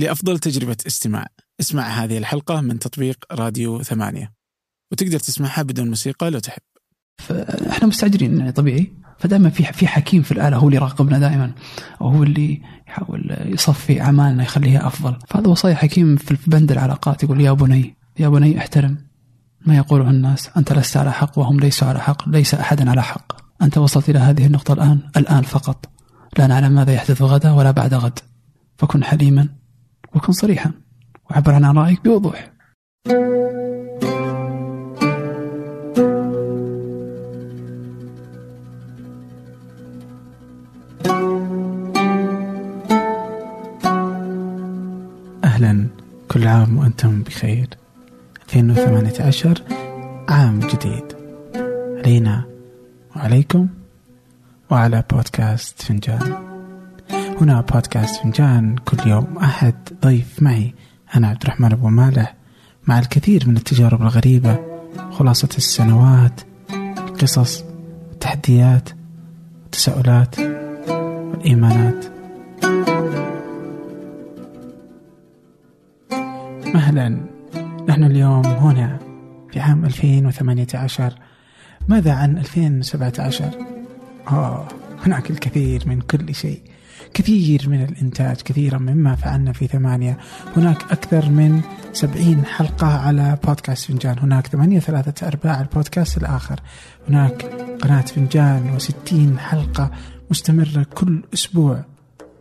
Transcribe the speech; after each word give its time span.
لأفضل 0.00 0.38
تجربة 0.38 0.76
استماع. 0.86 1.26
اسمع 1.60 1.82
هذه 1.82 2.18
الحلقة 2.18 2.60
من 2.60 2.78
تطبيق 2.78 3.24
راديو 3.32 3.82
ثمانية. 3.82 4.32
وتقدر 4.92 5.18
تسمعها 5.18 5.62
بدون 5.62 5.88
موسيقى 5.88 6.30
لو 6.30 6.38
تحب. 6.38 6.62
إحنا 7.70 7.88
مستعجلين 7.88 8.38
يعني 8.38 8.52
طبيعي. 8.52 8.92
فدائما 9.18 9.50
في 9.50 9.64
في 9.64 9.86
حكيم 9.86 10.22
في 10.22 10.32
الآلة 10.32 10.56
هو 10.56 10.66
اللي 10.66 10.76
يراقبنا 10.76 11.18
دائما. 11.18 11.52
وهو 12.00 12.22
اللي 12.22 12.62
يحاول 12.88 13.36
يصفي 13.40 14.00
أعمالنا 14.00 14.42
يخليها 14.42 14.86
أفضل. 14.86 15.18
فهذا 15.28 15.48
وصايا 15.48 15.74
حكيم 15.74 16.16
في 16.16 16.36
بند 16.46 16.72
العلاقات 16.72 17.22
يقول 17.22 17.40
يا 17.40 17.52
بني 17.52 17.96
يا 18.18 18.28
بني 18.28 18.58
احترم 18.58 18.98
ما 19.66 19.76
يقوله 19.76 20.10
الناس. 20.10 20.50
أنت 20.56 20.72
لست 20.72 20.96
على 20.96 21.12
حق 21.12 21.38
وهم 21.38 21.60
ليسوا 21.60 21.88
على 21.88 22.00
حق 22.00 22.28
ليس 22.28 22.54
احد 22.54 22.88
على 22.88 23.02
حق. 23.02 23.32
أنت 23.62 23.78
وصلت 23.78 24.10
إلى 24.10 24.18
هذه 24.18 24.46
النقطة 24.46 24.72
الآن 24.72 25.00
الآن 25.16 25.42
فقط. 25.42 25.88
لا 26.38 26.46
نعلم 26.46 26.72
ماذا 26.72 26.92
يحدث 26.92 27.22
غدا 27.22 27.50
ولا 27.50 27.70
بعد 27.70 27.94
غد. 27.94 28.18
فكن 28.78 29.04
حليما. 29.04 29.59
وكن 30.14 30.32
صريحا 30.32 30.72
وعبر 31.30 31.52
عن 31.54 31.64
آرائك 31.64 32.04
بوضوح. 32.04 32.52
أهلا 45.44 45.86
كل 46.28 46.46
عام 46.48 46.78
وأنتم 46.78 47.22
بخير. 47.22 47.68
2018 48.54 49.62
عام 50.28 50.60
جديد. 50.60 51.04
علينا 51.98 52.44
وعليكم 53.16 53.68
وعلى 54.70 55.04
بودكاست 55.10 55.82
فنجان. 55.82 56.49
هنا 57.40 57.60
بودكاست 57.60 58.22
فنجان. 58.22 58.76
كل 58.76 59.08
يوم 59.08 59.38
أحد 59.38 59.74
ضيف 60.02 60.42
معي. 60.42 60.74
أنا 61.16 61.28
عبد 61.28 61.42
الرحمن 61.42 61.72
أبو 61.72 61.88
مالح. 61.88 62.34
مع 62.86 62.98
الكثير 62.98 63.48
من 63.48 63.56
التجارب 63.56 64.02
الغريبة 64.02 64.58
خلاصة 65.10 65.48
السنوات 65.58 66.40
القصص 66.74 67.64
التحديات 68.12 68.88
التساؤلات 69.64 70.38
والإيمانات 70.90 72.04
مهلا 76.74 77.20
نحن 77.88 78.04
اليوم 78.04 78.46
هنا 78.46 78.98
في 79.52 79.60
عام 79.60 79.84
2018 79.84 81.14
ماذا 81.88 82.12
عن 82.12 82.38
2017 82.38 83.50
آه 84.28 84.68
هناك 85.06 85.30
الكثير 85.30 85.82
من 85.86 86.00
كل 86.00 86.34
شيء. 86.34 86.62
كثير 87.14 87.68
من 87.68 87.84
الإنتاج 87.84 88.36
كثيرا 88.36 88.78
مما 88.78 89.14
فعلنا 89.14 89.52
في 89.52 89.66
ثمانية. 89.66 90.18
هناك 90.56 90.82
أكثر 90.92 91.28
من 91.30 91.60
سبعين 91.92 92.44
حلقة 92.44 92.86
على 92.86 93.38
بودكاست 93.44 93.84
فنجان. 93.86 94.18
هناك 94.18 94.46
ثمانية 94.46 94.78
ثلاثة 94.78 95.26
أرباع 95.26 95.60
البودكاست 95.60 96.16
الآخر. 96.16 96.60
هناك 97.08 97.44
قناة 97.82 98.00
فنجان 98.00 98.70
وستين 98.74 99.38
حلقة 99.38 99.90
مستمرة 100.30 100.86
كل 100.94 101.22
أسبوع 101.34 101.84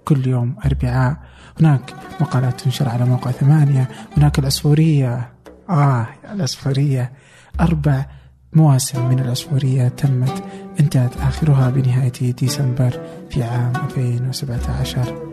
كل 0.05 0.27
يوم 0.27 0.55
أربعاء. 0.65 1.17
هناك 1.59 1.93
مقالات 2.21 2.61
تنشر 2.61 2.89
على 2.89 3.05
موقع 3.05 3.31
ثمانية. 3.31 3.89
هناك 4.17 4.39
العصفورية 4.39 5.29
آه 5.69 6.07
العصفورية 6.31 7.11
أربع 7.59 8.05
مواسم 8.53 9.09
من 9.09 9.19
العصفورية 9.19 9.87
تمت 9.87 10.43
انتهت 10.79 11.17
آخرها 11.17 11.69
بنهاية 11.69 12.31
ديسمبر 12.31 13.01
في 13.29 13.43
عام 13.43 13.73
2017 13.75 15.29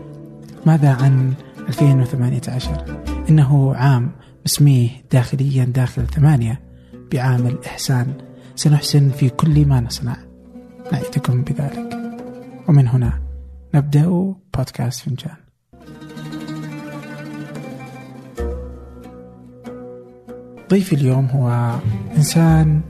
ماذا 0.65 0.89
عن 0.89 1.33
2018 1.69 3.01
إنه 3.29 3.75
عام 3.75 4.11
نسميه 4.45 4.89
داخليا 5.11 5.65
داخل 5.65 6.07
ثمانية 6.07 6.61
بعام 7.11 7.47
الإحسان. 7.47 8.13
سنحسن 8.55 9.09
في 9.09 9.29
كل 9.29 9.65
ما 9.65 9.79
نصنع. 9.79 10.17
نعدكم 10.91 11.43
بذلك. 11.43 11.97
ومن 12.67 12.87
هنا 12.87 13.21
نبدأ 13.75 14.35
بودكاست 14.55 14.99
فنجان. 15.01 15.35
ضيفي 20.69 20.95
اليوم 20.95 21.25
هو 21.25 21.75
إنسان 22.17 22.81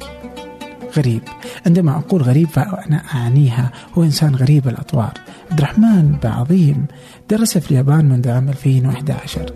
غريب. 0.98 1.22
عندما 1.66 1.98
أقول 1.98 2.22
غريب 2.22 2.48
فأنا 2.48 3.04
أعنيها 3.16 3.72
هو 3.98 4.04
إنسان 4.04 4.36
غريب 4.36 4.68
الأطوار. 4.68 5.14
عبد 5.52 5.60
الرحمن 5.60 6.18
بعظيم 6.24 6.86
درس 7.30 7.58
في 7.58 7.72
اليابان 7.72 8.06
منذ 8.10 8.30
عام 8.30 8.50
2011 8.50 9.54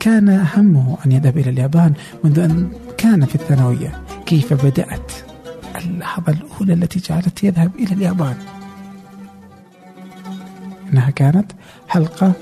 كان 0.00 0.46
همه 0.56 0.98
أن 1.06 1.12
يذهب 1.12 1.38
إلى 1.38 1.50
اليابان 1.50 1.92
منذ 2.24 2.38
أن 2.38 2.72
كان 2.98 3.24
في 3.24 3.34
الثانوية. 3.34 4.02
كيف 4.26 4.52
بدأت 4.52 5.12
اللحظة 5.76 6.32
الأولى 6.32 6.72
التي 6.72 6.98
جعلت 7.00 7.44
يذهب 7.44 7.70
إلى 7.78 7.92
اليابان؟ 7.92 8.36
إنها 10.92 11.10
كانت 11.10 11.52
حلقة 11.88 12.32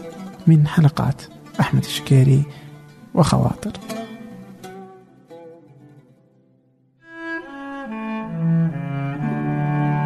من 0.47 0.67
حلقات 0.67 1.23
أحمد 1.61 1.85
الشكيري 1.85 2.43
وخواطر. 3.15 3.73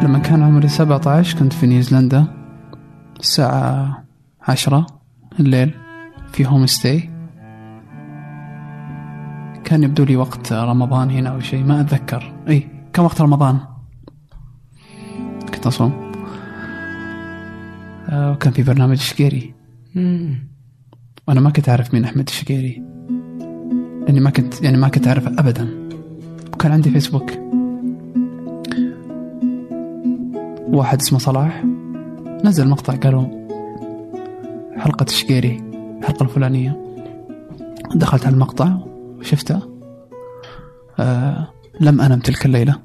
لما 0.03 0.19
كان 0.19 0.43
عمري 0.43 0.67
17 0.67 1.39
كنت 1.39 1.53
في 1.53 1.67
نيوزيلندا 1.67 2.25
الساعة 3.19 4.03
عشرة 4.41 4.87
الليل 5.39 5.73
في 6.31 6.47
هوم 6.47 6.65
ستاي 6.65 7.09
كان 9.63 9.83
يبدو 9.83 10.03
لي 10.03 10.15
وقت 10.15 10.53
رمضان 10.53 11.09
هنا 11.11 11.29
أو 11.29 11.39
شيء 11.39 11.63
ما 11.63 11.81
أتذكر. 11.81 12.33
أي 12.47 12.67
كان 12.93 13.05
وقت 13.05 13.21
رمضان؟ 13.21 13.59
كنت 15.53 15.67
أصوم. 15.67 16.11
آه، 18.09 18.31
وكان 18.31 18.53
في 18.53 18.63
برنامج 18.63 18.97
الشقيري 18.97 19.53
وأنا 21.27 21.39
ما 21.39 21.49
كنت 21.49 21.69
أعرف 21.69 21.93
مين 21.93 22.03
أحمد 22.03 22.27
الشقيري. 22.27 22.83
لأني 24.05 24.19
ما 24.19 24.29
كنت 24.29 24.61
يعني 24.61 24.77
ما 24.77 24.87
كنت 24.87 25.07
أعرفه 25.07 25.31
أبدا. 25.39 25.89
وكان 26.53 26.71
عندي 26.71 26.91
فيسبوك 26.91 27.46
واحد 30.67 31.01
اسمه 31.01 31.19
صلاح. 31.19 31.63
نزل 32.43 32.69
مقطع 32.69 32.95
قالوا 32.95 33.47
حلقة 34.77 35.03
الشقيري 35.03 35.63
الحلقة 35.99 36.23
الفلانية. 36.23 36.81
دخلت 37.95 38.25
على 38.25 38.33
المقطع 38.33 38.77
وشفته 39.19 39.61
آه 40.99 41.47
لم 41.79 42.01
أنم 42.01 42.19
تلك 42.19 42.45
الليلة. 42.45 42.79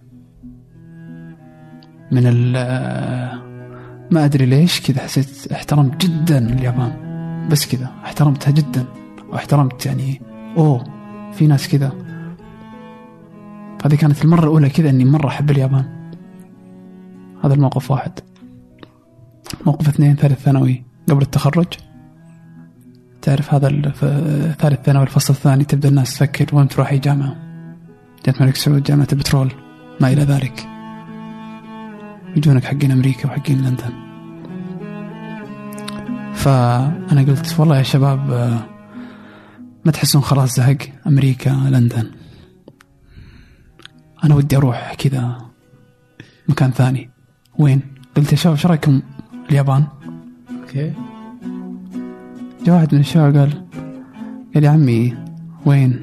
من 2.13 2.27
ال 2.27 2.55
آه، 2.57 3.43
ما 4.11 4.25
أدري 4.25 4.47
ليش 4.47 4.81
كذا 4.81 5.01
حسيت 5.01 5.53
احترمت 5.53 6.07
جدا 6.07 6.39
اليابان. 6.39 6.93
بس 7.51 7.77
كذا 7.77 7.91
احترمتها 8.05 8.51
جدا. 8.51 8.85
واحترمت 9.33 9.87
يعني 9.87 10.23
أوه 10.57 10.85
في 11.33 11.47
ناس 11.47 11.69
كذا. 11.69 11.93
هذه 13.85 13.95
كانت 13.95 14.25
المرة 14.25 14.41
الأولى 14.41 14.71
كذا 14.71 14.91
إني 14.91 15.05
مرة 15.05 15.29
أحب 15.29 15.51
اليابان. 15.51 16.02
هذا 17.45 17.55
الموقف 17.55 17.91
واحد. 17.91 18.13
موقف 19.67 19.89
اثنين 19.89 20.17
ثالث 20.17 20.43
ثانوي 20.43 20.85
قبل 21.09 21.23
التخرج. 21.23 21.67
تعرف 23.23 23.55
هذا 23.55 23.69
ثالث 24.59 24.81
ثانوي 24.81 25.03
الفصل 25.03 25.35
الثاني 25.35 25.65
تبدأ 25.65 25.89
الناس 25.89 26.15
تفكر 26.15 26.57
وين 26.57 26.69
تروح 26.69 26.91
أي 26.91 26.99
جامعة؟ 26.99 27.37
جامعه 28.27 28.41
الملك 28.41 28.57
سعود 28.57 28.83
جامعة 28.83 29.09
البترول 29.13 29.53
ما 30.01 30.13
إلى 30.13 30.23
ذلك. 30.23 30.69
يجونك 32.37 32.65
حقين 32.65 32.91
أمريكا 32.91 33.29
وحقين 33.29 33.59
لندن. 33.59 33.93
فأنا 36.35 37.23
قلت 37.23 37.61
والله 37.61 37.79
يا 37.79 37.83
شباب 37.83 38.31
ما 39.85 39.93
تحسون 39.93 40.23
خلاص 40.23 40.57
زهق؟ 40.57 40.79
أمريكا 41.07 41.51
لندن. 41.51 42.11
أنا 44.25 44.35
ودي 44.35 44.57
أروح 44.57 44.95
كذا 44.95 45.39
مكان 46.49 46.71
ثاني. 46.71 47.12
وين؟ 47.59 47.81
قلت 48.17 48.33
يا 48.33 48.37
شباب 48.37 48.55
إيش 48.55 48.67
رأيكم 48.67 49.03
اليابان؟ 49.51 49.85
أوكي 50.61 50.93
جاء 52.65 52.75
واحد 52.75 52.95
من 52.95 53.01
الشباب 53.01 53.37
قال 53.37 53.65
قال 54.55 54.65
يا 54.65 54.71
عمي 54.71 55.17
وين؟ 55.67 56.01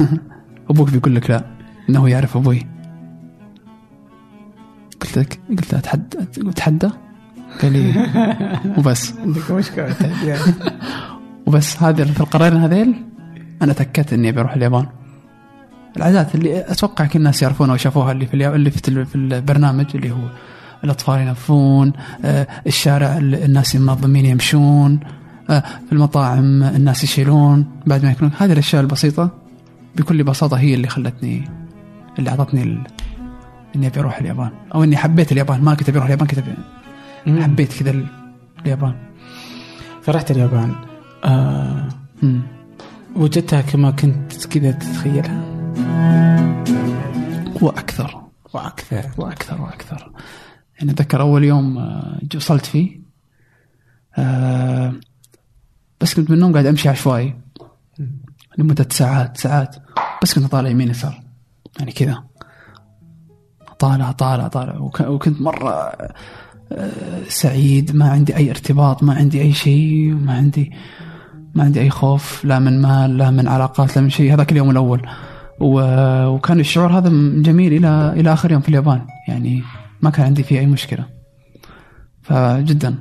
أبوك 0.70 0.90
بيقول 0.90 1.14
لك 1.14 1.30
لا 1.30 1.44
إنه 1.90 2.08
يعرف 2.08 2.36
أبوي 2.36 2.66
قلت 5.00 5.18
لك 5.18 5.40
قلت 5.50 5.74
اتحدى 5.74 6.18
أتحدى 6.38 6.90
قال 7.62 7.72
لي 7.72 8.10
وبس 8.78 9.14
عندك 9.18 9.50
مشكلة 9.50 9.96
وبس 11.46 11.82
هذا 11.82 12.04
في 12.04 12.20
القرارين 12.20 12.56
هذيل 12.56 12.94
أنا 13.62 13.72
تأكدت 13.72 14.12
إني 14.12 14.32
بروح 14.32 14.52
اليابان 14.52 14.86
العادات 15.96 16.34
اللي 16.34 16.60
أتوقع 16.60 17.06
كل 17.06 17.18
الناس 17.18 17.42
يعرفونها 17.42 17.74
وشافوها 17.74 18.12
اللي 18.12 18.26
في 18.26 18.34
اللي 18.34 18.70
في 19.04 19.14
البرنامج 19.14 19.86
اللي 19.94 20.10
هو 20.10 20.28
الأطفال 20.84 21.20
ينفون 21.20 21.92
آه، 22.24 22.46
الشارع 22.66 23.16
الناس 23.18 23.76
المنظمين 23.76 24.26
يمشون 24.26 25.00
آه، 25.50 25.60
في 25.86 25.92
المطاعم 25.92 26.62
الناس 26.62 27.04
يشيلون 27.04 27.66
بعد 27.86 28.04
ما 28.04 28.10
يكونون 28.10 28.32
هذه 28.38 28.52
الأشياء 28.52 28.82
البسيطة 28.82 29.30
بكل 29.96 30.24
بساطة 30.24 30.56
هي 30.58 30.74
اللي 30.74 30.88
خلتني 30.88 31.48
اللي 32.18 32.30
أعطتني 32.30 32.62
ال... 32.62 32.82
إني 33.76 33.86
أبي 33.86 34.00
أروح 34.00 34.18
اليابان. 34.18 34.50
أو 34.74 34.84
إني 34.84 34.96
حبيت 34.96 35.32
اليابان. 35.32 35.60
ما 35.64 35.74
كنت 35.74 35.88
أبي 35.88 35.98
أروح 35.98 36.06
اليابان 36.06 36.26
كنت 36.26 36.38
أبي... 36.38 37.42
حبيت 37.42 37.72
كذا 37.82 37.90
ال- 37.90 38.06
اليابان. 38.62 38.94
فرحت 40.02 40.30
اليابان. 40.30 40.74
آه. 41.24 41.88
مم. 42.22 42.40
وجدتها 43.16 43.60
كما 43.60 43.90
كنت 43.90 44.46
كذا 44.46 44.70
تتخيلها. 44.70 45.42
وأكثر. 47.60 48.20
وأكثر. 48.54 49.04
وأكثر. 49.18 49.60
وأكثر. 49.62 50.10
يعني 50.78 50.92
أتذكر 50.92 51.20
أول 51.20 51.44
يوم 51.44 51.78
آه، 51.78 52.18
وصلت 52.36 52.66
فيه 52.66 53.00
آه، 54.18 54.92
بس 56.00 56.14
كنت 56.14 56.30
من 56.30 56.36
النوم 56.36 56.52
قاعد 56.52 56.66
أمشي 56.66 56.88
عشوائي 56.88 57.34
لمدة 58.58 58.86
ساعات 58.90 59.36
ساعات 59.36 59.76
بس 60.22 60.34
كنت 60.34 60.46
طالع 60.46 60.68
يمين 60.68 60.90
يسار 60.90 61.22
يعني 61.78 61.92
كذا. 61.92 62.24
طالع 63.78 64.12
طالع 64.12 64.48
طالع 64.48 64.76
وك- 64.78 65.00
وكنت 65.00 65.40
مرة 65.40 65.92
آه، 66.72 67.22
سعيد 67.28 67.96
ما 67.96 68.10
عندي 68.10 68.36
أي 68.36 68.50
ارتباط 68.50 69.02
ما 69.02 69.14
عندي 69.14 69.40
أي 69.40 69.52
شيء 69.52 70.14
ما 70.14 70.32
عندي 70.34 70.72
ما 71.54 71.64
عندي 71.64 71.80
أي 71.80 71.90
خوف 71.90 72.44
لا 72.44 72.58
من 72.58 72.82
مال 72.82 73.16
لا 73.18 73.30
من 73.30 73.48
علاقات 73.48 73.96
لا 73.96 74.02
من 74.02 74.10
شيء. 74.10 74.34
هذاك 74.34 74.52
اليوم 74.52 74.70
الأول. 74.70 75.08
و- 75.60 76.26
وكان 76.26 76.60
الشعور 76.60 76.98
هذا 76.98 77.08
جميل 77.42 77.72
إلى 77.72 78.12
إلى 78.20 78.32
آخر 78.32 78.52
يوم 78.52 78.60
في 78.60 78.68
اليابان 78.68 79.06
يعني 79.28 79.62
ما 80.02 80.10
كان 80.10 80.26
عندي 80.26 80.42
فيه 80.42 80.58
أي 80.58 80.66
مشكلة. 80.66 81.04
فجدا 82.22 82.94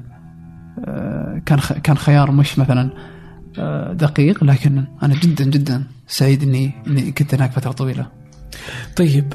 آه، 0.85 1.41
كان 1.45 1.59
كان 1.59 1.97
خيار 1.97 2.31
مش 2.31 2.59
مثلا 2.59 2.91
آه، 3.59 3.93
دقيق 3.93 4.43
لكن 4.43 4.85
أنا 5.03 5.15
جدا 5.15 5.45
جدا 5.45 5.83
سعيد 6.07 6.43
إني 6.43 6.71
إني 6.87 7.11
كنت 7.11 7.33
هناك 7.33 7.51
فترة 7.51 7.71
طويلة. 7.71 8.07
طيب 8.95 9.33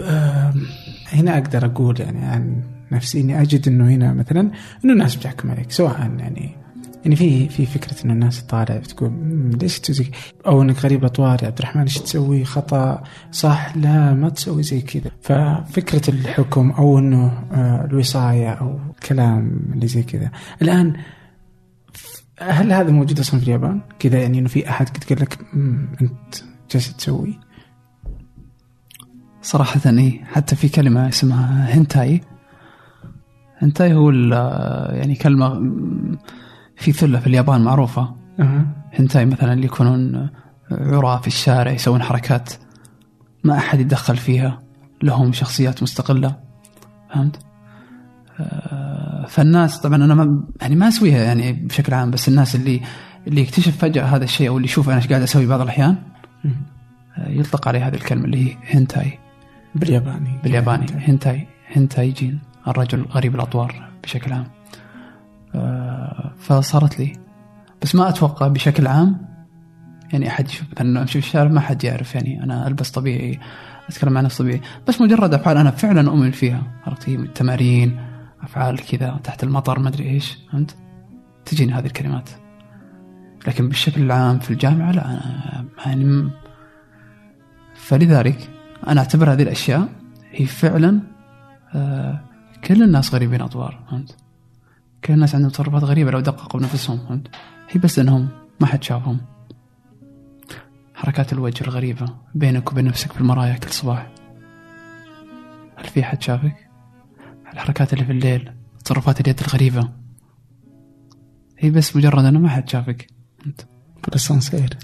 هنا 1.12 1.34
أقدر 1.38 1.66
أقول 1.66 2.00
يعني 2.00 2.24
عن 2.24 2.62
نفسي 2.92 3.20
إني 3.20 3.42
أجد 3.42 3.68
إنه 3.68 3.88
هنا 3.88 4.12
مثلا 4.12 4.50
إنه 4.84 4.92
الناس 4.92 5.16
بتحكم 5.16 5.50
عليك 5.50 5.70
سواء 5.70 5.98
يعني 6.18 6.65
يعني 7.06 7.16
في 7.16 7.48
في 7.48 7.66
فكرة 7.66 8.04
انه 8.04 8.12
الناس 8.12 8.46
تطالع 8.46 8.76
بتقول 8.76 9.10
"مم، 9.10 9.50
ليش 9.50 9.80
تسوي 9.80 10.10
أو 10.46 10.62
إنك 10.62 10.78
غريب 10.84 11.00
الاطوار 11.00 11.42
يا 11.42 11.46
عبد 11.46 11.58
الرحمن 11.58 11.82
إيش 11.82 11.98
تسوي؟ 11.98 12.44
خطأ. 12.44 13.02
صح 13.32 13.76
لا 13.76 14.14
ما 14.14 14.28
تسوي 14.28 14.62
زي 14.62 14.80
كذا. 14.80 15.10
ففكرة 15.22 16.10
الحكم 16.10 16.70
أو 16.70 16.98
إنه 16.98 17.26
آه 17.52 17.84
الوصاية 17.84 18.50
أو 18.50 18.78
الكلام 18.94 19.60
اللي 19.74 19.86
زي 19.86 20.02
كذا. 20.02 20.30
الآن 20.62 20.96
هل 22.40 22.72
هذا 22.72 22.90
موجود 22.90 23.18
أصلا 23.20 23.40
في 23.40 23.46
اليابان؟ 23.46 23.80
كذا 23.98 24.18
يعني 24.22 24.38
إنه 24.38 24.48
في 24.48 24.70
أحد 24.70 24.88
قد 24.88 25.04
قال 25.04 25.20
لك 25.20 25.38
"مم، 25.54 25.88
أنت 26.00 26.34
جالس 26.70 26.96
تسوي؟ 26.96 27.38
صراحة 29.42 29.80
اي 29.86 30.20
حتى 30.24 30.56
في 30.56 30.68
كلمة 30.68 31.08
اسمها 31.08 31.74
هنتاي. 31.74 32.20
هنتاي 33.58 33.94
هو 33.94 34.10
ال- 34.10 34.32
يعني 34.96 35.14
كلمة 35.14 35.54
م- 35.54 36.18
في 36.76 36.92
ثلة 36.92 37.20
في 37.20 37.26
اليابان 37.26 37.60
معروفة. 37.60 38.14
أه. 38.40 38.66
هنتاي 38.92 39.26
مثلا 39.26 39.52
اللي 39.52 39.66
يكونون 39.66 40.30
عراة 40.70 41.16
في 41.20 41.26
الشارع 41.26 41.72
يسوون 41.72 42.02
حركات 42.02 42.52
ما 43.44 43.58
أحد 43.58 43.80
يتدخل 43.80 44.16
فيها 44.16 44.62
لهم 45.02 45.32
شخصيات 45.32 45.82
مستقلة. 45.82 46.36
فهمت؟ 47.10 47.38
آه، 48.40 49.26
فالناس 49.28 49.80
طبعا 49.80 49.96
أنا 49.96 50.14
ما 50.14 50.44
يعني 50.60 50.76
ما 50.76 50.88
أسويها 50.88 51.24
يعني 51.24 51.52
بشكل 51.52 51.94
عام 51.94 52.10
بس 52.10 52.28
الناس 52.28 52.54
اللي 52.54 52.80
اللي 53.26 53.40
يكتشف 53.40 53.76
فجأة 53.76 54.04
هذا 54.04 54.24
الشيء 54.24 54.48
أو 54.48 54.56
اللي 54.56 54.68
يشوف 54.68 54.88
أنا 54.88 54.96
إيش 54.96 55.08
قاعد 55.08 55.22
أسوي 55.22 55.46
بعض 55.46 55.60
الأحيان 55.60 55.96
مم. 56.44 56.52
آه، 57.18 57.28
يطلق 57.28 57.68
عليه 57.68 57.88
هذه 57.88 57.94
الكلمة 57.94 58.24
اللي 58.24 58.46
هي 58.46 58.56
هنتاي. 58.66 59.18
بالياباني. 59.74 60.38
بالياباني. 60.42 60.86
هنتاي. 60.92 61.46
هنتاي. 61.72 62.10
جين 62.10 62.38
الرجل 62.68 63.02
غريب 63.02 63.34
الأطوار 63.34 63.90
بشكل 64.02 64.32
عام. 64.32 64.55
فصارت 66.38 66.98
لي. 66.98 67.12
بس 67.82 67.94
ما 67.94 68.08
أتوقع 68.08 68.48
بشكل 68.48 68.86
عام 68.86 69.26
يعني 70.12 70.28
أحد 70.28 70.48
يشوف 70.48 70.66
مثلا 70.72 71.02
أمشي 71.02 71.20
في 71.20 71.26
الشارع 71.26 71.50
ما 71.50 71.60
حد 71.60 71.84
يعرف 71.84 72.14
يعني. 72.14 72.42
أنا 72.42 72.66
ألبس 72.66 72.90
طبيعي 72.90 73.40
أتكلم 73.88 74.18
عن 74.18 74.24
نفسي 74.24 74.42
طبيعي. 74.42 74.60
بس 74.88 75.00
مجرد 75.00 75.34
أفعال 75.34 75.56
أنا 75.56 75.70
فعلا 75.70 76.10
أؤمن 76.10 76.30
فيها. 76.30 76.62
عرفت 76.86 77.08
هي؟ 77.08 77.16
تمارين 77.16 78.00
أفعال 78.42 78.86
كذا 78.86 79.20
تحت 79.24 79.44
المطر 79.44 79.78
ما 79.78 79.88
أدري 79.88 80.10
إيش. 80.10 80.38
فهمت؟ 80.52 80.76
تجيني 81.44 81.72
هذه 81.72 81.86
الكلمات. 81.86 82.30
لكن 83.46 83.68
بالشكل 83.68 84.02
العام 84.02 84.38
في 84.38 84.50
الجامعة 84.50 84.92
لا 84.92 85.10
أنا 85.10 85.66
يعني 85.86 86.30
فلذلك 87.74 88.50
أنا 88.86 89.00
أعتبر 89.00 89.32
هذه 89.32 89.42
الأشياء 89.42 89.88
هي 90.30 90.46
فعلا 90.46 91.00
آه 91.74 92.20
كل 92.64 92.82
الناس 92.82 93.14
غريبين 93.14 93.40
أطوار. 93.40 93.84
فهمت؟ 93.90 94.16
كل 95.06 95.12
الناس 95.12 95.34
عندهم 95.34 95.50
تصرفات 95.50 95.84
غريبة 95.84 96.10
لو 96.10 96.20
دققوا 96.20 96.60
بنفسهم 96.60 96.98
فهمت؟ 96.98 97.28
هي 97.70 97.80
بس 97.80 97.98
لأنهم 97.98 98.28
ما 98.60 98.66
حد 98.66 98.82
شافهم. 98.82 99.20
حركات 100.94 101.32
الوجه 101.32 101.64
الغريبة 101.64 102.06
بينك 102.34 102.72
وبين 102.72 102.84
نفسك 102.84 103.12
في 103.12 103.20
المرايا 103.20 103.54
كل 103.54 103.70
صباح. 103.70 104.10
هل 105.76 105.84
في 105.84 106.02
حد 106.02 106.22
شافك؟ 106.22 106.68
الحركات 107.52 107.92
اللي 107.92 108.04
في 108.04 108.12
الليل 108.12 108.52
تصرفات 108.84 109.20
اليد 109.20 109.40
الغريبة؟ 109.40 109.88
هي 111.58 111.70
بس 111.70 111.96
مجرد 111.96 112.24
أنه 112.24 112.38
ما 112.38 112.48
حد 112.48 112.68
شافك 112.68 113.06
أنت 113.46 113.60
بالاسانسير 114.04 114.78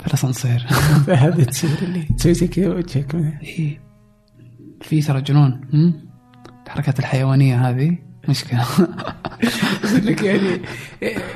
في 0.00 0.06
الأسانسير. 0.06 0.66
هذه 1.24 1.44
تصير 1.44 1.78
اللي 1.82 2.02
تسوي 2.02 2.34
زي 2.34 2.48
كذا 2.48 2.68
وجهك. 2.68 3.14
إيه. 3.14 3.80
في 4.80 5.02
ترى 5.02 5.20
جنون؟ 5.20 5.60
الحركات 6.66 6.98
الحيوانية 6.98 7.68
هذه. 7.68 8.05
مشكلة. 8.28 8.66
لك 10.04 10.22
يعني 10.22 10.60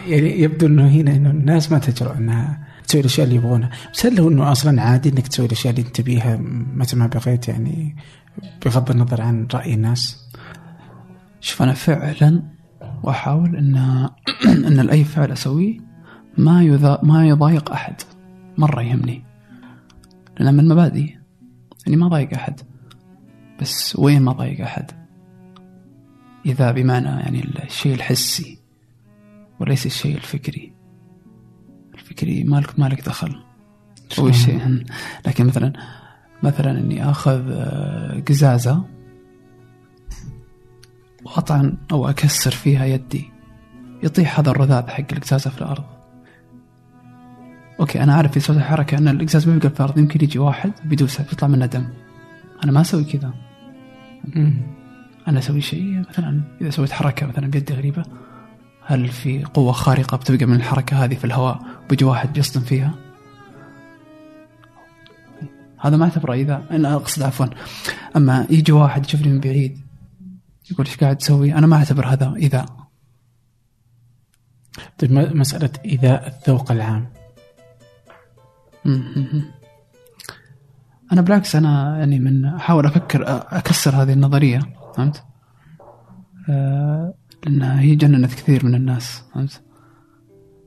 يعني 0.06 0.40
يبدو 0.40 0.66
إنه 0.66 0.88
هنا 0.88 1.16
إنه 1.16 1.31
الناس 1.31 1.72
ما 1.72 1.78
تجرؤ 1.78 2.16
إنها 2.16 2.66
تسوي 2.87 3.00
الأشياء 3.00 3.26
اللي 3.26 3.37
يبغونها. 3.37 3.70
بس 3.94 4.06
هل 4.06 4.20
هو 4.20 4.28
إنه 4.28 4.52
أصلا 4.52 4.82
عادي 4.82 5.08
إنك 5.08 5.28
تسوي 5.28 5.46
الأشياء 5.46 5.75
اللي 5.75 5.87
أنت 5.87 5.96
تبيها 5.96 6.37
متى 6.75 6.96
ما 6.96 7.06
بغيت 7.06 7.48
يعني 7.48 7.96
بغض 8.64 8.90
النظر 8.90 9.22
عن 9.22 9.46
رأي 9.54 9.75
الناس؟ 9.75 10.28
شوف 11.40 11.62
أنا 11.62 11.72
فعلا 11.72 12.42
وأحاول 13.02 13.56
أن 13.56 13.76
أن 14.66 14.90
أي 14.90 15.04
فعل 15.04 15.32
أسويه 15.32 15.78
ما 16.38 16.62
يذا 16.62 16.98
ما 17.02 17.28
يضايق 17.28 17.72
أحد. 17.72 17.94
مرة 18.58 18.82
يهمني. 18.82 19.25
لأن 20.40 20.54
من 20.54 20.68
مبادئي 20.68 21.18
يعني 21.87 21.97
ما 21.97 22.09
ضايق 22.09 22.35
أحد. 22.35 22.61
بس 23.61 23.97
وين 23.97 24.23
ما 24.23 24.32
ضايق 24.32 24.61
أحد؟ 24.61 25.00
إذا 26.47 26.73
بمعنى 26.73 27.09
يعني 27.09 27.44
الشيء 27.64 27.94
الحسي 27.94 28.59
وليس 29.61 29.87
الشيء 29.87 30.16
الفكري. 30.16 30.73
الفكري 31.94 32.44
مالك 32.44 32.78
مالك 32.78 33.06
دخل. 33.06 33.42
هو 34.18 34.28
الشيء 34.28 34.85
لكن 35.26 35.47
مثلا 35.47 35.73
مثلا 36.42 36.70
إني 36.78 37.11
آخذ 37.11 37.50
آه، 37.50 38.20
قزازة 38.28 38.85
واطعن 41.25 41.76
أو 41.92 42.09
أكسر 42.09 42.50
فيها 42.50 42.85
يدي. 42.85 43.30
يطيح 44.02 44.40
هذا 44.40 44.50
الرذاذ 44.50 44.88
حق 44.88 45.04
القزازة 45.12 45.50
في 45.50 45.59
الأرض. 45.59 45.85
okay 47.80 48.02
أنا 48.02 48.14
عارف 48.14 48.32
في 48.32 48.40
صوت 48.40 48.56
الحركة 48.56 48.99
أن 48.99 49.09
القزاز 49.09 49.44
بيبقى 49.44 49.70
في 49.70 49.80
الأرض. 49.80 49.99
يمكن 49.99 50.25
يجي 50.25 50.38
واحد 50.38 50.73
بيدوسه 50.85 51.25
بيطلع 51.25 51.49
منه 51.49 51.66
دم. 51.66 51.88
أنا 52.64 52.73
ما 52.73 52.80
أسوي 52.80 53.04
كذا. 53.04 53.35
أنا 55.29 55.39
أسوي 55.39 55.61
شيء 55.61 56.05
مثلا 56.09 56.43
إذا 56.61 56.71
سويت 56.71 56.93
حركة 56.93 57.27
مثلا 57.27 57.47
بيدي 57.47 57.75
غريبة 57.75 58.03
هل 58.85 59.09
في 59.09 59.45
قوة 59.45 59.73
خارقة 59.73 60.17
بتبقى 60.17 60.47
من 60.47 60.57
الحركة 60.57 61.05
هذه 61.05 61.15
في 61.15 61.25
الهواء 61.25 61.61
وبيجي 61.85 62.05
واحد 62.05 62.33
بيصطم 62.33 62.61
فيها؟ 62.61 62.95
هذا 65.81 65.97
ما 65.97 66.05
أعتبره. 66.05 66.35
إذا 66.35 66.62
أنا 66.71 66.95
أقصد 66.95 67.23
عفوا. 67.23 67.47
أما 68.17 68.47
يجي 68.50 68.73
واحد 68.73 69.07
يشوفني 69.07 69.33
من 69.33 69.41
بعيد 69.41 69.81
يقول 70.71 70.87
إيش 70.87 70.97
قاعد 70.97 71.17
تسوي؟ 71.17 71.55
أنا 71.55 71.67
ما 71.67 71.77
أعتبر 71.77 72.07
هذا 72.07 72.33
إذا. 72.37 72.67
طيب 74.99 75.12
مسألة 75.12 75.71
ايذاء 75.85 76.41
الذوق 76.41 76.73
العام. 76.73 77.07
أنا 81.12 81.21
بالعكس 81.21 81.57
أنا 81.57 81.99
يعني 81.99 82.19
من 82.19 82.45
أحاول 82.45 82.87
أفكر 82.87 83.25
أكسر 83.29 84.03
هذه 84.03 84.12
النظرية. 84.12 84.79
فهمت؟ 84.97 85.25
آه، 86.49 87.14
لانها 87.44 87.80
هي 87.80 87.94
جننت 87.94 88.35
كثير 88.35 88.66
من 88.66 88.75
الناس 88.75 89.23
فهمت؟ 89.35 89.62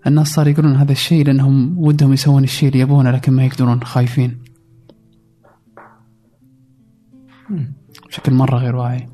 الناس 0.08 0.28
صار 0.28 0.48
يقولون 0.48 0.76
هذا 0.76 0.92
الشيء 0.92 1.26
لأنهم 1.26 1.78
ودهم 1.78 2.14
يسوون 2.14 2.44
الشيء 2.44 2.70
اللي 2.70 2.80
يبونه 2.80 3.12
لكن 3.12 3.34
ما 3.34 3.46
يقدرون 3.46 3.84
خايفين 3.84 4.44
بشكل 8.08 8.34
مرة 8.34 8.58
غير 8.58 8.76
واعي؟ 8.76 9.10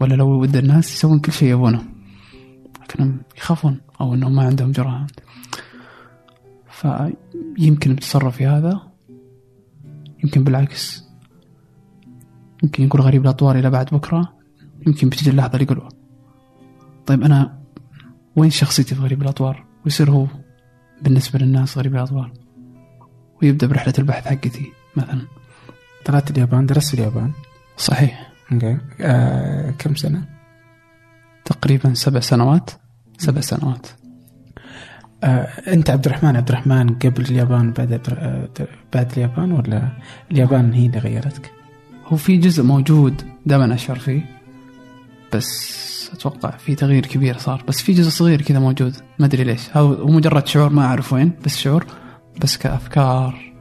ولا 0.00 0.14
لو 0.14 0.28
ود 0.28 0.56
الناس 0.56 0.94
يسوون 0.94 1.18
كل 1.18 1.32
شيء 1.32 1.48
يبونه 1.48 1.82
لكنهم 2.82 3.22
يخافون 3.36 3.80
أو 4.00 4.14
إنهم 4.14 4.34
ما 4.34 4.42
عندهم 4.42 4.72
جرأة 4.72 5.06
فيمكن 6.70 7.94
بتصرف 7.94 8.36
في 8.36 8.46
هذا 8.46 8.80
يمكن 10.24 10.44
بالعكس 10.44 11.07
يمكن 12.62 12.84
يقول 12.84 13.00
غريب 13.00 13.22
الأطوار 13.22 13.58
إلى 13.58 13.70
بعد 13.70 13.86
بكرة 13.92 14.32
يمكن 14.86 15.08
بتجي 15.08 15.30
اللحظة 15.30 15.52
اللي 15.52 15.64
يقول 15.64 15.88
طيب 17.06 17.22
أنا 17.22 17.58
وين 18.36 18.50
شخصيتي 18.50 18.94
في 18.94 19.00
غريب 19.00 19.22
الأطوار 19.22 19.64
ويصير 19.84 20.10
هو 20.10 20.26
بالنسبة 21.02 21.38
للناس 21.38 21.78
غريب 21.78 21.94
الأطوار 21.94 22.32
ويبدأ 23.42 23.66
برحلة 23.66 23.94
البحث 23.98 24.28
حقتي 24.28 24.72
مثلا. 24.96 25.26
طلعت 26.04 26.30
اليابان 26.30 26.66
درست 26.66 26.94
اليابان. 26.94 27.32
صحيح. 27.76 28.32
أوكي. 28.52 28.78
آه 29.00 29.70
كم 29.70 29.94
سنة؟ 29.94 30.28
تقريبا 31.44 31.94
سبع 31.94 32.20
سنوات. 32.20 32.70
سبع 33.18 33.40
سنوات. 33.40 33.86
آه 35.24 35.48
أنت 35.72 35.90
عبد 35.90 36.06
الرحمن 36.06 36.36
عبد 36.36 36.48
الرحمن 36.48 36.88
قبل 36.94 37.24
اليابان 37.24 37.72
بعد 37.72 38.00
آه 38.08 38.48
بعد 38.94 39.12
اليابان 39.12 39.52
ولا؟ 39.52 39.88
اليابان 40.30 40.72
هي 40.72 40.86
اللي 40.86 40.98
غيرتك؟ 40.98 41.57
هو 42.08 42.16
في 42.16 42.36
جزء 42.36 42.62
موجود 42.62 43.22
دائما 43.46 43.74
اشعر 43.74 43.98
فيه 43.98 44.24
بس 45.34 45.78
أتوقع 46.12 46.50
في 46.50 46.74
تغيير 46.74 47.06
كبير 47.06 47.38
صار 47.38 47.64
بس 47.68 47.82
في 47.82 47.92
جزء 47.92 48.10
صغير 48.10 48.42
كذا 48.42 48.58
موجود 48.58 48.94
ما 49.18 49.26
أدري 49.26 49.44
ليش 49.44 49.60
هو 49.76 50.06
مجرد 50.06 50.46
شعور 50.46 50.70
ما 50.72 50.84
أعرف 50.84 51.12
وين 51.12 51.32
بس 51.44 51.56
شعور 51.56 51.86
بس 52.42 52.56
كأفكار 52.56 53.52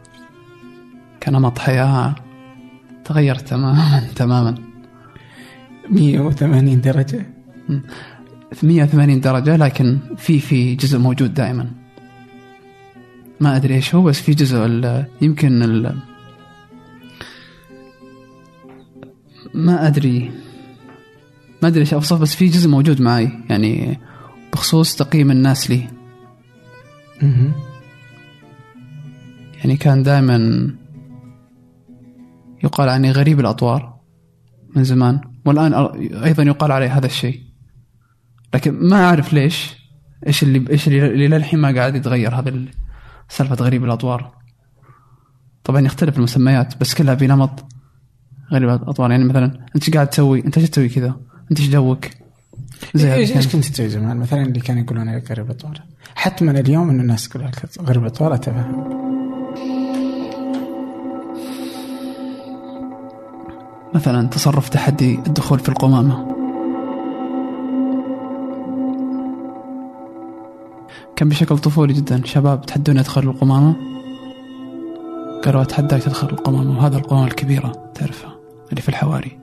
كنمط 1.24 1.60
حياة 1.60 2.16
تغير 3.06 3.36
تماما 3.36 4.02
تماما. 4.16 4.56
180 5.90 6.82
درجة. 6.82 7.26
في 8.54 8.68
180 8.68 9.22
درجة 9.22 9.56
لكن 9.56 9.98
في 10.18 10.40
في 10.40 10.76
جزء 10.76 10.98
موجود 11.00 11.34
دائما. 11.34 11.72
ما 13.40 13.56
أدري 13.56 13.76
إيش 13.76 13.96
هو 13.96 14.04
بس 14.04 14.22
في 14.22 14.32
جزء 14.34 14.66
ال- 14.66 15.06
يمكن 15.22 15.64
ال- 15.64 15.96
ما 19.58 19.88
أدري. 19.88 20.32
ما 21.62 21.68
أدري 21.68 21.80
إيش 21.82 21.94
أوصف 21.94 22.22
بس 22.22 22.36
في 22.36 22.48
جزء 22.48 22.70
موجود 22.70 23.02
معي 23.02 23.30
يعني 23.50 24.00
بخصوص 24.54 24.96
تقييم 24.96 25.32
الناس 25.32 25.70
لي. 25.70 25.88
يعني 29.58 29.78
كان 29.78 30.04
دائما 30.04 30.38
يقال 32.64 32.90
عني 32.90 33.12
غريب 33.12 33.40
الأطوار 33.40 34.00
من 34.76 34.84
زمان. 34.84 35.22
والآن 35.46 35.74
أيضا 36.24 36.44
يقال 36.44 36.72
علي 36.72 36.88
هذا 36.88 37.06
الشيء. 37.06 37.42
لكن 38.54 38.90
ما 38.90 39.06
أعرف 39.06 39.34
ليش 39.34 39.76
إيش 40.28 40.44
اللي 40.44 40.66
إيش 40.72 40.88
اللي 40.88 41.28
للحين 41.28 41.60
ما 41.60 41.76
قاعد 41.76 41.96
يتغير 41.96 42.36
هذا 42.36 42.50
ال- 42.50 42.70
سالفة 43.30 43.56
غريب 43.56 43.84
الأطوار. 43.84 44.38
طبعا 45.64 45.82
يختلف 45.82 46.18
المسميات 46.18 46.78
بس 46.82 46.94
كلها 46.96 47.14
بنمط. 47.14 47.66
غريب 48.54 48.70
الأطوار 48.70 49.12
يعني 49.12 49.24
مثلا 49.24 49.46
أنت 49.76 49.84
إيش 49.84 49.90
قاعد 49.90 50.08
تسوي؟ 50.08 50.46
أنت 50.46 50.58
إيش 50.58 50.70
تسوي 50.70 50.90
كذا؟ 50.90 51.16
أنت 51.52 51.60
إيش 51.60 51.70
جوك؟ 51.70 52.06
زي 52.96 53.14
إيش 53.14 53.30
هذا 53.30 53.38
إيش 53.38 53.48
كان. 53.48 53.62
كنت 53.62 53.66
تسوي 53.66 53.90
زمان؟ 53.90 54.18
مثلا 54.18 54.42
اللي 54.42 54.60
كانوا 54.60 54.84
يقولون 54.84 55.10
عليك 55.10 55.32
غريب 55.32 55.50
اطوار 55.50 55.82
حتما 56.16 56.52
اليوم 56.52 56.90
إن 56.90 57.00
الناس 57.00 57.30
تقول 57.30 57.44
عليك 57.44 57.56
غريب 57.82 58.06
اطوار 58.06 58.34
اتفهم 58.34 59.08
مثلا 63.94 64.28
تصرف 64.28 64.70
تحدي 64.70 65.16
الدخول 65.16 65.60
في 65.60 65.70
القمامة. 65.70 66.38
كان 71.16 71.30
بشكل 71.30 71.58
طفولي 71.58 71.94
جدا. 71.94 72.22
شباب 72.26 72.66
تحدون 72.66 72.98
يدخلوا 72.98 73.34
القمامة؟ 73.34 73.76
قالوا 75.46 75.62
أتحداك 75.62 76.04
تدخل 76.04 76.30
القمامة 76.30 76.78
وهذا 76.78 76.98
القمامة 76.98 77.28
الكبيرة 77.28 77.92
تعرفها. 77.96 78.37
اللي 78.70 78.82
في 78.82 78.90
الحواري. 78.90 79.40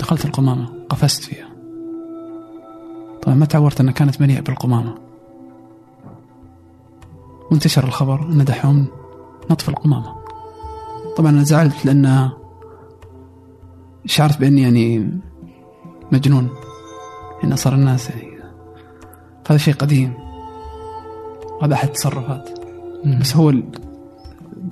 دخلت 0.00 0.24
القمامة 0.24 0.68
قفزت 0.88 1.22
فيها. 1.22 1.48
طبعا 3.22 3.34
ما 3.34 3.46
تعورت 3.46 3.80
أنها 3.80 3.92
كانت 3.92 4.20
مليئة 4.20 4.40
بالقمامة؟ 4.40 4.94
وانتشر 7.50 7.84
الخبر 7.84 8.22
أن 8.22 8.44
دحوم 8.44 8.86
نط 9.50 9.60
في 9.60 9.68
القمامة. 9.68 10.14
طبعا 11.16 11.30
أنا 11.30 11.42
زعلت 11.42 11.86
لأن 11.86 12.30
شعرت 14.06 14.40
بأني 14.40 14.62
يعني 14.62 15.10
مجنون. 16.12 16.48
إن 17.44 17.56
صار 17.56 17.74
الناس 17.74 18.10
يعني 18.10 18.30
هذا 19.48 19.58
شيء 19.58 19.74
قديم. 19.74 20.14
هذا 21.62 21.74
أحد 21.74 21.88
التصرفات 21.88 22.50
بس 23.20 23.36
هو 23.36 23.50
ال- 23.50 23.64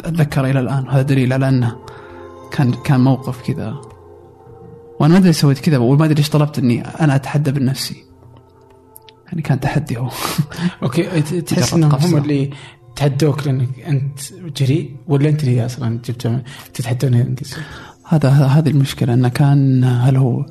أتذكر 0.05 0.45
إلى 0.45 0.61
الآن 0.61 0.89
هذا 0.89 1.03
دليل 1.03 1.33
على 1.33 1.49
أنه 1.49 1.77
كان 2.51 2.73
كان 2.73 3.01
موقف 3.01 3.43
كذا. 3.43 3.81
وأنا 5.01 5.13
ما 5.13 5.19
أدري 5.19 5.33
سويت 5.33 5.59
كذا 5.59 5.79
وما 5.79 6.05
أدري 6.05 6.19
إيش 6.19 6.31
طلبت 6.31 6.59
إني 6.59 6.81
أنا 6.81 7.17
أتحدى 7.17 7.53
بنفسي 7.53 8.05
يعني 9.27 9.43
كان 9.43 9.61
تحدي 9.61 9.97
هو. 9.97 10.11
أوكي 10.83 11.21
تحس 11.21 11.75
إنهم. 11.75 11.95
هم 11.95 12.17
اللي 12.17 12.51
تحدوك 12.97 13.47
لأنك 13.47 13.81
أنت 13.81 14.21
جريء 14.57 14.97
ولا 15.09 15.29
أنت 15.29 15.45
اللي 15.45 15.67
أصلا 15.67 16.01
جبت 16.05 16.43
تتحدون 16.75 17.37
هذا 18.09 18.29
هذه 18.31 18.69
المشكلة 18.69 19.15
إنه 19.15 19.29
كان 19.29 19.85
هل 19.85 20.17
هو 20.17 20.47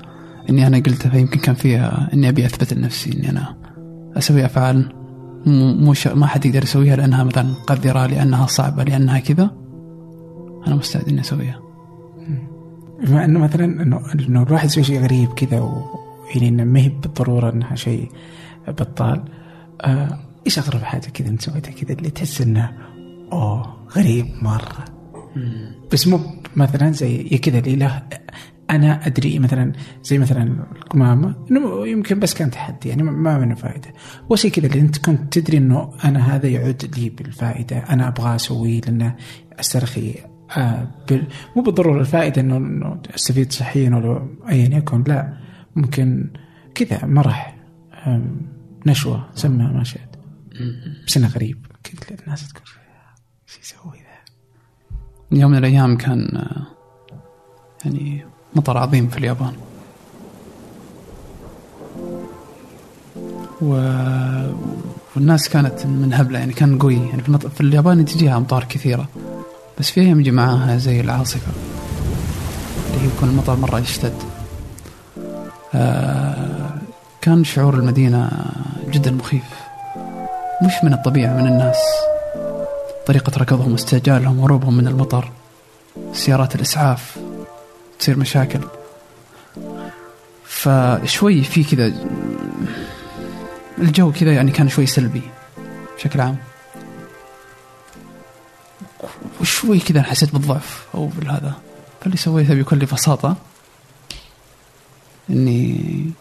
إني 0.49 0.67
أنا 0.67 0.77
قلتها 0.77 1.09
فيمكن 1.09 1.39
كان 1.39 1.55
فيها 1.55 2.09
إني 2.13 2.29
أبي 2.29 2.45
أثبت 2.45 2.73
لنفسي 2.73 3.13
إني 3.13 3.29
أنا 3.29 3.57
أسوي 4.17 4.45
أفعال 4.45 4.93
مو 5.45 5.93
ما 6.15 6.27
حد 6.27 6.45
يقدر 6.45 6.63
يسويها 6.63 6.95
لأنها 6.95 7.23
مثلا 7.23 7.53
قذره 7.67 8.05
لأنها 8.05 8.45
صعبة 8.45 8.83
لأنها 8.83 9.19
كذا. 9.19 9.51
أنا 10.67 10.75
مستعد 10.75 11.07
إني 11.09 11.21
أسويها. 11.21 11.66
بما 13.03 13.25
أنه 13.25 13.39
مثلا 13.39 13.65
انه 13.83 14.01
إنه 14.13 14.43
الواحد 14.43 14.65
يسوي 14.65 14.83
شيء 14.83 14.99
غريب 14.99 15.29
كذا 15.33 15.83
يعني 16.35 16.47
إنه 16.47 16.63
ما 16.63 16.79
هي 16.79 16.89
بالضرورة 16.89 17.49
إنها 17.53 17.75
شيء 17.75 18.11
بطال. 18.67 19.23
آه 19.81 20.19
إيش 20.45 20.59
أغرب 20.59 20.81
حاجة 20.81 21.07
كذا 21.13 21.27
أنت 21.27 21.41
سويتها 21.41 21.71
كذا 21.71 21.97
اللي 21.97 22.09
تحس 22.09 22.41
إنه 22.41 22.71
أوه 23.31 23.77
غريب 23.97 24.25
مرة. 24.41 24.85
بس 25.93 26.07
مو 26.07 26.19
مثلا 26.55 26.91
زي 26.91 27.23
كذا 27.23 27.59
اللي 27.59 27.75
له 27.75 28.03
أنا 28.69 29.07
أدري 29.07 29.39
مثلا 29.39 29.71
زي 30.03 30.17
مثلا 30.17 30.65
القمامه 30.75 31.35
إنه 31.51 31.87
يمكن 31.87 32.19
بس 32.19 32.33
كان 32.33 32.51
تحدي 32.51 32.89
يعني 32.89 33.03
ما- 33.03 33.11
ما 33.11 33.37
منه 33.37 33.55
فائده 33.55 33.93
وشيء 34.29 34.51
كذا 34.51 34.65
اللي 34.67 34.79
أنت 34.79 34.97
كنت 34.97 35.39
تدري 35.39 35.57
إنه 35.57 35.89
أنا 36.05 36.35
هذا 36.35 36.47
يعود 36.47 36.95
لي 36.97 37.09
بالفائده 37.09 37.77
أنا 37.77 38.07
أبغى 38.07 38.35
أسويه 38.35 38.81
لأنه 38.81 39.15
أسترخي 39.59 40.13
آه. 40.57 40.87
مو 41.55 41.61
بالضرورة 41.61 41.99
الفائدة 41.99 42.41
انه 42.41 42.57
إنه 42.57 43.01
استفيد 43.15 43.51
صحيا 43.51 43.95
ولا 43.95 44.27
ايا 44.49 44.77
يكن 44.77 45.03
لا 45.07 45.37
ممكن 45.75 46.29
كذا 46.75 47.05
مرح 47.05 47.55
نشوة 48.85 49.29
سمها 49.35 49.71
ما 49.71 49.83
شئت 49.83 50.15
بس 51.07 51.17
إنه 51.17 51.27
غريب. 51.27 51.65
كذا 51.83 52.19
الناس 52.23 52.47
تقول 52.47 52.63
إيش 53.47 53.59
يسوي 53.59 53.97
ذا؟ 53.97 55.39
يوم 55.39 55.51
من 55.51 55.57
الأيام 55.57 55.97
كان 55.97 56.37
آه، 56.37 56.67
يعني 57.85 58.25
مطر 58.55 58.77
عظيم 58.77 59.07
في 59.07 59.17
اليابان. 59.17 59.53
و... 63.61 63.73
والناس 65.15 65.49
كانت 65.49 65.85
منهبلة 65.85 66.39
يعني 66.39 66.53
كان 66.53 66.77
قوي. 66.77 66.95
يعني 66.95 67.21
في, 67.21 67.27
المط... 67.27 67.47
في 67.47 67.61
اليابان 67.61 68.05
تجيها 68.05 68.37
أمطار 68.37 68.63
كثيرة. 68.63 69.09
بس 69.79 69.89
في 69.89 70.01
أيام 70.01 70.19
يجي 70.19 70.31
معاها 70.31 70.77
زي 70.77 71.01
العاصفة 71.01 71.51
اللي 72.93 73.07
يكون 73.07 73.29
المطر 73.29 73.55
مرة 73.55 73.79
يشتد 73.79 74.13
آه 75.75 76.69
كان 77.21 77.43
شعور 77.43 77.73
المدينة 77.73 78.31
جدا 78.89 79.11
مخيف. 79.11 79.43
مش 80.65 80.73
من 80.83 80.93
الطبيعة 80.93 81.33
من 81.33 81.47
الناس. 81.47 81.77
طريقة 83.07 83.31
ركضهم 83.37 83.71
واستعجالهم 83.71 84.39
وهروبهم 84.39 84.77
من 84.77 84.87
المطر. 84.87 85.31
سيارات 86.13 86.55
الإسعاف 86.55 87.17
تصير 87.99 88.17
مشاكل. 88.17 88.59
فشوي 90.45 91.43
في 91.43 91.63
كذا 91.63 91.93
الجو 93.77 94.11
كذا 94.11 94.33
يعني 94.33 94.51
كان 94.51 94.69
شوي 94.69 94.85
سلبي 94.85 95.21
بشكل 95.97 96.21
عام. 96.21 96.37
وشوي 99.67 99.79
كذا 99.79 100.03
حسيت 100.03 100.33
بالضعف 100.33 100.85
أو 100.95 101.07
بالهذا. 101.07 101.53
فاللي 102.01 102.17
سويته 102.17 102.53
بكل 102.53 102.85
بساطة. 102.85 103.35
اني 105.29 106.11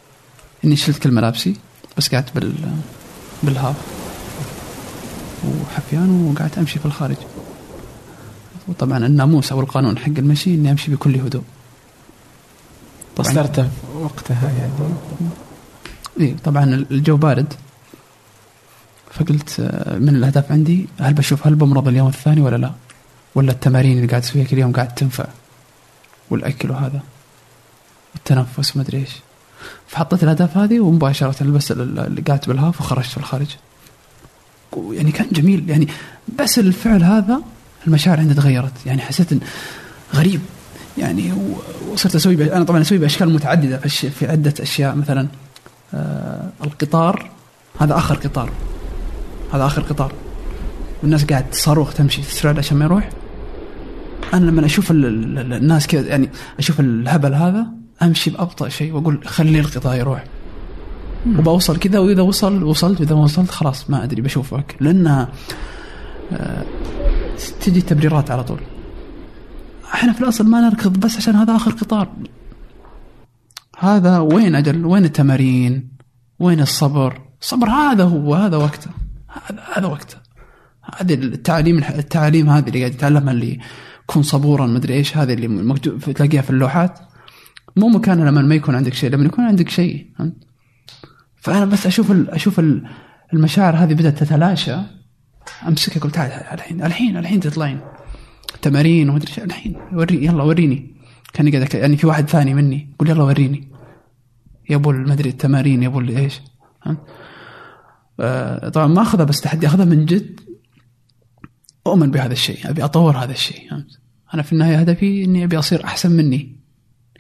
إني 0.65 0.77
شلت 0.77 0.99
كل 0.99 1.11
ملابسي 1.11 1.57
بس 1.97 2.15
قعدت 2.15 2.35
بال 2.35 2.55
بالهاف. 3.43 3.77
وحفيان 5.45 6.33
وقعدت 6.33 6.59
أمشي 6.59 6.79
في 6.79 6.87
الخارج 6.87 7.17
وطبعا 8.69 9.07
الناموس 9.07 9.53
أو 9.53 9.61
القانون 9.61 9.99
حق 9.99 10.13
المشي 10.19 10.55
إني 10.55 10.71
أمشي 10.71 10.91
بكل 10.91 11.17
هدوء. 11.17 11.43
طبعا 13.17 13.33
صرت 13.33 13.71
وقتها 13.95 14.51
يعني. 14.51 14.73
اي 16.21 16.37
طبعا 16.45 16.65
الجو 16.91 17.17
بارد. 17.17 17.55
فقلت 19.11 19.61
آه، 19.61 19.99
من 19.99 20.17
الأهداف 20.17 20.53
عندي 20.53 20.89
هل 21.01 21.15
بشوف 21.15 21.47
هل 21.47 21.55
بمرض 21.55 21.89
اليوم 21.89 22.09
الثاني 22.09 22.41
ولا 22.41 22.57
لا؟ 22.57 22.73
ولا 23.37 23.53
التمارين 23.53 23.97
اللي 23.97 24.07
قاعد 24.07 24.23
اسويها 24.23 24.45
كل 24.45 24.59
يوم 24.59 24.73
قاعد 24.73 24.95
تنفع؟ 24.95 25.25
والأكل 26.31 26.71
وهذا. 26.71 27.01
والتنفس 28.15 28.77
وما 28.77 28.85
أدري 28.85 28.99
إيش. 28.99 29.11
فحطيت 29.89 30.23
الأهداف 30.23 30.57
هذه 30.57 30.81
ومباشرة 30.81 31.45
لبست 31.45 31.73
قاعد 32.27 32.45
بالهاف 32.47 32.81
وخرجت 32.81 33.11
في 33.11 33.17
الخارج. 33.17 33.57
يعني 34.91 35.13
كان 35.13 35.27
جميل. 35.33 35.71
يعني 35.71 35.89
بس 36.39 36.59
الفعل 36.59 37.03
هذا 37.03 37.41
المشاعر 37.87 38.21
عندي 38.21 38.35
تغيرت. 38.35 38.73
يعني 38.87 39.03
حسيت 39.03 39.33
إن 39.33 39.41
غريب. 40.15 40.41
يعني 40.99 41.33
وصرت 41.93 42.15
أسوي 42.15 42.53
أنا 42.53 42.65
طبعا 42.65 42.81
أسوي 42.81 42.99
بأشكال 42.99 43.35
متعددة. 43.35 43.79
في, 43.79 44.27
عدة 44.27 44.55
أشياء 44.61 44.95
مثلا 44.95 45.29
آه 45.95 46.49
القطار. 46.65 47.31
هذا 47.81 47.97
آخر 47.97 48.15
قطار. 48.15 48.51
هذا 49.53 49.67
آخر 49.67 49.83
قطار. 49.83 50.13
والناس 51.03 51.25
قاعد 51.25 51.51
تصاروخ 51.51 51.95
تمشي. 51.95 52.23
تسرع 52.23 52.59
عشان 52.59 52.77
ما 52.77 52.85
يروح. 52.85 53.11
أنا 54.35 54.45
لما 54.51 54.67
أشوف 54.67 54.91
ال- 54.91 55.05
ال- 55.07 55.39
ال- 55.39 55.53
الناس 55.53 55.87
كذا 55.87 56.09
يعني 56.09 56.31
أشوف 56.59 56.81
الهبل 56.81 57.35
هذا 57.35 57.67
أمشي 58.03 58.31
بأبطأ 58.31 58.69
شيء 58.69 58.93
وأقول 58.93 59.21
خلي 59.27 59.61
القطار 59.61 59.97
يروح. 59.97 60.25
وبوصل 61.39 61.77
كذا 61.79 61.99
وإذا 61.99 62.23
وصل 62.23 62.63
وصلت 62.63 63.01
واذا 63.01 63.15
ما 63.15 63.23
وصلت 63.23 63.51
خلاص 63.51 63.91
ما 63.91 64.05
أدري 64.05 64.23
بشوفك. 64.23 64.77
لأنها 64.81 65.29
آه، 66.33 66.65
تجي 67.61 67.81
تبريرات 67.81 68.31
على 68.31 68.45
طول. 68.45 68.61
إحنا 69.95 70.13
في 70.13 70.21
الأصل 70.21 70.47
ما 70.47 70.61
نركض 70.61 71.01
بس 71.01 71.17
عشان 71.17 71.35
هذا 71.35 71.57
آخر 71.57 71.71
قطار. 71.71 72.09
هذا 73.79 74.19
وين 74.19 74.55
أجل؟ 74.55 74.87
وين 74.87 75.05
التمارين؟ 75.05 75.89
وين 76.39 76.61
الصبر؟ 76.61 77.21
الصبر 77.43 77.69
هذا 77.71 78.05
هو 78.05 78.35
هذا 78.35 78.57
وقته. 78.57 78.91
هذا 79.29 79.63
هذا 79.77 79.87
وقته. 79.87 80.17
هذه 80.97 81.15
التعاليم 81.15 81.79
التعاليم 81.79 82.49
هذه 82.51 82.69
اللي 82.69 82.81
قاعد 82.81 82.95
يتعلمها 82.95 83.33
اللي 83.33 83.59
كن 84.07 84.23
صبورا 84.23 84.67
مدري 84.67 84.95
إيش 84.95 85.17
هذه 85.17 85.33
اللي 85.35 85.49
مكتوب 85.49 85.99
تلاقيها 86.01 86.43
في 86.43 86.51
اللوحات. 86.51 86.99
مو 87.77 87.89
مكانها 87.89 88.31
لما 88.31 88.43
ما 88.43 88.55
يكون 88.55 88.75
عندك 88.75 88.95
شيء 88.95 89.11
لما 89.11 89.25
يكون 89.25 89.45
عندك 89.45 89.69
شيء 89.69 90.07
فهمت؟ 90.19 90.35
فأنا 91.37 91.65
بس 91.65 91.87
أشوف 91.87 92.13
أشوف 92.29 92.59
ال- 92.61 92.87
المشاعر 93.33 93.77
هذه 93.77 93.95
بدأت 93.95 94.19
تتلاشى. 94.19 94.77
أمسكها 95.69 95.99
أقول 96.01 96.11
تعال 96.11 96.31
الحين 96.53 96.83
الحين 96.85 97.17
الحين 97.17 97.41
تطلعين. 97.41 97.81
تمارين 98.63 99.11
ومدري 99.11 99.29
إيش 99.29 99.39
الحين 99.39 99.77
وري 99.93 100.25
يلا 100.25 100.43
وريني. 100.43 100.97
كان 101.33 101.51
قاعد 101.51 101.75
يعني 101.75 101.97
في 101.97 102.07
واحد 102.07 102.29
ثاني 102.29 102.55
مني 102.55 102.91
يقول 102.95 103.11
يلا 103.11 103.23
وريني. 103.23 103.69
يا 104.71 104.77
أبو 104.77 104.91
المدري 104.91 105.31
التمارين 105.31 105.83
يا 105.83 105.89
أبو 105.89 106.01
إيش؟ 106.01 106.41
آه، 108.21 108.69
طبعا 108.69 108.87
ما 108.87 109.03
أخذها 109.03 109.25
بس 109.25 109.41
تحدي 109.41 109.67
أخذها 109.67 109.85
من 109.85 110.07
جد. 110.07 110.41
أؤمن 111.87 112.11
بهذا 112.11 112.33
الشيء 112.33 112.71
أبي 112.71 112.85
أطور 112.85 113.17
هذا 113.17 113.33
الشيء 113.33 113.71
فهمت؟ 113.71 114.01
أنا 114.35 114.43
في 114.43 114.53
النهاية 114.53 114.79
هدفي 114.79 115.25
إني 115.25 115.45
أبي 115.45 115.59
أصير 115.59 115.85
أحسن 115.85 116.11
مني 116.11 116.57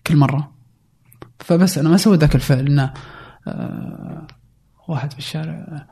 كل 0.06 0.16
مرة 0.16 0.52
فبس 1.40 1.78
أنا 1.78 1.88
ما 1.88 1.94
أسوي 1.94 2.16
ذاك 2.16 2.34
الفعل 2.34 2.66
انه 2.66 2.92
آه، 3.48 4.26
واحد 4.88 5.12
في 5.12 5.18
الشارع 5.18 5.86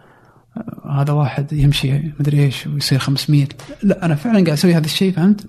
آه، 0.56 1.02
هذا 1.02 1.12
واحد 1.12 1.52
يمشي 1.52 2.12
مدري 2.20 2.44
إيش 2.44 2.66
ويصير 2.66 2.98
500 2.98 3.48
لا 3.82 4.04
أنا 4.04 4.14
فعلا 4.14 4.34
قاعد 4.34 4.48
أسوي 4.48 4.74
هذا 4.74 4.84
الشيء 4.84 5.12
فهمت؟ 5.12 5.46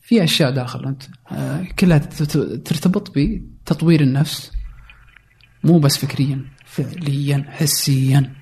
في 0.00 0.24
أشياء 0.24 0.50
داخل 0.50 0.84
انت 0.86 1.02
آه، 1.32 1.66
كلها 1.78 1.98
ترتبط 1.98 3.12
بتطوير 3.16 4.00
النفس 4.00 4.52
مو 5.64 5.78
بس 5.78 5.96
فكريا 5.96 6.44
فعليا 6.64 7.44
حسيا 7.48 8.32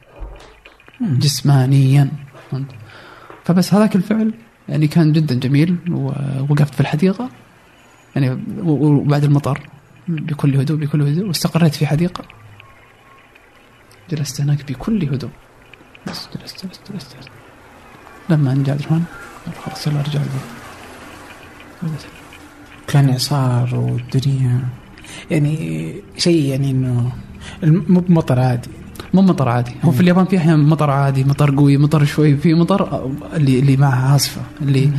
جسمانيا 1.00 2.10
فهمت؟ 2.50 2.70
فبس 3.50 3.74
هذاك 3.74 3.96
الفعل 3.96 4.34
يعني 4.68 4.86
كان 4.86 5.12
جدا 5.12 5.34
جميل 5.34 5.76
ووقفت 5.90 6.74
في 6.74 6.80
الحديقة 6.80 7.30
يعني 8.16 8.42
وبعد 8.62 9.24
المطر 9.24 9.60
بكل 10.08 10.56
هدوء 10.56 10.76
بكل 10.76 11.02
هدوء 11.02 11.28
واستقريت 11.28 11.74
في 11.74 11.86
حديقة. 11.86 12.24
جلست 14.10 14.40
هناك 14.40 14.72
بكل 14.72 15.04
هدوء. 15.04 15.30
بس 16.06 16.28
جلست 16.36 16.66
جلست 16.66 16.92
جلست, 16.92 17.16
جلست. 17.16 17.28
لما 18.28 18.54
جاء 18.54 18.74
عبد 18.74 18.80
الرحمن 18.80 19.04
قال 19.46 19.54
خلاص 19.64 19.86
يلا 19.86 20.00
أرجع. 20.00 20.20
البيت 21.82 22.00
كان 22.86 23.10
إعصار 23.10 23.74
والدنيا. 23.74 24.60
يعني 25.30 25.94
شيء 26.16 26.44
يعني 26.44 26.70
إنه 26.70 27.12
مو 27.64 28.00
بمطر 28.00 28.40
عادي. 28.40 28.70
مو 29.14 29.22
مطر 29.22 29.48
عادي. 29.48 29.70
هو 29.84 29.90
في 29.90 30.00
اليابان 30.00 30.24
في 30.24 30.38
أحيانا 30.38 30.56
مطر 30.56 30.90
عادي 30.90 31.24
مطر 31.24 31.54
قوي 31.56 31.76
مطر 31.76 32.04
شوي 32.04 32.36
في 32.36 32.54
مطر 32.54 33.10
اللي 33.36 33.58
اللي 33.58 33.76
معها 33.76 34.12
عاصفة 34.12 34.40
اللي 34.62 34.90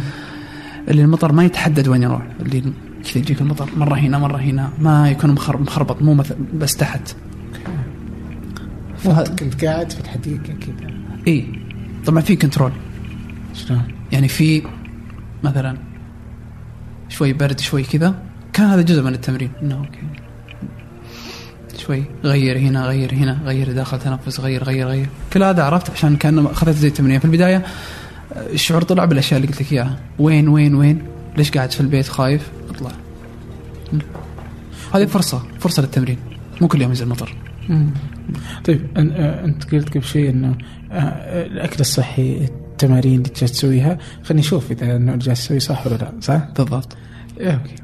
اللي 0.88 1.02
المطر 1.02 1.32
ما 1.32 1.44
يتحدد 1.46 1.88
وين 1.88 2.04
يروح 2.04 2.22
اللي 2.42 2.62
كذا 2.62 2.74
يجيك 3.16 3.42
المطر 3.42 3.70
مرة 3.78 3.96
هنا 3.96 4.18
مرة 4.20 4.38
هنا 4.38 4.70
ما 4.82 5.10
يكون 5.10 5.32
مخر- 5.32 5.58
مخربط 5.62 6.02
مو 6.02 6.14
مثل 6.14 6.36
بس 6.54 6.76
تحت. 6.76 7.16
فه- 8.98 9.24
كنت 9.24 9.66
قاعد 9.66 9.92
في 9.92 10.00
الحديقة 10.00 10.44
كذا. 10.54 10.90
إي. 11.28 11.46
طبعا 12.06 12.22
في 12.22 12.36
control 12.36 12.72
شلون؟ 13.54 13.82
يعني 14.12 14.28
في 14.28 14.62
مثلا 15.44 15.78
شوي 17.10 17.34
برد 17.34 17.60
شوي 17.60 17.84
كذا. 17.84 18.16
كان 18.54 18.66
هذا 18.68 18.82
جزء 18.82 19.04
من 19.04 19.14
التمرين. 19.14 19.52
إنه 19.64 19.76
okay. 19.78 20.00
شوي. 21.78 22.04
غير 22.24 22.58
هنا 22.58 22.86
غير 22.86 23.14
هنا 23.14 23.40
غير 23.46 23.72
داخل 23.72 24.00
تنفس 24.00 24.40
غير 24.40 24.64
غير 24.64 24.88
غير. 24.88 25.08
كل 25.34 25.44
هذا 25.44 25.64
عرفت 25.64 25.90
عشان 25.90 26.16
كان 26.16 26.46
أخذت 26.46 26.76
زي 26.76 26.88
التمرين 26.88 27.20
في 27.20 27.26
البداية 27.26 27.66
الشعور 28.36 28.82
طلع 28.82 29.06
بالأشياء 29.06 29.40
اللي 29.40 29.52
قلت 29.52 29.62
لك 29.62 29.74
إياها. 29.74 30.00
وين 30.20 30.48
وين 30.48 30.76
وين؟ 30.76 31.04
ليش 31.38 31.52
قاعد 31.52 31.72
في 31.72 31.82
البيت 31.82 32.08
خايف؟ 32.08 32.52
أطلع. 32.70 32.92
هذه 34.94 35.06
فرصة 35.06 35.44
فرصة 35.60 35.82
للتمرين. 35.82 36.18
مو 36.62 36.68
كل 36.68 36.82
يوم 36.82 36.90
ينزل 36.90 37.08
مطر. 37.08 37.36
طيب 38.66 38.98
أنت 38.98 39.72
قلت 39.72 39.90
قبل 39.90 40.04
شوي 40.04 40.30
إنه 40.30 40.56
الأكل 40.92 41.80
الصحي 41.80 42.38
التمارين 42.38 43.16
اللي 43.16 43.30
جالس 43.40 43.52
تسويها. 43.52 43.98
خليني 44.24 44.42
أشوف 44.42 44.72
إذا 44.72 44.96
إنه 44.96 45.16
جالس 45.16 45.46
تسوي 45.46 45.60
صح 45.60 45.88
ولا 45.88 45.96
لا 45.96 46.12
صح؟ 46.22 46.48
بالضبط. 46.58 46.98
أوكي. 47.40 47.76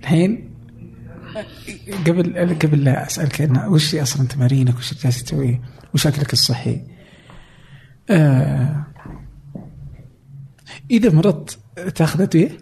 الحين 0.00 0.51
قبل 2.06 2.54
قبل 2.62 2.84
لا 2.84 3.06
أسألك 3.06 3.40
انه 3.40 3.68
وش 3.68 3.94
أصلا 3.94 4.26
تمارينك؟ 4.26 4.76
وش 4.78 4.90
اللي 4.92 5.02
جالس 5.02 5.22
تسويه 5.24 5.60
وش 5.94 6.06
اكلك 6.06 6.32
الصحي 6.32 6.80
آه 8.10 8.86
إذا 10.90 11.10
مرضت 11.14 11.58
تاخذ 11.94 12.20
ادويه 12.20 12.58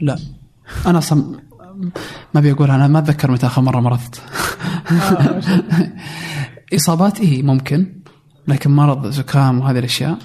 لا. 0.00 0.18
أنا 0.86 0.98
أصلا 0.98 1.40
ما 2.34 2.40
بيقول 2.40 2.70
أنا 2.70 2.88
ما 2.88 2.98
أتذكر 2.98 3.30
متى 3.30 3.46
آخر 3.46 3.62
مرة 3.62 3.80
مرضت. 3.80 4.22
إصابات 6.74 7.20
إيه 7.20 7.42
ممكن 7.42 7.92
لكن 8.48 8.70
مرض 8.70 9.06
زكام 9.10 9.60
وهذه 9.60 9.78
الأشياء 9.78 10.18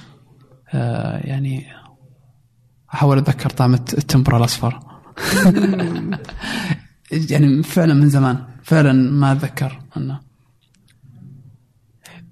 آه 0.74 1.18
يعني 1.18 1.66
أحاول 2.94 3.18
أتذكر 3.18 3.50
طعم 3.50 3.74
الت- 3.74 3.94
التمبرا 3.98 4.38
الأصفر. 4.38 4.80
يعني 7.12 7.64
فعلا 7.64 7.94
من 7.94 8.10
زمان. 8.10 8.38
فعلا 8.64 8.94
ما 8.94 9.32
أتذكر 9.32 9.80
أنه. 9.98 10.20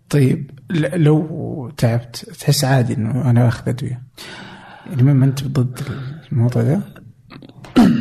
طيب 0.10 0.52
لو 0.94 1.72
تعبت 1.78 2.16
تحس 2.40 2.64
عادي 2.64 2.94
إنه 2.94 3.30
أنا 3.30 3.48
آخذ 3.48 3.70
أدوية؟ 3.70 4.04
يعني 4.86 5.04
ما 5.04 5.26
أنت 5.26 5.44
ضد 5.44 5.80
الموضوع 6.32 6.62
ده؟ 6.62 6.82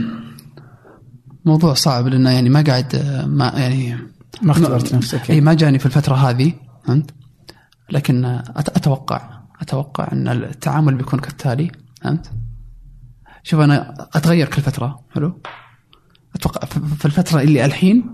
موضوع 1.44 1.74
صعب 1.74 2.06
لأنه 2.06 2.30
يعني 2.30 2.48
ما 2.48 2.62
قاعد 2.62 2.96
ما 3.26 3.52
يعني 3.56 3.96
ما 4.42 4.52
اختبرت 4.52 4.94
نفسك 4.94 5.20
إي 5.20 5.26
يعني. 5.28 5.40
ما 5.40 5.54
جاني 5.54 5.78
في 5.78 5.86
الفترة 5.86 6.14
هذه 6.14 6.52
فهمت؟ 6.86 7.10
لكن 7.90 8.24
أتوقع 8.56 9.40
أتوقع 9.60 10.12
إن 10.12 10.28
التعامل 10.28 10.94
بيكون 10.94 11.20
كالتالي 11.20 11.70
فهمت؟ 12.02 12.30
شوف 13.42 13.60
أنا 13.60 13.94
أتغير 14.14 14.48
كل 14.48 14.62
فترة 14.62 15.00
حلو؟ 15.14 15.40
أتوقع 16.34 16.66
في 16.66 17.04
الفترة 17.04 17.40
اللي 17.40 17.64
الحين 17.64 18.04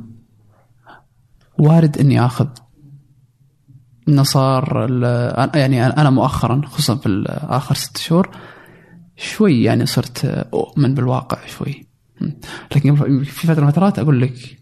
وارد 1.59 1.99
إني 1.99 2.25
آخذ 2.25 2.49
انه 4.09 4.23
صار 4.23 4.87
يعني 5.55 5.87
أنا 5.87 6.11
مؤخرا 6.11 6.61
خصوصا 6.67 6.97
في 6.97 7.25
آخر 7.29 7.75
ست 7.75 7.97
شهور 7.97 8.31
شوي 9.17 9.63
يعني 9.63 9.87
صرت 9.87 10.25
أؤمن 10.25 10.95
بالواقع 10.95 11.47
شوي. 11.47 11.87
لكن 12.77 12.97
في 13.25 13.47
فترة 13.47 13.61
من 13.61 13.69
الفترات 13.69 13.99
أقول 13.99 14.21
لك 14.21 14.59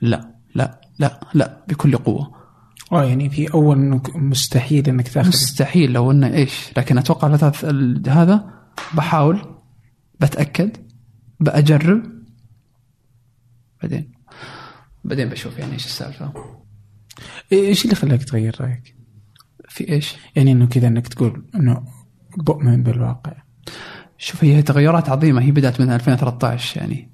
لا 0.00 0.34
لا 0.54 0.80
لا 0.98 1.20
لا 1.34 1.64
بكل 1.68 1.96
قوة. 1.96 2.42
آه 2.92 3.04
يعني 3.04 3.30
في 3.30 3.54
أول 3.54 4.00
مستحيل 4.14 4.88
إنك 4.88 5.08
تأخذ. 5.08 5.28
مستحيل 5.28 5.92
لو 5.92 6.10
إنه 6.10 6.34
إيش 6.34 6.70
لكن 6.76 6.98
أتوقع 6.98 7.28
هذا 8.08 8.44
بحاول 8.94 9.40
بتأكد 10.20 10.76
بأجرب 11.40 12.02
بعدين. 13.82 14.12
بعدين 15.04 15.28
بشوف 15.28 15.58
يعني 15.58 15.72
إيش 15.72 15.86
السالفة. 15.86 16.32
إيش 17.52 17.84
اللي 17.84 17.94
خلاك 17.96 18.24
تغير 18.24 18.56
رأيك؟ 18.60 18.96
في 19.68 19.88
إيش؟ 19.88 20.14
يعني 20.36 20.52
إنه 20.52 20.66
كذا 20.66 20.88
إنك 20.88 21.08
تقول 21.08 21.44
إنه 21.54 21.84
بؤمن 22.36 22.82
بالواقع. 22.82 23.32
شوف 24.18 24.44
هي 24.44 24.62
تغيرات 24.62 25.08
عظيمة. 25.08 25.42
هي 25.42 25.50
بدأت 25.50 25.80
من 25.80 25.90
2013 25.90 26.80
يعني. 26.80 27.08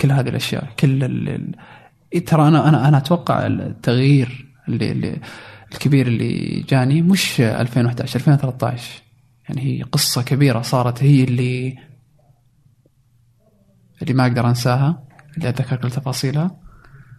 كل 0.00 0.12
هذه 0.12 0.28
الأشياء. 0.28 0.72
كل 0.80 1.04
ال- 1.04 1.54
إيه 2.12 2.24
ترى 2.24 2.48
أنا 2.48 2.68
أنا 2.68 2.88
أنا 2.88 2.96
أتوقع 2.98 3.46
التغيير 3.46 4.54
اللي, 4.68 4.92
اللي 4.92 5.20
الكبير 5.72 6.06
اللي 6.06 6.60
جاني 6.68 7.02
مش 7.02 7.40
2011 7.40 8.16
2013 8.16 9.02
يعني 9.48 9.62
هي 9.62 9.82
قصة 9.82 10.22
كبيرة 10.22 10.62
صارت 10.62 11.02
هي 11.02 11.24
اللي 11.24 11.76
اللي 14.02 14.14
ما 14.14 14.22
أقدر 14.26 14.48
أنساها. 14.48 15.07
اللي 15.38 15.48
اتذكر 15.48 15.76
كل 15.76 15.90
تفاصيلها 15.90 16.56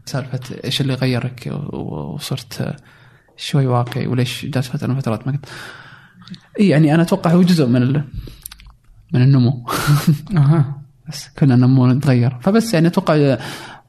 سالفة 0.05 0.39
إيش 0.63 0.81
اللي 0.81 0.93
غيرك 0.93 1.49
وصرت 1.73 2.75
شوي 3.37 3.67
واقعي 3.67 4.07
وليش 4.07 4.45
جات 4.45 4.63
فترة 4.63 4.87
من 4.87 4.99
فترات 4.99 5.27
ما 5.27 5.33
كنت 5.33 5.45
إي 6.59 6.67
يعني 6.69 6.93
أنا 6.95 7.01
أتوقع 7.01 7.31
هو 7.31 7.41
جزء 7.41 7.67
من 7.67 7.81
ال... 7.83 8.03
من 9.13 9.21
النمو. 9.21 9.65
أها. 10.37 10.81
بس 11.09 11.29
كنا 11.39 11.55
نمو 11.55 11.87
نتغير 11.87 12.37
فبس 12.41 12.73
يعني 12.73 12.87
أتوقع 12.87 13.37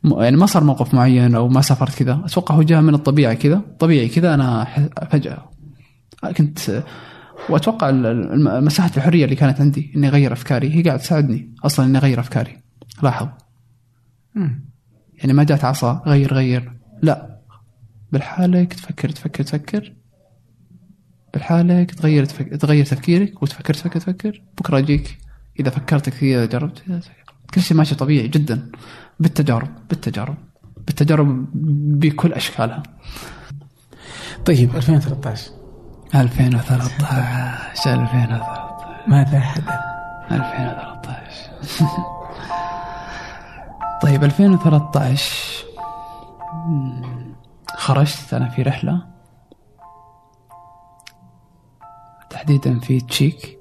م- 0.05 0.21
يعني 0.23 0.37
ما 0.37 0.47
صار 0.47 0.65
موقف 0.65 0.95
معين 0.95 1.35
أو 1.35 1.49
ما 1.49 1.61
سافرت 1.61 1.95
كذا. 2.03 2.23
أتوقع 2.25 2.55
هو 2.55 2.63
جاء 2.63 2.81
من 2.81 2.95
الطبيعه 2.95 3.35
كذا. 3.35 3.63
طبيعي 3.79 4.09
كذا 4.09 4.35
أنا 4.35 4.65
ح- 4.65 4.89
فجأة 5.11 5.51
كنت 6.37 6.83
وأتوقع 7.49 7.91
مساحة 8.61 8.91
الحرية 8.97 9.25
اللي 9.25 9.37
كانت 9.37 9.61
عندي 9.61 9.93
إني 9.97 10.09
أغير 10.09 10.33
أفكاري 10.33 10.75
هي 10.75 10.83
قاعد 10.83 10.99
تساعدني 10.99 11.55
أصلا 11.65 11.87
إني 11.87 11.99
أغير 11.99 12.21
أفكاري. 12.21 12.57
لاحظ. 13.03 13.29
يعني 15.15 15.33
ما 15.33 15.45
جات 15.45 15.65
عصا 15.65 16.03
غير 16.07 16.35
غير. 16.35 16.73
لا. 17.03 17.41
بالحالك 18.13 18.75
تفكر 18.75 19.09
تفكر 19.09 19.43
تفكر. 19.45 19.95
بالحالك 21.35 21.95
تغير 21.95 22.25
تفك... 22.25 22.49
تغير 22.49 22.85
تفكيرك 22.85 23.43
وتفكر 23.43 23.75
تفكر 23.75 24.01
تفكر. 24.01 24.43
بكرة 24.59 24.79
اجيك 24.79 25.19
إذا 25.61 25.71
فكرت 25.71 26.09
كثير 26.09 26.39
إذا 26.39 26.47
جربت 26.47 26.79
تفكر. 26.79 27.35
كل 27.55 27.61
شيء 27.63 27.77
ماشي 27.77 27.95
طبيعي 27.95 28.29
جدا. 28.29 28.71
بالتجارب 29.21 29.69
بالتجارب. 29.89 30.37
بالتجارب 30.77 31.47
بكل 32.01 32.33
أشكالها. 32.33 32.83
طيب 34.47 34.77
2013 34.77 35.51
2013 36.15 36.91
2013 37.87 39.05
ماذا 39.07 39.41
حدث؟ 39.41 39.69
2013 40.33 42.11
طيب 44.03 44.25
2013 44.25 45.65
مم، 46.67 47.03
خرجت 47.77 48.35
أنا 48.35 48.49
في 48.49 48.63
رحلة. 48.63 49.07
تحديدا 52.31 52.79
في 52.81 53.01
تشيك. 53.01 53.59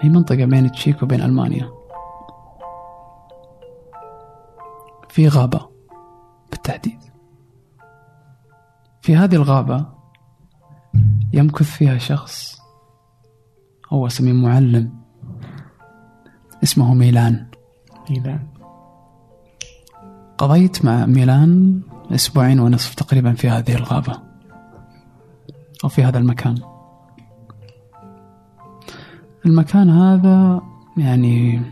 هي 0.00 0.08
منطقة 0.08 0.44
بين 0.44 0.72
تشيك 0.72 1.02
وبين 1.02 1.22
ألمانيا. 1.22 1.70
في 5.08 5.28
غابة 5.28 5.68
بالتحديد. 6.50 6.98
في 9.02 9.16
هذه 9.16 9.34
الغابة 9.34 9.86
يمكث 11.32 11.70
فيها 11.70 11.98
شخص 11.98 12.58
هو 13.92 14.06
اسمه 14.06 14.32
معلم 14.32 15.02
اسمه 16.62 16.94
ميلان. 16.94 17.46
إذا. 18.10 18.38
قضيت 20.38 20.84
مع 20.84 21.06
ميلان 21.06 21.80
أسبوعين 22.10 22.60
ونصف 22.60 22.94
تقريبا 22.94 23.32
في 23.32 23.48
هذه 23.48 23.74
الغابة 23.74 24.22
أو 25.84 25.88
في 25.88 26.04
هذا 26.04 26.18
المكان. 26.18 26.58
المكان 29.46 29.90
هذا 29.90 30.62
يعني 30.96 31.62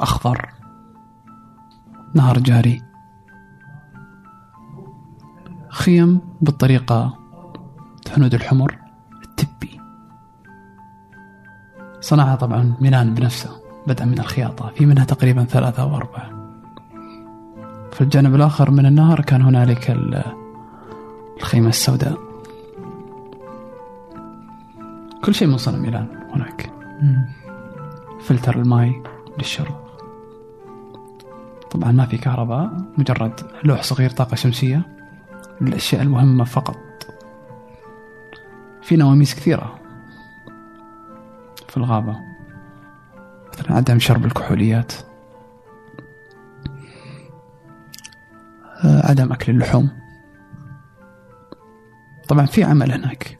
أخضر 0.00 0.50
نهر 2.14 2.38
جاري 2.38 2.82
خيم 5.68 6.20
بالطريقة 6.40 7.18
حنود 8.14 8.34
الحمر 8.34 8.78
التبي. 9.24 9.80
صنعها 12.00 12.36
طبعا 12.36 12.74
ميلان 12.80 13.14
بنفسه 13.14 13.61
بدأ 13.86 14.04
من 14.04 14.18
الخياطة 14.18 14.70
في 14.74 14.86
منها 14.86 15.04
تقريبا 15.04 15.44
ثلاثة 15.44 15.82
أو 15.82 15.96
أربعة. 15.96 16.30
في 17.92 18.00
الجانب 18.00 18.34
الآخر 18.34 18.70
من 18.70 18.86
النهر 18.86 19.20
كان 19.20 19.42
هنالك 19.42 19.90
ال- 19.90 20.24
الخيمة 21.36 21.68
السوداء. 21.68 22.18
كل 25.24 25.34
شيء 25.34 25.48
من 25.48 25.56
صنع 25.56 25.78
ميلان 25.78 26.06
هناك. 26.34 26.70
فلتر 28.20 28.56
الماء 28.58 29.02
للشرب. 29.38 29.74
طبعا 31.70 31.92
ما 31.92 32.06
في 32.06 32.18
كهرباء 32.18 32.70
مجرد 32.98 33.40
لوح 33.64 33.82
صغير 33.82 34.10
طاقة 34.10 34.34
شمسية. 34.34 34.82
للأشياء 35.60 36.02
المهمة 36.02 36.44
فقط. 36.44 36.76
في 38.82 38.96
نواميس 38.96 39.34
كثيرة 39.34 39.74
في 41.68 41.76
الغابة. 41.76 42.31
مثلا 43.52 43.76
عدم 43.76 43.98
شرب 43.98 44.24
الكحوليات 44.26 44.92
آه، 48.84 49.06
عدم 49.10 49.32
أكل 49.32 49.52
اللحوم. 49.52 49.90
طبعا 52.28 52.46
في 52.46 52.64
عمل 52.64 52.92
هناك. 52.92 53.38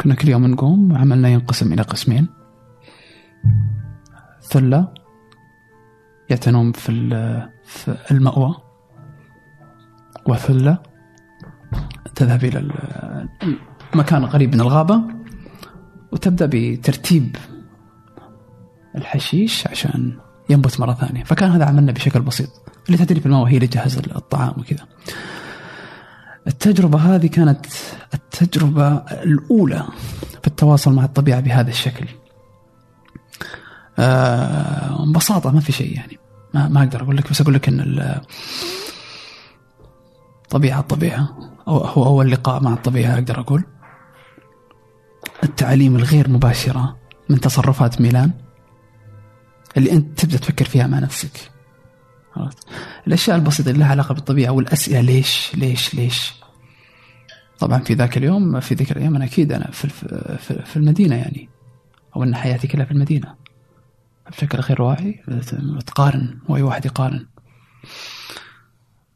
كنا 0.00 0.14
كل 0.14 0.28
يوم 0.28 0.46
نقوم 0.46 0.96
عملنا 0.96 1.28
ينقسم 1.28 1.72
إلى 1.72 1.82
قسمين. 1.82 2.28
ثلة 4.42 4.88
يعتنون 6.30 6.72
في 6.72 6.92
ال- 6.92 7.50
في 7.64 7.96
المأوى 8.10 8.54
وثلة 10.28 10.78
تذهب 12.14 12.44
إلى 12.44 12.70
مكان 13.94 14.26
قريب 14.26 14.54
من 14.54 14.60
الغابة 14.60 15.00
وتبدأ 16.12 16.46
بترتيب 16.52 17.36
الحشيش 18.96 19.66
عشان 19.66 20.18
ينبت 20.50 20.80
مرة 20.80 20.92
ثانية. 20.94 21.24
فكان 21.24 21.50
هذا 21.50 21.64
عملنا 21.64 21.92
بشكل 21.92 22.20
بسيط. 22.20 22.48
اللي 22.86 22.98
تدري 22.98 23.20
في 23.20 23.26
الماء 23.26 23.44
هي 23.44 23.54
اللي 23.56 23.66
تجهز 23.66 23.98
الطعام 23.98 24.54
وكذا. 24.60 24.86
التجربة 26.46 26.98
هذه 26.98 27.26
كانت 27.26 27.66
التجربة 28.14 28.88
الأولى 28.96 29.86
في 30.40 30.46
التواصل 30.46 30.92
مع 30.92 31.04
الطبيعة 31.04 31.40
بهذا 31.40 31.70
الشكل. 31.70 32.06
آه 33.98 35.04
ببساطة 35.06 35.50
ما 35.50 35.60
في 35.60 35.72
شيء 35.72 35.96
يعني. 35.96 36.18
ما, 36.54 36.68
ما 36.68 36.82
أقدر 36.82 37.02
أقول 37.02 37.16
لك 37.16 37.30
بس 37.30 37.40
أقول 37.40 37.54
لك 37.54 37.68
أن 37.68 37.80
ال- 37.80 38.20
الطبيعة 40.44 40.80
الطبيعة 40.80 41.28
أو 41.68 41.76
هو 41.78 42.06
أول 42.06 42.30
لقاء 42.30 42.62
مع 42.62 42.72
الطبيعة 42.72 43.14
أقدر 43.14 43.40
أقول. 43.40 43.64
التعليم 45.44 45.96
الغير 45.96 46.28
مباشرة 46.30 46.96
من 47.28 47.40
تصرفات 47.40 48.00
ميلان. 48.00 48.30
اللي 49.76 49.92
أنت 49.92 50.20
تبدأ 50.20 50.36
تفكر 50.36 50.64
فيها 50.64 50.86
مع 50.86 50.98
نفسك. 50.98 51.50
عرفت؟ 52.36 52.58
الأشياء 53.06 53.36
البسيطة 53.36 53.68
اللي 53.68 53.80
لها 53.80 53.88
علاقة 53.88 54.14
بالطبيعة 54.14 54.50
والأسئلة 54.50 55.00
ليش؟ 55.00 55.54
ليش؟ 55.54 55.94
ليش؟ 55.94 56.32
طبعا 57.58 57.78
في 57.78 57.94
ذاك 57.94 58.16
اليوم 58.16 58.60
في 58.60 58.74
ذيك 58.74 58.92
الأيام 58.92 59.16
أنا 59.16 59.24
أكيد 59.24 59.52
أنا 59.52 59.70
في, 59.70 59.88
في, 59.88 60.62
في 60.64 60.76
المدينة 60.76 61.16
يعني 61.16 61.48
أو 62.16 62.22
أن 62.22 62.34
حياتي 62.34 62.66
كلها 62.66 62.84
في 62.84 62.92
المدينة. 62.92 63.34
بشكل 64.30 64.58
غير 64.58 64.82
واعي 64.82 65.22
تقارن 65.86 66.38
وأي 66.48 66.62
واحد 66.62 66.86
يقارن. 66.86 67.26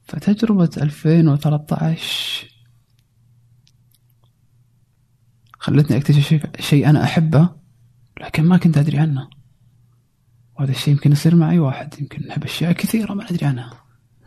فتجربة 0.04 0.70
2013 0.76 2.50
خلتني 5.58 5.96
أكتشف 5.96 6.46
شيء 6.60 6.90
أنا 6.90 7.04
أحبه 7.04 7.48
لكن 8.20 8.44
ما 8.44 8.56
كنت 8.56 8.78
أدري 8.78 8.98
عنه. 8.98 9.28
وهذا 10.58 10.70
الشيء 10.70 10.94
يمكن 10.94 11.12
يصير 11.12 11.34
مع 11.34 11.50
اي 11.50 11.58
واحد 11.58 11.94
يمكن 12.00 12.26
نحب 12.28 12.44
أشياء 12.44 12.72
كثيرة 12.72 13.14
ما 13.14 13.24
ندري 13.24 13.46
عنها 13.46 13.70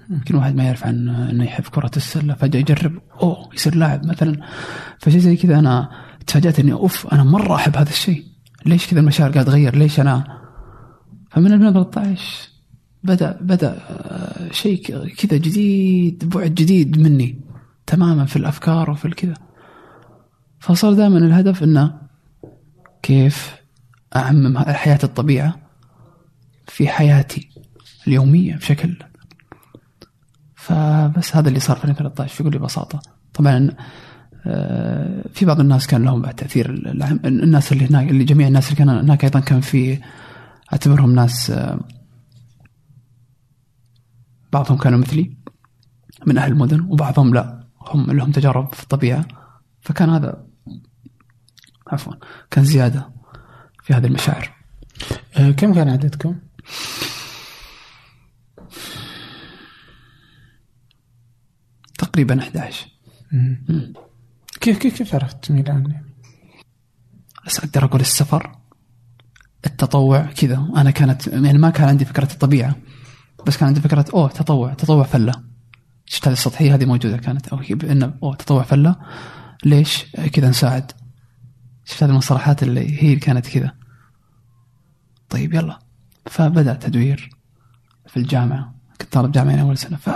يمكن 0.10 0.36
واحد 0.36 0.56
ما 0.56 0.64
يعرف 0.64 0.86
عن 0.86 1.10
إنه 1.10 1.44
يحب 1.44 1.64
كرة 1.64 1.92
السلة 1.98 2.34
فجأة 2.34 2.60
يجرب 2.60 3.00
أوه 3.22 3.50
يصير 3.54 3.76
لاعب 3.76 4.06
مثلا. 4.06 4.40
فشيء 5.00 5.20
زي 5.20 5.36
كذا 5.36 5.60
أنا 5.60 5.90
تفاجأت 6.28 6.60
اني 6.60 6.74
أوف 6.74 7.14
أنا 7.14 7.24
مرة 7.24 7.56
أحب 7.56 7.78
هذا 7.78 7.90
الشيء. 7.90 8.26
ليش 8.66 8.88
كذا 8.88 9.00
المشاعر 9.00 9.32
قاعد 9.32 9.46
تغير 9.46 9.76
ليش 9.76 10.00
أنا؟ 10.00 10.40
فمن 11.32 11.54
2013 11.54 12.50
بدأ 13.04 13.38
بدأ 13.42 13.80
آه، 13.90 14.52
شيء 14.52 14.82
كذا 15.18 15.38
جديد 15.38 16.30
بعد 16.30 16.56
جديد 16.56 17.00
مني 17.00 17.42
تماما 17.86 18.26
في 18.26 18.36
الأفكار 18.36 18.92
وفي 18.92 19.06
الكذا 19.06 19.34
فصار 20.60 20.94
دائما 20.94 21.18
الهدف 21.18 21.64
إنه 21.64 21.94
كيف 23.02 23.56
أعمم 24.16 24.58
حياة 24.58 25.00
الطبيعة. 25.04 25.69
في 26.70 26.88
حياتي 26.88 27.50
اليومية 28.08 28.56
بشكل. 28.56 28.96
فبس 30.56 31.36
هذا 31.36 31.50
اللي 31.50 31.60
صار 31.60 31.78
في 31.78 31.84
2013 31.86 32.44
بكل 32.44 32.60
بساطه 32.60 33.02
طبعا 33.34 33.70
آه، 34.46 35.24
في 35.34 35.46
بعض 35.46 35.60
الناس 35.60 35.88
كان 35.88 36.04
لهم 36.04 36.22
بعد 36.22 36.42
العام- 36.60 37.20
الناس 37.26 37.72
اللي 37.72 37.86
هناك 37.86 38.10
اللي 38.10 38.24
جميع 38.24 38.48
الناس 38.48 38.66
اللي 38.66 38.76
كانوا 38.78 39.02
هناك 39.02 39.24
أيضا 39.24 39.40
كان 39.40 39.62
في 39.62 40.00
أعتبرهم 40.74 41.16
ناس 41.16 41.52
آه، 41.52 41.80
بعضهم 44.54 44.78
كانوا 44.78 45.00
مثلي 45.00 45.38
من 46.28 46.38
أهل 46.38 46.52
المدن 46.52 46.82
وبعضهم 46.82 47.34
لا. 47.34 47.68
هم 47.88 48.12
لهم 48.12 48.32
تجارب 48.32 48.74
في 48.74 48.84
الطبيعة. 48.84 49.26
فكان 49.82 50.10
هذا 50.10 50.46
عفوا 51.88 52.14
كان 52.52 52.64
زيادة 52.66 53.10
في 53.84 53.94
هذه 53.94 54.06
المشاعر. 54.06 54.52
آه، 55.38 55.52
كم 55.52 55.74
كان 55.74 55.90
عددكم؟ 55.90 56.36
تقريبا 61.98 62.40
11 62.40 62.88
مم. 63.32 63.94
كيف 64.62 64.78
كيف 64.78 64.98
كيف 64.98 65.16
عرفت 65.16 65.52
ميلان؟ 65.52 66.04
بس 67.46 67.60
أقدر 67.60 67.86
أقول 67.86 68.02
السفر 68.02 68.56
التطوع 69.66 70.22
كذا. 70.22 70.70
أنا 70.76 70.92
كانت 70.92 71.28
يعني 71.28 71.58
ما 71.58 71.70
كان 71.70 71.88
عندي 71.88 72.06
فكرة 72.06 72.34
الطبيعة 72.34 72.76
بس 73.48 73.58
كان 73.58 73.68
عندي 73.68 73.82
فكرة 73.82 74.06
أوه 74.14 74.28
تطوع 74.30 74.74
تطوع 74.74 75.04
فلة. 75.04 75.34
شفت 76.06 76.28
هذه 76.28 76.34
السطحية؟ 76.34 76.76
هذه 76.76 76.86
موجودة 76.86 77.18
كانت. 77.18 77.48
أو 77.48 77.58
هي 77.58 77.76
بان 77.76 78.14
أوه 78.24 78.36
تطوع 78.36 78.64
فلة. 78.64 78.96
ليش؟ 79.66 80.06
كذا 80.06 80.50
نساعد. 80.50 80.92
شفت 81.86 82.04
هذه 82.04 82.10
المصطلحات 82.12 82.64
اللي 82.64 83.04
هي 83.04 83.16
كانت 83.16 83.48
كذا. 83.48 83.76
طيب 85.30 85.54
يلا. 85.54 85.80
فبدأ 86.30 86.74
تدوير 86.74 87.30
في 88.08 88.18
الجامعة. 88.18 88.74
كنت 89.02 89.14
طالب 89.14 89.32
جامعة 89.32 89.50
يعني 89.50 89.62
أول 89.62 89.78
سنة. 89.78 89.98
ف 89.98 90.10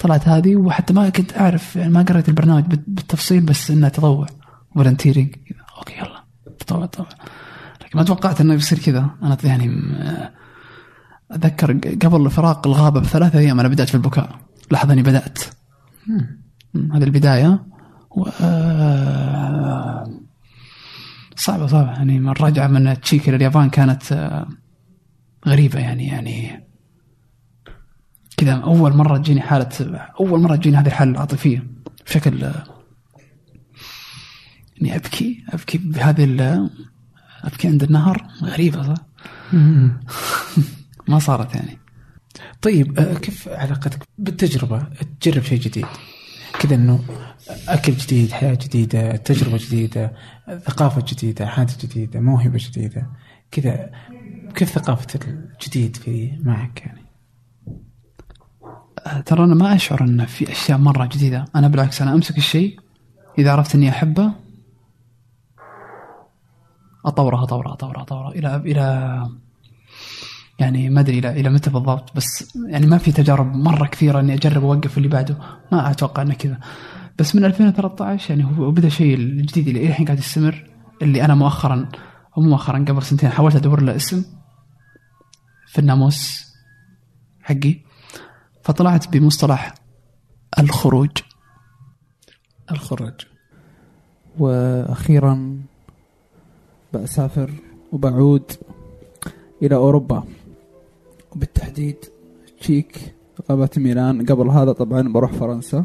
طلعت 0.00 0.28
هذه 0.28 0.56
وحتى 0.56 0.92
ما 0.94 1.08
كنت 1.08 1.36
أعرف 1.38 1.76
يعني 1.76 1.92
ما 1.92 2.02
قريت 2.02 2.28
البرنامج 2.28 2.64
بال- 2.64 2.84
بالتفصيل 2.86 3.40
بس 3.40 3.70
إنه 3.70 3.88
تطوع. 3.88 4.26
volunteering 4.74 5.34
okay 5.78 5.94
يلا. 5.98 6.24
تطوع 6.58 6.86
تطوع. 6.86 7.06
لكن 7.84 7.98
ما 7.98 8.04
توقعت 8.04 8.40
إنه 8.40 8.54
بيصير 8.54 8.78
كذا. 8.78 9.10
أنا 9.22 9.36
يعني 9.44 9.70
أتذكر 11.30 11.72
ق- 11.72 12.04
قبل 12.06 12.30
فراق 12.30 12.66
الغابة 12.66 13.00
بثلاثة 13.00 13.38
أيام 13.38 13.60
أنا 13.60 13.68
بدأت 13.68 13.88
في 13.88 13.94
البكاء. 13.94 14.38
لحظه 14.70 14.92
اني 14.92 15.02
بدأت. 15.02 15.38
مم، 16.06 16.92
هذه 16.92 17.04
البداية. 17.04 17.64
و 18.10 18.26
آه، 18.40 20.04
صعبة 21.36 21.66
صعبة. 21.66 21.92
يعني 21.92 22.18
من 22.20 22.28
الرجعه 22.28 22.66
من 22.66 23.00
تشيكي 23.00 23.30
لليابان 23.30 23.70
كانت 23.70 24.02
غريبة 25.46 25.78
يعني 25.80 26.06
يعني 26.06 26.64
كذا 28.36 28.52
أول 28.52 28.92
مرة 28.96 29.18
تجيني 29.18 29.40
حالة 29.40 29.68
أول 30.20 30.40
مرة 30.40 30.56
تجيني 30.56 30.76
هذه 30.76 30.86
الحالة 30.86 31.10
العاطفية 31.10 31.66
بشكل 32.06 32.44
آه، 32.44 32.64
اني 34.82 34.96
أبكي 34.96 35.44
أبكي 35.48 35.78
بهذه 35.78 36.24
ال- 36.24 36.70
أبكي 37.44 37.68
عند 37.68 37.82
النهر. 37.82 38.26
غريبة 38.42 38.82
صح؟ 38.82 39.02
ما 41.08 41.18
صارت 41.18 41.54
يعني. 41.54 41.78
طيب 42.62 42.98
آه، 42.98 43.14
كيف 43.14 43.48
علاقتك 43.48 43.98
بالتجربة؟ 44.18 44.86
تجرب 45.20 45.42
شيء 45.42 45.58
جديد. 45.60 45.86
كذا 46.60 46.74
إنه 46.74 47.04
أكل 47.68 47.92
جديد 47.92 48.32
حياة 48.32 48.54
جديدة 48.54 49.16
تجربة 49.16 49.56
جديدة 49.60 50.12
ثقافة 50.66 51.04
جديدة 51.08 51.46
عادة 51.46 51.74
جديدة 51.82 52.20
موهبة 52.20 52.58
جديدة. 52.60 53.06
كذا 53.50 53.90
كيف 54.54 54.70
ثقافة 54.70 55.20
الجديد 55.26 55.96
في 55.96 56.38
معك 56.42 56.80
يعني؟ 56.86 57.04
آه، 59.06 59.20
ترى 59.20 59.44
أنا 59.44 59.54
ما 59.54 59.74
أشعر 59.74 60.00
أن 60.02 60.24
في 60.24 60.52
أشياء 60.52 60.78
مرة 60.78 61.06
جديدة. 61.06 61.44
أنا 61.56 61.68
بالعكس 61.68 62.02
أنا 62.02 62.14
أمسك 62.14 62.38
الشيء. 62.38 62.80
إذا 63.38 63.52
عرفت 63.52 63.74
إني 63.74 63.88
أحبه 63.88 64.32
أطوره 67.06 67.42
أطوره 67.42 67.72
أطوره 67.72 68.02
أطوره. 68.02 68.28
إلى 68.28 68.56
إلى 68.56 69.28
يعني 70.58 70.90
ما 70.90 71.00
أدري 71.00 71.18
إلى 71.18 71.30
إلى 71.40 71.50
متى 71.50 71.70
بالضبط. 71.70 72.16
بس 72.16 72.56
يعني 72.68 72.86
ما 72.86 72.98
في 72.98 73.12
تجارب 73.12 73.54
مرة 73.56 73.86
كثيرة 73.86 74.20
إني 74.20 74.34
أجرب 74.34 74.64
اوقف 74.64 74.98
اللي 74.98 75.08
بعده. 75.08 75.36
ما 75.72 75.90
أتوقع 75.90 76.22
إنه 76.22 76.34
كذا. 76.34 76.58
بس 77.18 77.36
من 77.36 77.44
2013 77.44 78.30
يعني 78.30 78.58
هو 78.58 78.70
بدأ 78.70 78.88
شيء 78.88 79.14
الجديد 79.14 79.68
اللي 79.68 79.86
الحين 79.86 80.06
قاعد 80.06 80.18
يستمر 80.18 80.70
اللي 81.02 81.24
أنا 81.24 81.34
مؤخرا 81.34 81.88
أو 82.36 82.42
مؤخرا 82.42 82.78
قبل 82.78 83.02
سنتين 83.02 83.30
حاولت 83.30 83.56
أدور 83.56 83.82
له 83.82 83.96
اسم. 83.96 84.24
في 85.74 85.80
الناموس 85.80 86.46
حقي. 87.42 87.80
فطلعت 88.62 89.08
بمصطلح 89.08 89.74
الخروج. 90.58 91.10
الخروج. 92.70 93.12
وأخيرا 94.38 95.62
بسافر 96.92 97.50
وبعود 97.92 98.52
إلى 99.62 99.74
أوروبا. 99.74 100.24
وبالتحديد 101.32 101.96
تشيك 102.60 103.14
غابة 103.50 103.70
ميلان. 103.76 104.26
قبل 104.26 104.48
هذا 104.48 104.72
طبعا 104.72 105.12
بروح 105.12 105.32
فرنسا. 105.32 105.84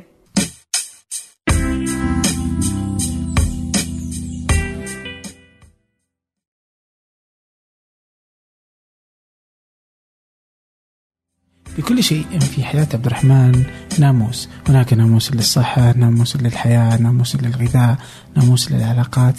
لكل 11.80 12.04
شيء. 12.04 12.40
في 12.40 12.64
حياة 12.64 12.88
عبد 12.94 13.06
الرحمن 13.06 13.64
ناموس. 14.00 14.50
هناك 14.68 14.94
ناموس 14.94 15.32
للصحة 15.32 15.94
ناموس 15.98 16.36
للحياة 16.36 16.98
ناموس 16.98 17.36
للغذاء 17.36 17.98
ناموس 18.38 18.72
للعلاقات. 18.72 19.36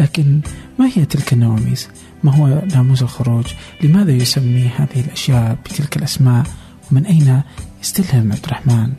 لكن 0.00 0.40
ما 0.78 0.90
هي 0.94 1.04
تلك 1.04 1.32
النواميس؟ 1.32 1.88
ما 2.24 2.34
هو 2.34 2.62
ناموس 2.74 3.02
الخروج؟ 3.02 3.44
لماذا 3.82 4.12
يسمي 4.12 4.70
هذه 4.76 5.00
الأشياء 5.00 5.58
بتلك 5.64 5.96
الأسماء؟ 5.96 6.46
ومن 6.92 7.06
أين 7.06 7.42
يستلهم 7.82 8.32
عبد 8.32 8.44
الرحمن؟ 8.44 8.92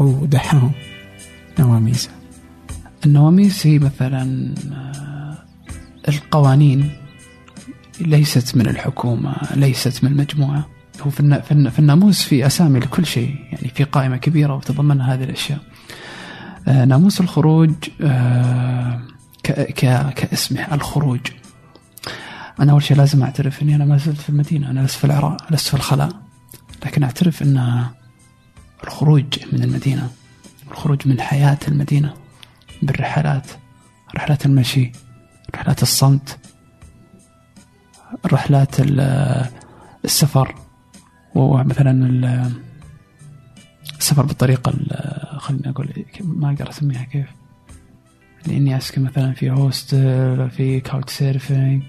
أو 0.00 0.26
دحاهم 0.26 0.72
نواميسه 1.58 2.10
النواميس 3.06 3.66
هي 3.66 3.78
مثلا 3.78 4.54
آه، 4.72 5.38
القوانين. 6.08 6.90
ليست 8.00 8.56
من 8.56 8.66
الحكومة 8.68 9.36
ليست 9.56 10.04
من 10.04 10.12
المجموعة. 10.12 10.71
هو 11.02 11.10
في, 11.10 11.20
النا- 11.20 11.40
في, 11.40 11.52
النا- 11.52 11.70
في 11.70 11.78
الناموس 11.78 12.22
في 12.22 12.46
أسامي 12.46 12.78
لكل 12.80 13.06
شيء 13.06 13.36
يعني 13.52 13.68
في 13.74 13.84
قائمة 13.84 14.16
كبيرة 14.16 14.54
وتتضمن 14.54 15.00
هذه 15.00 15.24
الأشياء. 15.24 15.58
آه، 16.68 16.84
ناموس 16.84 17.20
الخروج 17.20 17.72
آه، 18.00 19.00
كاسمه 20.16 20.74
الخروج. 20.74 21.20
أنا 22.60 22.72
أول 22.72 22.82
شيء 22.82 22.96
لازم 22.96 23.22
أعترف 23.22 23.62
أني 23.62 23.74
أنا 23.76 23.84
ما 23.84 23.96
زلت 23.96 24.20
في 24.20 24.28
المدينة 24.28 24.70
أنا 24.70 24.80
لست 24.80 24.96
في 24.98 25.04
العراق 25.04 25.52
لست 25.52 25.68
في 25.68 25.74
الخلاء 25.74 26.08
لكن 26.86 27.02
أعترف 27.02 27.42
أن 27.42 27.84
الخروج 28.84 29.24
من 29.52 29.62
المدينة 29.62 30.10
الخروج 30.70 31.08
من 31.08 31.20
حياة 31.20 31.58
المدينة 31.68 32.14
بالرحلات 32.82 33.46
رحلات 34.16 34.46
المشي 34.46 34.92
رحلات 35.54 35.82
الصمت 35.82 36.38
رحلات 38.32 38.80
ال- 38.80 39.46
السفر. 40.04 40.54
ومثلا 41.34 41.90
ال- 41.90 42.50
السفر 43.98 44.22
بالطريقة 44.22 44.70
ال- 44.70 45.40
خليني 45.40 45.68
أقول 45.70 45.88
ما 46.20 46.50
أقدر 46.50 46.70
أسميها 46.70 47.04
كيف. 47.04 47.26
لأني 48.46 48.76
أسكن 48.76 49.02
مثلا 49.02 49.32
في 49.32 49.50
hostel 49.50 50.50
في 50.50 50.80
couch 50.80 51.12
surfing 51.12 51.82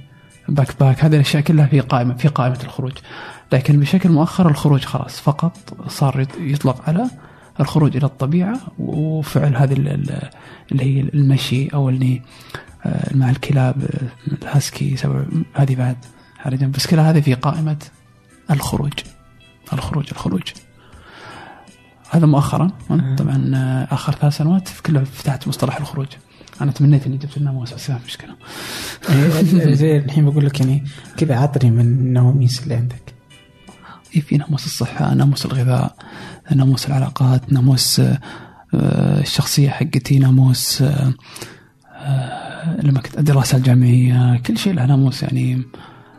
backpack. 0.50 1.04
هذه 1.04 1.16
الأشياء 1.16 1.44
كلها 1.44 1.66
في 1.66 1.80
قائمة 1.80 2.14
في 2.14 2.28
قائمة 2.28 2.60
الخروج. 2.64 2.92
لكن 3.54 3.80
بشكل 3.80 4.10
مؤخر 4.10 4.50
الخروج 4.50 4.86
خلاص 4.86 5.20
فقط 5.22 5.58
صار 5.88 6.26
يط- 6.26 6.40
يطلق 6.42 6.90
على 6.90 7.10
الخروج 7.60 7.98
إلى 7.98 8.06
الطبيعة. 8.06 8.60
وفعل 8.80 9.56
هذه 9.56 9.74
ال- 9.74 9.88
ال- 9.88 10.30
اللي 10.72 10.84
هي 10.84 11.00
المشي 11.02 11.68
أو 11.68 11.90
اللي 11.90 12.22
آه، 12.86 13.16
مع 13.16 13.30
الكلاب 13.30 13.76
الهاسكي 14.28 14.96
هذه 15.56 15.76
بعد 15.76 15.98
على 16.46 16.58
جنب. 16.58 16.72
بس 16.72 16.88
كلها 16.88 17.10
هذه 17.12 17.22
في 17.22 17.34
قائمة 17.34 17.78
الخروج. 18.52 18.94
الخروج 19.74 20.06
الخروج. 20.12 20.42
هذا 22.10 22.26
مؤخرا. 22.26 22.72
طبعا 23.18 23.52
آه، 23.56 23.94
آخر 23.94 24.14
ثلاث 24.14 24.38
سنوات 24.38 24.70
كلها 24.86 25.04
فتحت 25.04 25.48
مصطلح 25.48 25.78
الخروج. 25.78 26.08
أنا 26.62 26.72
تمنيت 26.72 27.06
إني 27.08 27.18
جبت 27.18 27.38
الناموس 27.38 27.74
بس 27.74 27.92
في 27.92 27.98
مشكله 28.06 28.36
زي 29.74 29.98
الحين 29.98 30.30
بقول 30.30 30.46
لك 30.46 30.60
يعني 30.60 30.84
كذا 31.18 31.36
عطني 31.36 31.72
من 31.72 31.80
النواميس 31.80 32.64
اللي 32.64 32.76
عندك. 32.76 33.14
إيه، 34.16 34.22
في 34.22 34.38
ناموس 34.38 34.66
الصحة 34.66 35.14
ناموس 35.14 35.46
الغذاء 35.46 35.96
ناموس 36.56 36.88
العلاقات 36.88 37.54
ناموس 37.54 38.00
آه، 38.00 38.20
آه، 38.74 39.22
الشخصية 39.22 39.70
حقتي 39.70 40.20
ناموس 40.20 40.82
آه، 40.82 41.14
آه، 41.96 42.82
لما 42.82 43.02
كنت 43.02 43.18
الدراسة 43.18 43.58
الجامعية 43.58 44.38
كل 44.38 44.58
شيء 44.58 44.74
له 44.74 44.86
ناموس 44.86 45.24
يعني. 45.24 45.62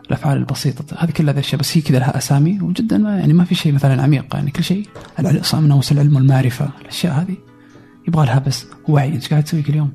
الأفعال 0.07 0.39
البسيطة. 0.39 0.97
هذه 0.99 1.11
كلها 1.11 1.33
الاشياء 1.33 1.61
بس 1.61 1.77
هي 1.77 1.83
كذا 1.83 1.99
لها 1.99 2.19
أسامي 2.19 2.61
وجدا 2.61 2.99
ما 2.99 3.19
يعني 3.19 3.33
ما 3.33 3.45
في 3.45 3.55
شيء 3.55 3.73
مثلا 3.73 4.03
عميق. 4.03 4.35
يعني 4.35 4.51
كل 4.51 4.65
شيء 4.65 4.89
العلم 5.19 5.67
ناموس 5.67 5.93
العلم 5.93 6.17
والمعرفه 6.17 6.71
الأشياء 6.81 7.21
هذه. 7.21 7.37
يبغى 8.09 8.27
لها 8.27 8.39
بس 8.39 8.67
وعي. 8.89 9.13
إيش 9.13 9.29
قاعد 9.29 9.45
تسوي 9.45 9.63
كل 9.63 9.75
يوم؟ 9.75 9.93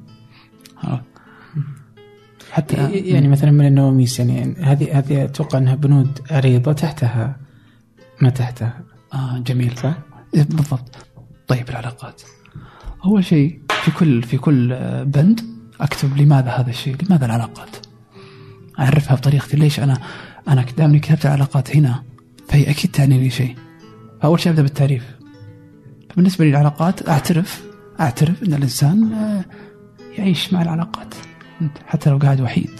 حتى 2.51 2.91
يعني 2.91 3.27
مثلا 3.27 3.51
من 3.51 3.65
النواميس 3.65 4.19
يعني 4.19 4.55
هذه 4.61 4.97
هذه 4.97 5.23
أتوقع 5.23 5.57
أنها 5.57 5.75
بنود 5.75 6.19
عريضة 6.31 6.73
تحتها. 6.73 7.37
ما 8.21 8.29
تحتها. 8.29 8.81
آه 9.13 9.39
جميل. 9.39 9.77
صح؟ 9.77 9.97
إيه، 10.35 10.43
بالضبط. 10.43 10.97
طيب 11.47 11.69
العلاقات. 11.69 12.21
أول 13.05 13.25
شيء 13.25 13.61
في 13.83 13.91
كل 13.91 14.23
في 14.23 14.37
كل 14.37 14.75
بند 15.05 15.41
أكتب 15.81 16.17
لماذا 16.17 16.49
هذا 16.49 16.69
الشيء 16.69 16.95
لماذا 17.03 17.25
العلاقات؟ 17.25 17.88
أعرفها 18.79 19.15
بطريقتي 19.15 19.57
ليش 19.57 19.79
أنا 19.79 19.97
أنا 20.47 20.65
دامني 20.77 20.99
كتبت 20.99 21.25
العلاقات 21.25 21.75
هنا 21.75 22.03
فهي 22.47 22.69
أكيد 22.69 22.91
تعني 22.91 23.17
لي 23.17 23.29
شيء. 23.29 23.55
فأول 24.21 24.39
شيء 24.39 24.51
أبدأ 24.51 24.61
بالتعريف. 24.61 25.03
بالنسبة 26.15 26.45
لي 26.45 26.51
العلاقات 26.51 27.09
أعترف 27.09 27.63
أعترف 27.99 28.43
إن 28.43 28.53
الإنسان 28.53 29.13
آه، 29.13 29.45
يعيش 30.17 30.53
مع 30.53 30.61
العلاقات. 30.61 31.15
حتى 31.87 32.09
لو 32.09 32.17
قاعد 32.17 32.41
وحيد 32.41 32.71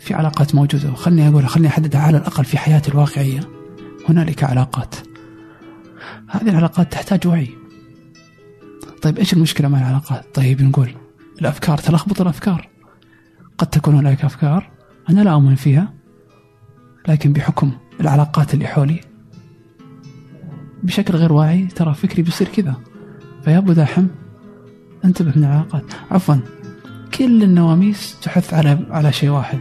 في 0.00 0.14
علاقات 0.14 0.54
موجودة. 0.54 0.90
وخلني 0.90 1.28
أقول 1.28 1.48
خلني 1.48 1.68
أحددها 1.68 2.00
على 2.00 2.16
الأقل 2.16 2.44
في 2.44 2.58
حياتي 2.58 2.90
الواقعية 2.90 3.40
هنالك 4.08 4.44
علاقات. 4.44 4.94
هذه 6.28 6.48
العلاقات 6.48 6.92
تحتاج 6.92 7.26
وعي. 7.26 7.48
طيب 9.02 9.18
إيش 9.18 9.32
المشكلة 9.32 9.68
مع 9.68 9.78
العلاقات؟ 9.78 10.34
طيب 10.34 10.62
نقول 10.62 10.94
الأفكار 11.40 11.78
تلخبط 11.78 12.20
الأفكار. 12.20 12.68
قد 13.58 13.66
تكون 13.66 13.94
هناك 13.94 14.24
أفكار 14.24 14.71
أنا 15.10 15.20
لا 15.20 15.32
أؤمن 15.32 15.54
فيها 15.54 15.92
لكن 17.08 17.32
بحكم 17.32 17.72
العلاقات 18.00 18.54
اللي 18.54 18.66
حولي 18.66 19.00
بشكل 20.82 21.14
غير 21.14 21.32
واعي 21.32 21.66
ترى 21.66 21.94
فكري 21.94 22.22
بيصير 22.22 22.48
كذا. 22.48 22.76
فيا 23.44 23.58
أبو 23.58 23.72
داحم 23.72 24.06
انتبه 25.04 25.32
من 25.36 25.44
العلاقات. 25.44 25.84
عفوا 26.10 26.36
كل 27.14 27.42
النواميس 27.42 28.20
تحث 28.22 28.54
على 28.54 28.86
على 28.90 29.12
شيء 29.12 29.30
واحد 29.30 29.58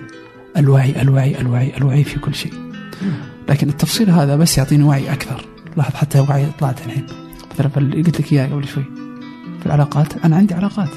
الوعي 0.58 1.02
الوعي 1.02 1.42
الوعي 1.42 1.78
الوعي 1.78 2.04
في 2.04 2.20
كل 2.20 2.36
شيء. 2.36 2.54
لكن 3.50 3.70
التفصيل 3.70 4.10
هذا 4.10 4.36
بس 4.36 4.58
يعطيني 4.58 4.84
وعي 4.84 5.14
أكثر. 5.14 5.46
لاحظ 5.78 5.96
حتى 5.96 6.20
وعي 6.20 6.46
طلعت 6.60 6.86
الحين. 6.86 7.06
مثلا 7.54 7.72
اللي 7.78 8.02
قلت 8.02 8.22
لك 8.22 8.34
اياه 8.34 8.48
قبل 8.48 8.68
شوي. 8.68 8.84
في 9.60 9.66
العلاقات 9.66 10.26
أنا 10.26 10.36
عندي 10.36 10.54
علاقات. 10.54 10.90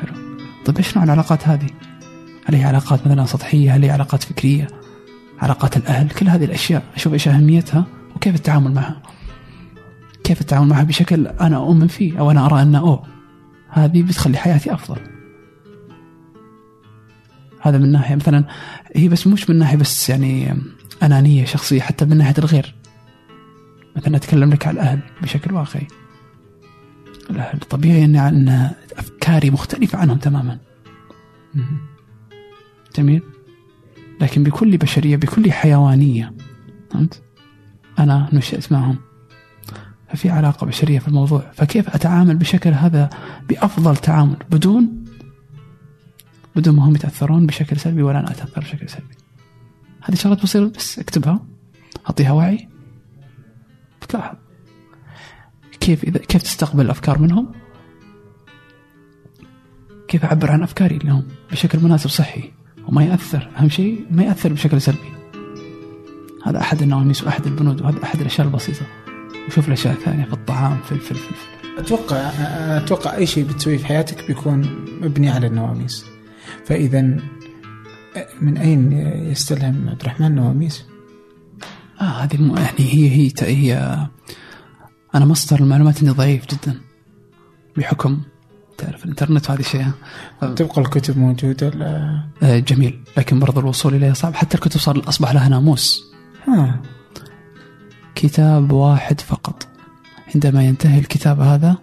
حلو. 0.00 0.38
طيب 0.64 0.76
إيش 0.76 0.96
نوع 0.96 1.04
العلاقات 1.04 1.48
هذه؟ 1.48 1.66
هل 2.48 2.54
هي 2.54 2.64
علاقات 2.64 3.06
مثلا 3.06 3.26
سطحية؟ 3.26 3.76
هل 3.76 3.84
هي 3.84 3.90
علاقات 3.90 4.22
فكرية؟ 4.22 4.66
علاقات 5.38 5.76
الأهل؟ 5.76 6.08
كل 6.08 6.28
هذه 6.28 6.44
الأشياء 6.44 6.82
أشوف 6.94 7.12
إيش 7.12 7.28
أهميتها 7.28 7.84
وكيف 8.16 8.34
التعامل 8.34 8.74
معها. 8.74 9.02
كيف 10.24 10.40
التعامل 10.40 10.68
معها 10.68 10.84
بشكل 10.84 11.26
أنا 11.26 11.56
أؤمن 11.56 11.86
فيه 11.86 12.18
أو 12.18 12.30
أنا 12.30 12.46
أرى 12.46 12.62
أنه 12.62 12.78
اوه 12.78 13.02
هذه 13.68 14.02
بتخلي 14.02 14.38
حياتي 14.38 14.74
أفضل. 14.74 15.00
هذا 17.60 17.78
من 17.78 17.92
ناحية 17.92 18.14
مثلا 18.14 18.44
هي 18.96 19.08
بس 19.08 19.26
مش 19.26 19.50
من 19.50 19.58
ناحية 19.58 19.76
بس 19.76 20.10
يعني 20.10 20.54
أنانية 21.02 21.44
شخصية 21.44 21.80
حتى 21.80 22.04
من 22.04 22.16
ناحية 22.16 22.34
الغير. 22.38 22.74
مثلا 23.96 24.16
أتكلم 24.16 24.50
لك 24.50 24.66
على 24.66 24.74
الأهل 24.74 25.00
بشكل 25.22 25.54
واقعي. 25.54 25.86
الأهل 27.30 27.58
طبيعي 27.58 28.04
ان 28.04 28.70
أفكاري 28.98 29.50
مختلفة 29.50 29.98
عنهم 29.98 30.18
تماما. 30.18 30.58
جميل؟ 32.96 33.22
لكن 34.20 34.42
بكل 34.42 34.76
بشرية 34.76 35.16
بكل 35.16 35.52
حيوانية 35.52 36.34
فهمت؟ 36.90 37.22
أنا 37.98 38.28
نشأت 38.32 38.72
معهم. 38.72 38.98
ففي 40.08 40.30
علاقة 40.30 40.66
بشرية 40.66 40.98
في 40.98 41.08
الموضوع. 41.08 41.50
فكيف 41.54 41.88
أتعامل 41.88 42.36
بشكل 42.36 42.70
هذا 42.70 43.10
بأفضل 43.48 43.96
تعامل؟ 43.96 44.36
بدون؟ 44.50 45.04
بدون 46.56 46.76
ما 46.76 46.84
هم 46.84 46.94
يتأثرون 46.94 47.46
بشكل 47.46 47.76
سلبي 47.76 48.02
ولا 48.02 48.20
أنا 48.20 48.30
أتأثر 48.30 48.60
بشكل 48.60 48.88
سلبي. 48.88 49.14
هذه 50.02 50.14
شغلات 50.14 50.42
بسيطة 50.42 50.78
بس 50.78 50.98
أكتبها. 50.98 51.40
أعطيها 52.06 52.32
وعي. 52.32 52.68
بتلاحظ 54.02 54.36
كيف 55.80 56.04
اذا 56.04 56.18
كيف 56.18 56.42
تستقبل 56.42 56.84
الأفكار 56.84 57.18
منهم؟ 57.18 57.52
كيف 60.08 60.24
أعبر 60.24 60.50
عن 60.50 60.62
أفكاري 60.62 60.98
لهم؟ 60.98 61.24
بشكل 61.50 61.80
مناسب 61.80 62.10
صحي. 62.10 62.57
وما 62.88 63.04
يأثر 63.04 63.50
أهم 63.58 63.68
شيء 63.68 64.06
ما 64.10 64.22
يأثر 64.22 64.52
بشكل 64.52 64.80
سلبي 64.80 65.12
هذا 66.46 66.60
أحد 66.60 66.82
النواميس 66.82 67.24
وأحد 67.24 67.46
البنود 67.46 67.80
وهذا 67.82 68.02
أحد 68.02 68.20
الأشياء 68.20 68.46
البسيطة 68.46 68.86
وشوف 69.48 69.68
الأشياء 69.68 69.94
الثانية 69.94 70.24
في 70.24 70.32
الطعام 70.32 70.78
في 70.82 70.92
الفلفل 70.92 71.24
في 71.24 71.30
الفل. 71.30 71.78
أتوقع 71.78 72.16
أتوقع 72.76 73.14
أي 73.16 73.26
شيء 73.26 73.44
بتسويه 73.44 73.76
في 73.76 73.86
حياتك 73.86 74.26
بيكون 74.26 74.86
مبني 75.00 75.30
على 75.30 75.46
النواميس 75.46 76.04
فإذا 76.64 77.02
من 78.40 78.56
أين 78.56 78.92
يستلهم 79.30 79.88
عبد 79.88 80.00
الرحمن 80.00 80.34
نواميس؟ 80.34 80.84
آه 82.00 82.04
هذه 82.04 82.34
يعني 82.40 82.78
هي 82.78 83.10
هي 83.10 83.32
هي 83.42 83.98
أنا 85.14 85.24
مصدر 85.24 85.60
المعلومات 85.60 85.98
عندي 85.98 86.10
ضعيف 86.10 86.46
جدا 86.46 86.80
بحكم 87.76 88.20
تعرف 88.78 89.04
الإنترنت 89.04 89.50
وهذه 89.50 89.60
الشيء 89.60 89.86
تبقى 90.56 90.80
الكتب 90.80 91.18
موجودة؟ 91.18 91.68
لا. 91.68 92.22
آه، 92.42 92.58
جميل. 92.58 93.00
لكن 93.16 93.38
برضو 93.38 93.60
الوصول 93.60 93.94
إليها 93.94 94.14
صعب. 94.14 94.34
حتى 94.34 94.54
الكتب 94.54 94.80
صار 94.80 95.08
أصبح 95.08 95.32
لها 95.32 95.48
ناموس. 95.48 96.04
ها. 96.48 96.82
كتاب 98.14 98.72
واحد 98.72 99.20
فقط. 99.20 99.68
عندما 100.34 100.64
ينتهي 100.64 100.98
الكتاب 100.98 101.40
هذا 101.40 101.76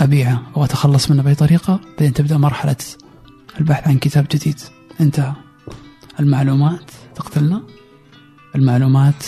أبيعه 0.00 0.42
أو 0.56 0.64
أتخلص 0.64 1.10
منه 1.10 1.22
بأي 1.22 1.34
طريقة 1.34 1.80
بعدين 1.90 2.12
تبدأ 2.12 2.38
مرحلة 2.38 2.76
البحث 3.60 3.88
عن 3.88 3.98
كتاب 3.98 4.26
جديد. 4.30 4.60
انتهى. 5.00 5.32
المعلومات 6.20 6.90
تقتلنا. 7.14 7.62
المعلومات 8.54 9.24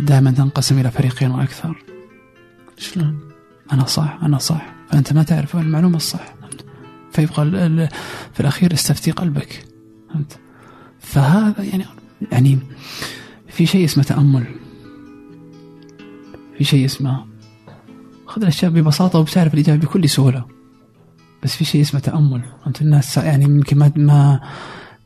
دائما 0.00 0.30
تنقسم 0.30 0.78
إلى 0.78 0.90
فريقين 0.90 1.30
وأكثر. 1.30 1.84
شلون؟ 2.78 3.33
أنا 3.72 3.84
صح 3.84 4.18
أنا 4.22 4.38
صح. 4.38 4.74
فأنت 4.90 5.12
ما 5.12 5.22
تعرف 5.22 5.56
المعلومة 5.56 5.96
الصح. 5.96 6.34
ال- 7.38 7.88
في 8.32 8.40
الأخير 8.40 8.72
استفتي 8.72 9.10
قلبك. 9.10 9.64
فهمت؟ 10.12 10.38
فهذا 11.00 11.62
يعني 11.62 11.84
يعني 12.32 12.58
في 13.48 13.66
شيء 13.66 13.84
اسمه 13.84 14.04
تأمل. 14.04 14.44
في 16.58 16.64
شيء 16.64 16.84
اسمه 16.84 17.24
خذ 18.26 18.42
الأشياء 18.42 18.70
ببساطة 18.70 19.18
وبتعرف 19.18 19.54
الإجابة 19.54 19.80
بكل 19.86 20.08
سهولة. 20.08 20.44
بس 21.42 21.56
في 21.56 21.64
شيء 21.64 21.80
اسمه 21.80 22.00
تأمل. 22.00 22.42
أنت 22.66 22.82
الناس 22.82 23.16
يعني 23.16 23.44
يمكن 23.44 23.78
ما 23.78 23.92
ما 23.96 24.40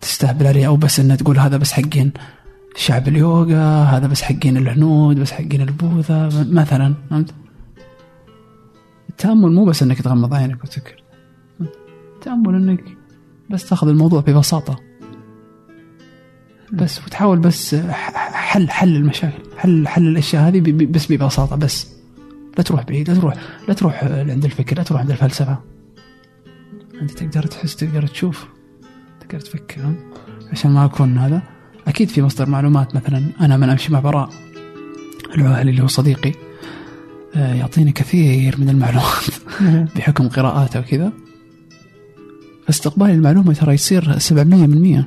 تستهبل 0.01 0.47
عليه 0.47 0.67
أو 0.67 0.77
بس 0.77 1.01
إنه 1.01 1.15
تقول 1.15 1.39
هذا 1.39 1.57
بس 1.57 1.73
حقين 1.73 2.13
شعب 2.77 3.09
اليوغا 3.09 3.83
هذا 3.85 4.07
بس 4.07 4.23
حقين 4.23 4.57
الهنود 4.57 5.21
بس 5.21 5.33
حقين 5.33 5.61
البوذا 5.61 6.47
مثلا. 6.51 6.95
فهمت؟ 7.11 7.35
التأمل 9.19 9.53
مو 9.53 9.65
بس 9.65 9.83
إنك 9.83 10.03
تغمض 10.03 10.35
عينك 10.35 10.65
وتفكر 10.65 11.03
التأمل 12.15 12.55
إنك 12.55 12.85
بس 13.51 13.69
تأخذ 13.69 13.89
الموضوع 13.89 14.21
ببساطة. 14.21 14.81
بس 16.73 16.99
وتحاول 16.99 17.39
بس 17.39 17.75
حل 17.75 18.71
حل 18.71 18.97
المشاكل 18.97 19.43
حل 19.57 19.89
حل 19.89 20.09
الأشياء 20.09 20.49
هذه 20.49 20.61
بس 20.87 21.13
ببساطة 21.13 21.57
بس. 21.57 21.97
لا 22.59 22.63
تروح 22.63 22.83
بعيد 22.83 23.11
لا 23.11 23.17
تروح 23.17 23.35
لا 23.69 23.75
تروح 23.75 24.05
عند 24.05 24.45
الفكر 24.45 24.77
لا 24.77 24.83
تروح 24.83 25.01
عند 25.01 25.11
الفلسفة. 25.11 25.59
أنت 27.03 27.11
تقدر 27.11 27.43
تحس 27.43 27.77
تقدر 27.77 28.07
تشوف 28.07 28.49
تقدر 29.21 29.41
تفكر؟ 29.41 29.95
عشان 30.53 30.71
ما 30.71 30.85
أكون 30.85 31.19
هذا 31.19 31.43
أكيد 31.89 32.09
في 32.09 32.23
مصدر 32.23 32.49
معلومات 32.49 32.97
مثلا 32.97 33.23
أنا 33.41 33.57
من 33.57 33.69
أمشي 33.69 33.93
مع 33.93 34.01
براء 34.01 34.31
العوهلي 35.35 35.71
اللي 35.71 35.83
هو 35.83 35.87
صديقي. 35.87 36.48
يعطيني 37.35 37.93
كثير 37.93 38.61
من 38.61 38.69
المعلومات 38.69 39.25
بحكم 39.97 40.29
قراءاته 40.29 40.81
وكذا 40.81 41.13
فاستقبالي 42.67 43.13
المعلومة 43.13 43.53
ترى 43.55 43.75
يصير 43.75 44.19
700% 44.19 45.05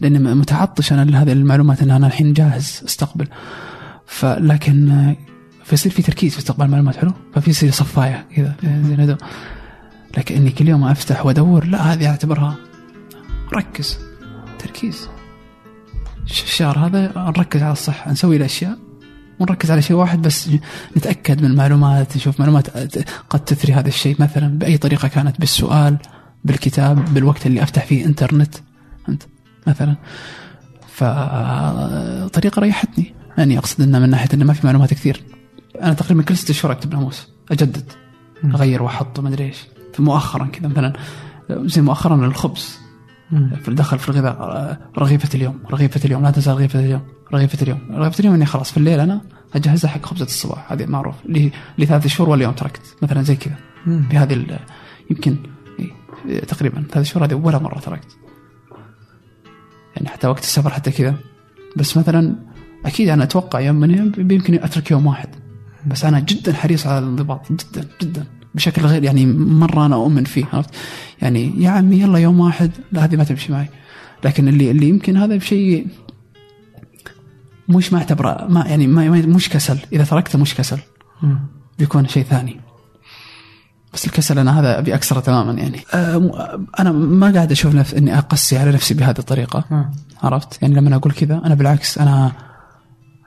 لأني 0.00 0.18
متعطش 0.34 0.92
أنا 0.92 1.04
لهذه 1.10 1.32
المعلومات 1.32 1.82
أن 1.82 1.90
أنا 1.90 2.06
الحين 2.06 2.32
جاهز 2.32 2.82
أستقبل. 2.86 3.28
فلكن 4.06 4.88
آه، 4.90 5.16
فيصير 5.64 5.92
في 5.92 6.02
تركيز 6.02 6.32
في 6.32 6.38
استقبال 6.38 6.66
المعلومات 6.66 6.96
حلو؟ 6.96 7.12
ففي 7.34 7.50
يصير 7.50 7.70
صفاية 7.70 8.26
كذا 8.36 8.54
زي 8.62 8.94
هذا 8.94 9.18
لكن 10.16 10.34
إني 10.34 10.50
كل 10.50 10.68
يوم 10.68 10.84
أفتح 10.84 11.26
وأدور 11.26 11.64
لا 11.66 11.92
هذه 11.92 12.06
أعتبرها 12.08 12.56
ركز 13.54 13.98
تركيز. 14.58 15.08
الش- 16.24 16.42
الشهر 16.42 16.78
هذا 16.78 17.12
نركز 17.16 17.62
على 17.62 17.72
الصحة 17.72 18.12
نسوي 18.12 18.36
الأشياء 18.36 18.78
ونركز 19.40 19.70
على 19.70 19.82
شيء 19.82 19.96
واحد 19.96 20.22
بس 20.22 20.50
نتأكد 20.96 21.42
من 21.42 21.50
المعلومات 21.50 22.16
نشوف 22.16 22.40
معلومات 22.40 22.70
قد 23.30 23.40
تثري 23.44 23.72
هذا 23.72 23.88
الشيء. 23.88 24.16
مثلا 24.18 24.58
بأي 24.58 24.78
طريقة 24.78 25.08
كانت 25.08 25.40
بالسؤال 25.40 25.96
بالكتاب 26.44 27.14
بالوقت 27.14 27.46
اللي 27.46 27.62
أفتح 27.62 27.84
فيه 27.84 28.04
إنترنت 28.04 28.54
فهمت؟ 29.06 29.28
مثلا. 29.66 29.96
فطريقة 30.88 32.60
ريحتني. 32.60 33.14
يعني 33.38 33.58
أقصد 33.58 33.82
أنه 33.82 33.98
من 33.98 34.10
ناحية 34.10 34.28
أنه 34.34 34.44
ما 34.44 34.52
في 34.52 34.66
معلومات 34.66 34.94
كثير. 34.94 35.22
أنا 35.82 35.92
تقريبا 35.92 36.22
كل 36.22 36.36
ست 36.36 36.52
شهور 36.52 36.72
أكتب 36.72 36.94
ناموس 36.94 37.28
أجدد 37.50 37.92
أغير 38.44 38.82
وأحط 38.82 39.18
وما 39.18 39.28
أدري 39.28 39.44
إيش. 39.44 39.56
مؤخرا 39.98 40.46
كذا 40.46 40.68
مثلا 40.68 40.92
زي 41.50 41.82
مؤخرا 41.82 42.26
الخبز. 42.26 42.78
في 43.62 43.68
الدخل 43.68 43.98
في 43.98 44.08
الغذاء 44.08 44.90
رغيفة 44.98 45.28
اليوم 45.34 45.58
رغيفة 45.70 46.00
اليوم 46.04 46.22
لا 46.22 46.30
تنسى 46.30 46.50
رغيفة 46.50 46.80
اليوم 46.80 47.02
رغيفة 47.34 47.62
اليوم 47.62 47.80
رغيفة 47.90 48.20
اليوم 48.20 48.34
إني 48.34 48.46
خلاص 48.46 48.70
في 48.70 48.76
الليل 48.76 49.00
أنا 49.00 49.20
أجهزها 49.54 49.90
حق 49.90 50.06
خبزة 50.06 50.24
الصباح 50.24 50.72
هذه 50.72 50.86
معروف 50.86 51.14
لي 51.24 51.52
لثلاث 51.78 52.06
شهور 52.06 52.30
واليوم 52.30 52.52
تركت 52.52 52.96
مثلا 53.02 53.22
زي 53.22 53.36
كذا. 53.36 53.56
بهذه 53.86 54.58
يمكن 55.10 55.36
تقريبا 56.48 56.84
ثلاث 56.90 57.06
شهور 57.06 57.24
هذه 57.24 57.34
ولا 57.34 57.58
مرة 57.58 57.78
تركت. 57.78 58.16
يعني 59.96 60.08
حتى 60.08 60.26
وقت 60.26 60.42
السفر 60.42 60.70
حتى 60.70 60.90
كذا. 60.90 61.14
بس 61.76 61.96
مثلا 61.96 62.36
أكيد 62.86 63.08
أنا 63.08 63.24
أتوقع 63.24 63.60
يوم 63.60 63.76
من 63.76 63.90
الأيام 63.90 64.30
يمكن 64.30 64.54
أترك 64.54 64.90
يوم 64.90 65.06
واحد. 65.06 65.28
بس 65.86 66.04
أنا 66.04 66.20
جدا 66.20 66.52
حريص 66.52 66.86
على 66.86 66.98
الانضباط 66.98 67.52
جدا 67.52 67.88
جدا. 68.02 68.26
بشكل 68.54 68.82
غير 68.86 69.04
يعني 69.04 69.26
مرة 69.26 69.86
أنا 69.86 69.96
أؤمن 69.96 70.24
فيه 70.24 70.44
عرفت؟ 70.52 70.70
يعني 71.22 71.52
يا 71.62 71.70
عمي 71.70 72.00
يلا 72.00 72.18
يوم 72.18 72.40
واحد 72.40 72.70
لا 72.92 73.04
هذه 73.04 73.16
ما 73.16 73.24
تمشي 73.24 73.52
معي. 73.52 73.68
لكن 74.24 74.48
اللي 74.48 74.70
اللي 74.70 74.88
يمكن 74.88 75.16
هذا 75.16 75.36
بشيء 75.36 75.86
مش 77.68 77.92
ما 77.92 77.98
اعتبره 77.98 78.46
ما 78.48 78.64
يعني 78.66 78.86
ما 78.86 79.08
مش 79.10 79.48
كسل. 79.48 79.78
إذا 79.92 80.04
تركته 80.04 80.38
مش 80.38 80.54
كسل. 80.54 80.78
بيكون 81.78 82.08
شيء 82.08 82.22
ثاني. 82.24 82.60
بس 83.94 84.06
الكسل 84.06 84.38
أنا 84.38 84.60
هذا 84.60 84.78
أبي 84.78 84.94
أكسره 84.94 85.20
تماما 85.20 85.52
يعني. 85.52 85.80
أه، 85.94 86.18
م- 86.18 86.66
أنا 86.78 86.92
ما 86.92 87.32
قاعد 87.32 87.50
أشوف 87.52 87.74
نف... 87.74 87.94
إني 87.94 88.18
أقسي 88.18 88.58
على 88.58 88.72
نفسي 88.72 88.94
بهذه 88.94 89.18
الطريقة 89.18 89.64
آه. 89.72 89.90
عرفت؟ 90.22 90.62
يعني 90.62 90.74
لما 90.74 90.96
أقول 90.96 91.12
كذا 91.12 91.42
أنا 91.44 91.54
بالعكس 91.54 91.98
أنا 91.98 92.32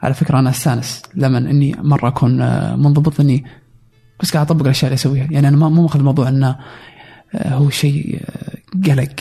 على 0.03 0.13
فكرة 0.13 0.39
أنا 0.39 0.49
أستانس. 0.49 1.01
لما 1.15 1.38
إني 1.38 1.76
مرة 1.82 2.07
أكون 2.07 2.41
آه، 2.41 2.76
منضبط 2.76 3.19
إني 3.19 3.45
بس 4.22 4.34
قاعد 4.34 4.45
أطبق 4.45 4.61
الاشياء 4.61 4.86
اللي 4.91 4.95
أسويها. 4.95 5.28
يعني 5.32 5.47
أنا 5.47 5.57
ما 5.57 5.69
مو 5.69 5.82
ماخذ 5.82 5.99
الموضوع 5.99 6.30
إنه 6.30 6.55
آه، 7.36 7.53
هو 7.53 7.69
شيء 7.69 8.22
آه، 8.26 8.89
قلق. 8.91 9.15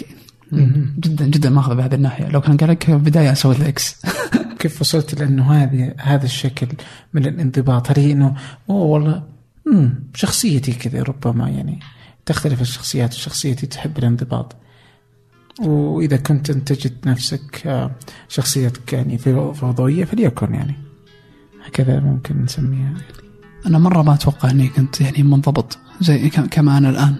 جدا 0.98 1.26
جدا 1.26 1.50
ماخذه 1.50 1.74
بهذه 1.74 1.94
الناحية. 1.94 2.28
لو 2.28 2.40
كان 2.40 2.56
قلق 2.56 2.82
في 2.82 2.92
البداية 2.92 3.32
أسوي 3.32 3.54
له 3.54 3.68
إكس 3.68 4.02
كيف 4.58 4.80
وصلت 4.80 5.14
لأنه 5.14 5.52
هذه 5.52 5.94
هذا 5.98 6.24
الشكل 6.24 6.66
من 7.14 7.26
الانضباط؟ 7.26 7.90
هل 7.90 7.98
هي 7.98 8.12
إنه 8.12 8.34
أوه 8.70 8.82
والله 8.82 9.22
مم 9.66 9.94
شخصيتي 10.14 10.72
كذا 10.72 11.02
ربما 11.02 11.48
يعني 11.48 11.80
تختلف 12.26 12.60
الشخصيات 12.60 13.12
شخصيتي 13.12 13.66
تحب 13.66 13.98
الانضباط. 13.98 14.56
وإذا 15.60 16.16
كنت 16.16 16.50
أنت 16.50 16.72
تجد 16.72 17.08
نفسك 17.08 17.66
آه، 17.66 17.90
شخصيتك 18.28 18.92
يعني 18.92 19.18
فوضويه 19.18 20.04
فليكن 20.04 20.54
يعني. 20.54 20.74
هكذا 21.64 22.00
ممكن 22.00 22.42
نسميها. 22.42 22.94
أنا 23.66 23.78
مرة 23.78 24.02
ما 24.02 24.14
أتوقع 24.14 24.50
إني 24.50 24.68
كنت 24.68 25.00
يعني 25.00 25.22
منضبط 25.22 25.78
زي 26.00 26.30
كما 26.30 26.78
أنا 26.78 26.90
الآن. 26.90 27.16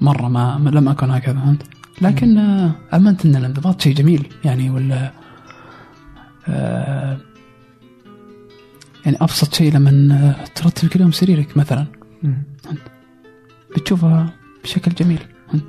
مرة 0.00 0.28
ما 0.28 0.70
لم 0.70 0.88
أكن 0.88 1.10
هكذا 1.10 1.34
فهمت؟ 1.34 1.62
لكن 2.02 2.38
آه، 2.38 2.72
آمنت 2.94 3.26
إن 3.26 3.36
الانضباط 3.36 3.80
شيء 3.80 3.94
جميل 3.94 4.26
يعني 4.44 4.70
ولا 4.70 5.12
آه، 6.48 7.18
يعني 9.04 9.16
أبسط 9.20 9.54
شيء 9.54 9.72
لما 9.72 10.14
آه، 10.14 10.44
ترتب 10.54 10.88
كل 10.88 11.00
يوم 11.00 11.12
سريرك 11.12 11.56
مثلا. 11.56 11.86
بتشوفها 13.76 14.32
بشكل 14.64 14.92
جميل 14.94 15.18
فهمت؟ 15.48 15.64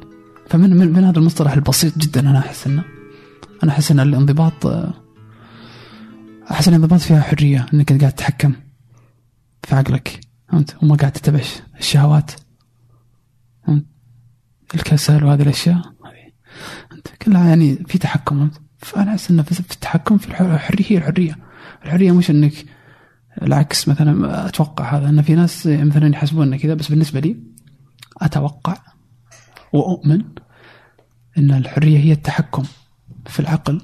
فمن 0.49 0.77
من, 0.77 0.91
من 0.93 1.03
هذا 1.03 1.19
المصطلح 1.19 1.53
البسيط 1.53 1.97
جدا 1.97 2.19
أنا 2.29 2.39
أحس 2.39 2.67
إنه 2.67 2.83
أنا 3.63 3.71
أحس 3.71 3.91
إن 3.91 3.99
الانضباط 3.99 4.65
آه، 4.65 4.93
أحس 6.51 6.67
إن 6.67 6.73
الانضباط 6.73 6.99
فيها 6.99 7.21
حرية 7.21 7.65
إنك 7.73 7.99
قاعد 7.99 8.11
تتحكم. 8.13 8.53
في 9.63 9.75
عقلك 9.75 10.19
فهمت؟ 10.49 10.83
وما 10.83 10.95
قاعد 10.95 11.11
تتبع 11.11 11.41
الشهوات. 11.79 12.31
فهمت؟ 13.67 13.85
الكسل 14.75 15.23
وهذه 15.23 15.41
الأشياء. 15.41 15.81
انت 16.91 17.07
كلها 17.21 17.49
يعني 17.49 17.75
في 17.75 17.97
تحكم 17.97 18.39
فهمت؟ 18.39 18.61
فأنا 18.77 19.11
أحس 19.11 19.31
انه 19.31 19.43
في 19.43 19.59
التحكم 19.59 20.17
في 20.17 20.27
الحر- 20.27 20.53
الحرية 20.53 20.85
هي 20.87 20.97
الحرية. 20.97 21.37
الحرية 21.85 22.11
مش 22.11 22.29
إنك 22.29 22.53
العكس 23.41 23.87
مثلا 23.87 24.47
أتوقع 24.47 24.97
هذا. 24.97 25.09
إن 25.09 25.21
في 25.21 25.35
ناس 25.35 25.67
مثلا 25.67 26.07
يحسبون 26.07 26.57
كذا 26.57 26.73
بس 26.73 26.87
بالنسبة 26.87 27.19
لي 27.19 27.37
أتوقع 28.21 28.77
وأؤمن 29.73 30.21
إن 31.37 31.51
الحرية 31.51 31.97
هي 31.99 32.11
التحكم 32.11 32.63
في 33.25 33.39
العقل. 33.39 33.81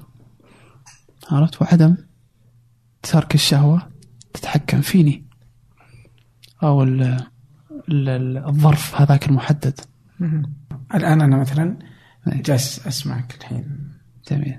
عرفت؟ 1.30 1.62
وعدم 1.62 1.96
ترك 3.02 3.34
الشهوة 3.34 3.90
تتحكم 4.34 4.80
فيني. 4.80 5.27
أو 6.62 6.82
ال 6.82 7.02
ال- 7.88 8.08
ال- 8.08 8.46
الظرف 8.46 9.00
هذاك 9.00 9.26
المحدد. 9.28 9.80
الآن 10.94 11.20
أنا 11.20 11.36
مثلا 11.36 11.78
إيه. 12.32 12.42
جالس 12.42 12.86
أسمعك 12.86 13.34
الحين. 13.40 13.92
جميل. 14.30 14.58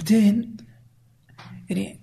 بعدين 0.00 0.56
يعني 1.70 2.00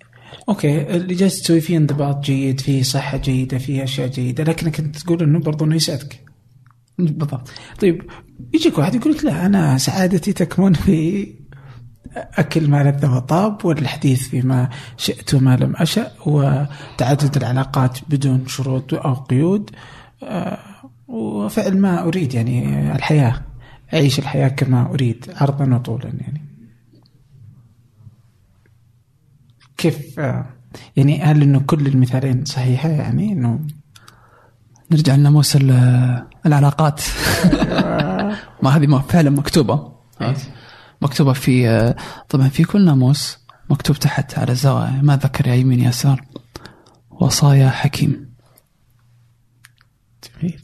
أوكي 0.48 0.96
اللي 0.96 1.14
جالس 1.14 1.42
تسوي 1.42 1.60
فيه 1.60 1.76
انضباط 1.76 2.24
جيد 2.24 2.60
فيه 2.60 2.82
صحة 2.82 3.16
جيدة 3.18 3.58
فيه 3.58 3.84
أشياء 3.84 4.08
جيدة 4.08 4.44
لكنك 4.44 4.80
أنت 4.80 4.96
تقول 4.98 5.22
إنه 5.22 5.38
برضو 5.40 5.64
إنه 5.64 5.74
يسعدك. 5.76 6.24
بالضبط. 6.98 7.50
طيب 7.80 8.02
يجيك 8.54 8.78
واحد 8.78 8.94
يقول 8.94 9.12
لك 9.12 9.24
لا 9.24 9.46
أنا 9.46 9.78
سعادتي 9.78 10.32
تكمن 10.32 10.72
في 10.72 11.26
أكل 12.16 12.70
ما 12.70 12.82
لذ 12.82 13.06
وطاب 13.06 13.64
والحديث 13.64 14.28
فيما 14.28 14.68
شئت 14.96 15.34
وما 15.34 15.56
لم 15.56 15.76
أشأ 15.76 16.10
وتعدد 16.26 17.36
العلاقات 17.36 17.98
بدون 18.08 18.46
شروط 18.46 18.94
أو 18.94 19.14
قيود. 19.14 19.70
آه، 20.22 20.58
وفعل 21.08 21.76
ما 21.78 22.02
أريد 22.02 22.34
يعني 22.34 22.92
الحياة 22.96 23.40
أعيش 23.94 24.18
الحياة 24.18 24.48
كما 24.48 24.86
أريد 24.90 25.26
عرضا 25.40 25.74
وطولا 25.74 26.12
يعني. 26.20 26.42
كيف؟ 29.76 30.20
آه، 30.20 30.44
يعني 30.96 31.22
هل 31.22 31.42
إنه 31.42 31.60
كل 31.60 31.86
المثالين 31.86 32.44
صحيحة؟ 32.44 32.88
يعني 32.88 33.32
إنه 33.32 33.60
نرجع 34.92 35.14
لناموس 35.14 35.56
ال- 35.56 36.24
العلاقات. 36.46 37.02
ما 38.62 38.70
هذه 38.70 38.86
ما 38.86 38.98
فعلا 38.98 39.30
مكتوبة. 39.30 39.92
مكتوبة 41.02 41.32
في 41.32 41.94
طبعا 42.28 42.48
في 42.48 42.64
كل 42.64 42.84
ناموس 42.84 43.44
مكتوب 43.70 43.96
تحت 43.96 44.38
على 44.38 44.52
الزوايا 44.52 45.00
ما 45.02 45.14
اتذكر 45.14 45.46
يا 45.46 45.54
يمين 45.54 45.80
يسار. 45.80 46.24
وصايا 47.10 47.70
حكيم. 47.70 48.34
جميل. 50.24 50.60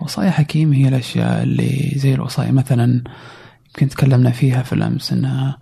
وصايا 0.00 0.30
حكيم 0.30 0.72
هي 0.72 0.88
الأشياء 0.88 1.42
اللي 1.42 1.92
زي 1.96 2.14
الوصايا 2.14 2.50
مثلا 2.50 3.04
يمكن 3.68 3.88
تكلمنا 3.88 4.30
فيها 4.30 4.62
في 4.62 4.72
الأمس 4.72 5.12
انها 5.12 5.58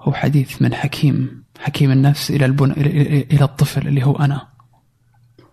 هو 0.00 0.12
حديث 0.12 0.62
من 0.62 0.74
حكيم. 0.74 1.44
حكيم 1.58 1.90
النفس 1.90 2.30
إلى 2.30 2.44
البن 2.46 2.70
إلى, 2.70 3.44
الطفل 3.44 3.88
اللي 3.88 4.04
هو 4.04 4.16
أنا. 4.16 4.48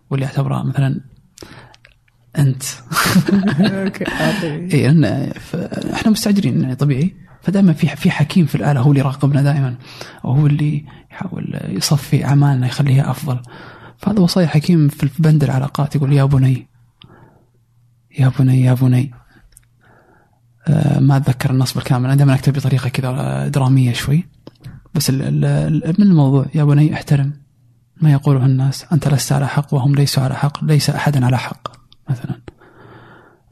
واللي 0.09 0.25
اعتبره 0.25 0.63
مثلا 0.63 1.01
أنت. 2.37 2.63
أوكي. 3.59 4.05
اي 4.73 4.89
إحنا 5.93 6.11
مستعجلين 6.11 6.61
يعني 6.61 6.75
طبيعي. 6.75 7.24
فدائما 7.45 7.73
في 7.73 7.87
في 7.87 8.11
حكيم 8.11 8.45
في 8.45 8.55
الآلة 8.55 8.81
هو 8.81 8.89
اللي 8.89 8.99
يراقبنا 8.99 9.41
دائما 9.41 9.75
وهو 10.23 10.47
اللي 10.47 10.85
يحاول 11.11 11.59
يصفي 11.63 12.25
أعمالنا 12.25 12.67
يخليها 12.67 13.11
أفضل. 13.11 13.39
فهذا 13.97 14.19
وصايا 14.19 14.47
حكيم 14.47 14.87
في 14.87 15.09
بند 15.19 15.43
العلاقات 15.43 15.95
يقول 15.95 16.13
يا 16.13 16.23
بني 16.23 16.67
يا 18.19 18.31
بني 18.39 18.61
يا 18.61 18.73
بني. 18.73 19.13
آه 20.67 20.99
ما 20.99 21.17
أتذكر 21.17 21.49
النص 21.49 21.73
بالكامل 21.73 22.05
أنا 22.05 22.15
دائما 22.15 22.35
أكتب 22.35 22.53
بطريقة 22.53 22.89
كذا 22.89 23.47
درامية 23.47 23.93
شوي. 23.93 24.27
بس 24.93 25.09
من 25.09 25.43
الموضوع؟ 25.99 26.45
يا 26.55 26.63
بني 26.63 26.93
احترم 26.93 27.33
ما 28.01 28.11
يقوله 28.11 28.45
الناس. 28.45 28.85
أنت 28.93 29.07
لست 29.07 29.31
على 29.31 29.47
حق 29.47 29.73
وهم 29.73 29.95
ليسوا 29.95 30.23
على 30.23 30.35
حق 30.35 30.63
ليس 30.63 30.89
احد 30.89 31.23
على 31.23 31.37
حق 31.37 31.67
مثلا. 32.09 32.41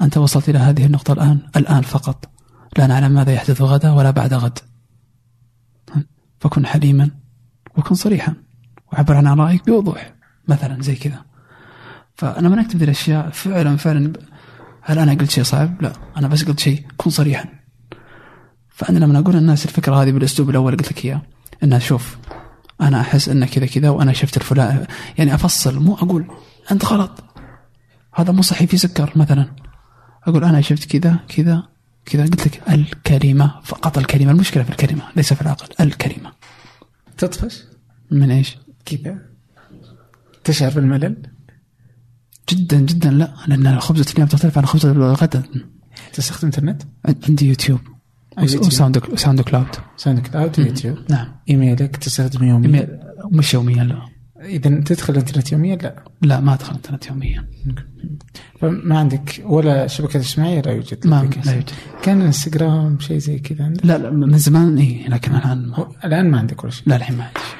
أنت 0.01 0.17
وصلت 0.17 0.49
إلى 0.49 0.59
هذه 0.59 0.85
النقطة 0.85 1.13
الآن 1.13 1.39
الآن 1.55 1.81
فقط. 1.81 2.32
لا 2.77 2.87
نعلم 2.87 3.11
ماذا 3.11 3.31
يحدث 3.31 3.61
غدا 3.61 3.91
ولا 3.91 4.11
بعد 4.11 4.33
غد. 4.33 4.59
فكن 6.39 6.65
حليما 6.65 7.11
وكن 7.77 7.95
صريحا 7.95 8.33
وعبر 8.93 9.15
عن 9.15 9.27
آرائك 9.27 9.65
بوضوح. 9.65 10.13
مثلا 10.47 10.81
زي 10.81 10.95
كذا. 10.95 11.25
فأنا 12.15 12.49
من 12.49 12.59
أكتب 12.59 12.77
ذي 12.77 12.85
الأشياء. 12.85 13.29
فعلا 13.29 13.77
فعلا. 13.77 14.13
هل 14.81 14.99
أنا 14.99 15.11
قلت 15.11 15.31
شيء 15.31 15.43
صعب؟ 15.43 15.81
لا. 15.81 15.93
أنا 16.17 16.27
بس 16.27 16.43
قلت 16.43 16.59
شيء. 16.59 16.85
كن 16.97 17.09
صريحا. 17.09 17.45
فأنا 18.69 18.99
لما 18.99 19.19
أقول 19.19 19.35
للناس 19.35 19.65
الفكرة 19.65 19.95
هذه 19.95 20.11
بالأسلوب 20.11 20.49
الأول 20.49 20.77
قلت 20.77 20.91
لك 20.91 21.05
إياه. 21.05 21.21
إنها 21.63 21.79
شوف 21.79 22.17
أنا 22.81 23.01
أحس 23.01 23.29
إن 23.29 23.45
كذا 23.45 23.65
كذا 23.65 23.89
وأنا 23.89 24.13
شفت 24.13 24.37
الفلان. 24.37 24.87
يعني 25.17 25.33
أفصل 25.33 25.79
مو 25.79 25.93
أقول 25.93 26.25
أنت 26.71 26.85
غلط. 26.85 27.23
هذا 28.15 28.31
مو 28.31 28.41
صحي 28.41 28.67
في 28.67 28.77
سكر 28.77 29.11
مثلا. 29.15 29.55
أقول 30.23 30.43
أنا 30.43 30.61
شفت 30.61 30.97
كذا 30.97 31.19
كذا. 31.27 31.72
كذا 32.05 32.23
قلت 32.23 32.47
لك 32.47 32.61
الكلمة 32.69 33.61
فقط 33.63 33.97
الكلمة 33.97 34.31
المشكلة 34.31 34.63
في 34.63 34.69
الكلمة 34.69 35.03
ليس 35.15 35.33
في 35.33 35.41
العقل 35.41 35.67
الكلمة 35.79 36.31
تطفش؟ 37.17 37.63
من 38.11 38.31
إيش؟ 38.31 38.57
كذا 38.85 39.17
تشعر 40.43 40.71
بالملل؟ 40.71 41.17
جدا 42.49 42.79
جدا 42.79 43.11
لا 43.11 43.33
لأن 43.47 43.79
خبزة 43.79 44.13
اليوم 44.13 44.27
تختلف 44.27 44.57
عن 44.57 44.65
خبزة 44.65 44.91
الغد 44.91 45.45
تستخدم 46.13 46.45
إنترنت؟ 46.47 46.83
عندي 47.29 47.47
يوتيوب. 47.47 47.79
وساوند 48.41 48.97
وساوند 49.09 49.41
كلاود. 49.41 49.67
ساوند 49.97 50.19
كلاود 50.19 50.59
يوتيوب. 50.59 50.97
نعم. 51.09 51.35
إيميلك 51.49 51.97
تستخدم 51.97 52.43
يوميا. 52.43 52.99
مش 53.31 53.53
يوميا 53.53 53.83
لا. 53.83 54.12
اذا 54.45 54.69
تدخل 54.69 55.13
الإنترنت 55.13 55.51
يوميا؟ 55.51 55.75
لا. 55.75 56.03
لا 56.21 56.39
ما 56.39 56.53
أدخل 56.53 56.75
انترنت 56.75 57.07
يوميا. 57.07 57.47
فما 58.59 58.99
عندك 58.99 59.43
ولا 59.45 59.87
شبكة 59.87 60.17
اجتماعية؟ 60.17 60.61
لا 60.61 60.71
يوجد 60.71 61.07
ما 61.07 61.29
لا 61.45 61.51
يوجد. 61.53 61.69
كان 62.03 62.21
إنستغرام 62.21 62.99
شيء 62.99 63.17
زي 63.17 63.39
كذا 63.39 63.65
عندك؟ 63.65 63.85
لا 63.85 63.97
لا 63.97 64.09
من 64.09 64.37
زمان 64.37 64.77
اي 64.77 65.05
لكن 65.07 65.35
الآن 65.35 65.67
ما. 65.67 65.87
الآن 66.05 66.31
ما 66.31 66.37
عندك 66.37 66.63
ولا 66.63 66.71
شيء. 66.71 66.89
لا 66.89 66.95
الحين 66.95 67.17
ما 67.17 67.23
عندي 67.23 67.39
شيء. 67.39 67.57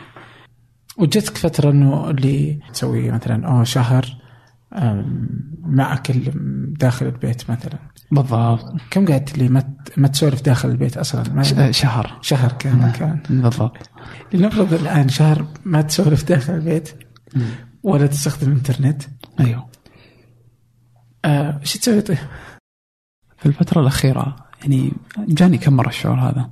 وجدتك 0.98 1.38
فترة 1.38 1.72
إنه 1.72 2.10
اللي 2.10 2.60
تسوي 2.74 3.12
مثلا 3.12 3.48
اوه 3.48 3.64
شهر 3.64 4.23
مع 5.62 5.94
اكل 5.94 6.32
داخل 6.80 7.06
البيت 7.06 7.52
مثلا. 7.52 7.80
بالضبط. 8.12 8.82
كم 8.92 9.06
قعدت 9.06 9.34
اللي 9.36 9.50
ما 9.50 9.74
ما 9.98 10.08
تسولف 10.08 10.42
داخل 10.42 10.70
البيت 10.70 10.98
أصلا؟ 10.98 11.34
ما 11.34 11.72
شهر. 11.72 12.20
شهر 12.22 12.52
كامل 12.52 12.92
كان. 12.92 13.20
بالضبط. 13.30 13.90
لنفرض 14.34 14.74
الآن 14.74 15.10
شهر 15.10 15.46
ما 15.66 15.82
تسولف 15.82 16.24
داخل 16.24 16.54
البيت 16.54 16.90
ولا 17.84 18.08
تستخدم 18.08 18.52
انترنت 18.52 19.04
أيوه. 19.40 19.70
آه، 21.26 21.60
إيش 21.62 21.78
تسوي 21.78 22.02
طيب؟ 22.02 22.18
في 23.38 23.46
الفترة 23.46 23.82
الأخيرة 23.82 24.36
يعني 24.62 24.94
جاني 25.18 25.58
كم 25.58 25.74
مرة 25.74 25.90
الشعور 25.90 26.20
هذا. 26.20 26.52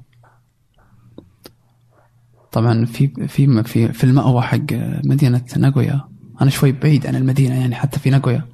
طبعا 2.51 2.85
في 2.85 3.27
في 3.27 3.63
في 3.63 3.93
في 3.93 4.03
المأوى 4.03 4.41
حق 4.41 4.73
مدينة 5.05 5.43
ناغويا. 5.57 6.10
أنا 6.41 6.49
شوي 6.49 6.71
بعيد 6.71 7.07
عن 7.07 7.15
المدينة 7.15 7.59
يعني 7.59 7.75
حتى 7.75 7.99
في 7.99 8.09
ناغويا. 8.09 8.47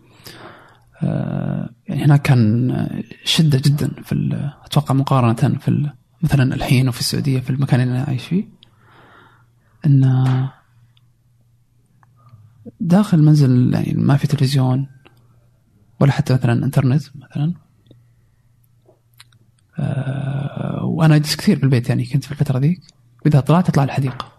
آه، 1.03 1.69
يعني 1.87 2.05
هناك 2.05 2.21
كان 2.21 3.03
شدة 3.23 3.61
جدا 3.65 3.91
في 4.03 4.51
أتوقع 4.65 4.95
مقارنة 4.95 5.57
في 5.59 5.91
مثلا 6.21 6.55
الحين 6.55 6.89
وفي 6.89 6.99
السعودية 6.99 7.39
في 7.39 7.49
المكان 7.49 7.81
اللي 7.81 7.93
أنا 7.93 8.03
عايش 8.03 8.23
فيه. 8.23 8.47
إن 9.85 10.47
داخل 12.79 13.17
المنزل 13.17 13.73
يعني 13.73 13.93
ما 13.93 14.17
في 14.17 14.27
تلفزيون 14.27 14.87
ولا 15.99 16.11
حتى 16.11 16.33
مثلا 16.33 16.65
إنترنت 16.65 17.03
مثلا. 17.15 17.53
آه، 19.79 20.83
وأنا 20.85 21.15
أجلس 21.15 21.35
كثير 21.35 21.57
في 21.57 21.63
البيت 21.63 21.89
يعني 21.89 22.05
كنت 22.05 22.23
في 22.23 22.31
الفترة 22.31 22.59
ذيك. 22.59 22.81
وإذا 23.25 23.39
طلعت 23.39 23.69
أطلع 23.69 23.83
الحديقة. 23.83 24.31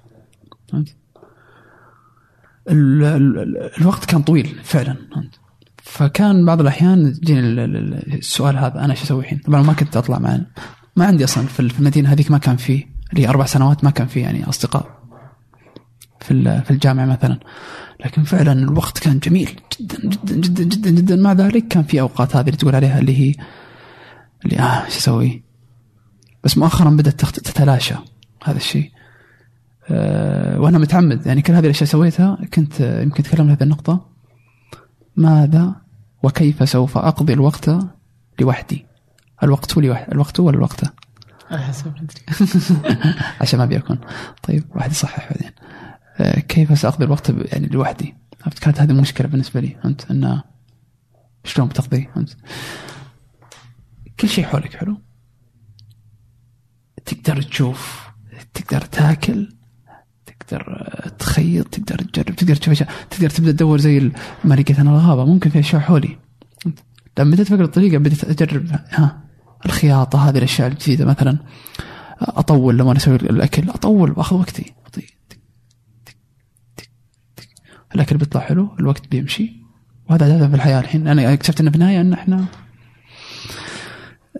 فهمت؟ 0.68 0.97
ال- 2.70 3.04
ال- 3.04 3.38
ال- 3.38 3.80
الوقت 3.80 4.04
كان 4.04 4.22
طويل 4.22 4.56
فعلا؟ 4.64 4.96
فكان 5.82 6.44
بعض 6.44 6.60
الأحيان 6.60 7.06
يجيني 7.06 7.40
ال- 7.40 7.58
ال- 7.58 8.14
السؤال 8.14 8.56
هذا 8.58 8.84
أنا 8.84 8.92
إيش 8.92 9.02
أسوي 9.02 9.20
الحين؟ 9.20 9.38
طبعا 9.38 9.62
ما 9.62 9.72
كنت 9.72 9.96
أطلع 9.96 10.18
مع 10.18 10.40
ما 10.96 11.06
عندي 11.06 11.24
أصلا 11.24 11.46
في 11.46 11.68
في 11.68 11.78
المدينة 11.80 12.12
هذيك 12.12 12.30
ما 12.30 12.38
كان 12.38 12.56
فيه 12.56 12.86
لي 13.12 13.28
أربع 13.28 13.46
سنوات 13.46 13.84
ما 13.84 13.90
كان 13.90 14.06
فيه 14.06 14.22
يعني 14.22 14.48
أصدقاء 14.48 14.98
في 16.20 16.62
في 16.64 16.70
الجامعة 16.70 17.06
مثلا 17.06 17.38
لكن 18.04 18.22
فعلا 18.22 18.52
الوقت 18.52 18.98
كان 18.98 19.18
جميل 19.18 19.50
جدا 19.80 19.98
جدا 20.08 20.34
جدا 20.34 20.64
جدا 20.64 20.90
جدا 20.90 21.16
مع 21.16 21.32
ذلك 21.32 21.68
كان 21.68 21.82
في 21.82 22.00
أوقات 22.00 22.36
هذه 22.36 22.46
اللي 22.46 22.56
تقول 22.56 22.74
عليها 22.74 22.98
اللي 22.98 23.18
هي 23.18 23.34
اللي 24.44 24.58
آه 24.58 24.84
إيش 24.84 24.96
أسوي؟ 24.96 25.42
بس 26.44 26.58
مؤخرا 26.58 26.90
بدأت 26.90 27.20
تتلاشى 27.24 27.94
هذا 28.44 28.56
الشيء. 28.56 28.90
أه 29.91 30.61
وأنا 30.61 30.78
متعمد. 30.78 31.26
يعني 31.26 31.43
كل 31.43 31.53
هذه 31.53 31.64
الأشياء 31.64 31.89
سويتها 31.89 32.39
كنت 32.55 32.80
آه، 32.80 33.03
يمكن 33.03 33.22
تكلمنا 33.22 33.53
هذه 33.53 33.62
النقطة. 33.62 34.09
ماذا 35.16 35.74
وكيف 36.22 36.68
سوف 36.68 36.99
أقضي 36.99 37.32
الوقت 37.32 37.70
لوحدي؟ 38.41 38.86
الوقت 39.43 39.76
لي 39.76 39.91
وحدي 39.91 40.12
الوقت 40.12 40.41
ولا 40.41 40.57
الوقت؟ 40.57 40.84
على 41.51 41.62
حسب 41.62 41.93
عشان 43.41 43.59
ما 43.59 43.64
ابي 43.64 43.76
اكون 43.76 43.99
طيب 44.43 44.64
واحد 44.74 44.91
يصحح 44.91 45.32
بعدين. 45.32 45.51
آه، 46.18 46.41
كيف 46.41 46.78
سأقضي 46.78 47.05
الوقت 47.05 47.30
يعني 47.53 47.66
لوحدي؟ 47.66 48.14
عرفت 48.47 48.59
كانت 48.59 48.80
هذه 48.80 48.93
مشكلة 48.93 49.28
بالنسبة 49.28 49.61
لي. 49.61 49.76
فهمت 49.82 50.11
انه 50.11 50.43
شلون 51.45 51.68
بتقضي؟ 51.68 52.09
فهمت 52.14 52.36
كل 54.20 54.28
شيء 54.28 54.45
حولك 54.45 54.76
حلو. 54.76 55.01
تقدر 57.07 57.43
تشوف 57.43 58.09
تقدر 58.55 58.80
تاكل. 58.80 59.57
تقدر 60.49 61.11
تخيط 61.18 61.68
تقدر 61.68 61.99
تجرب 61.99 62.36
تقدر 62.36 62.57
تشوف 62.57 62.72
أشياء 62.72 62.90
تقدر 63.11 63.30
تبدأ 63.30 63.53
تدور 63.53 63.78
زي 63.78 64.12
لقيت 64.44 64.78
أنا 64.78 64.90
الغابة. 64.90 65.24
ممكن 65.24 65.51
في 65.51 65.59
أشياء 65.59 65.82
حولي؟ 65.82 66.18
لما 67.18 67.30
بديت 67.30 67.46
أفكر 67.46 67.64
الطريقة؟ 67.64 67.99
بديت 67.99 68.24
أجرب 68.24 68.66
ها 68.90 69.24
الخياطة 69.66 70.28
هذه 70.28 70.38
الأشياء 70.38 70.68
الجديدة 70.68 71.05
مثلا. 71.05 71.38
أطول 72.20 72.78
لما 72.78 72.96
أسوي 72.96 73.16
الأكل 73.16 73.70
أطول 73.70 74.11
وأخذ 74.11 74.36
وقتي. 74.36 74.74
تك. 76.76 76.90
الأكل 77.94 78.16
بيطلع 78.16 78.40
حلو 78.40 78.76
الوقت 78.80 79.09
بيمشي. 79.11 79.53
وهذا 80.11 80.49
في 80.49 80.55
الحياة 80.55 80.80
الحين. 80.80 81.09
أنا 81.09 81.32
اكتشفت 81.32 81.61
انه 81.61 81.70
في 81.70 81.76
النهاية 81.76 82.01
إن 82.01 82.12
إحنا 82.12 82.44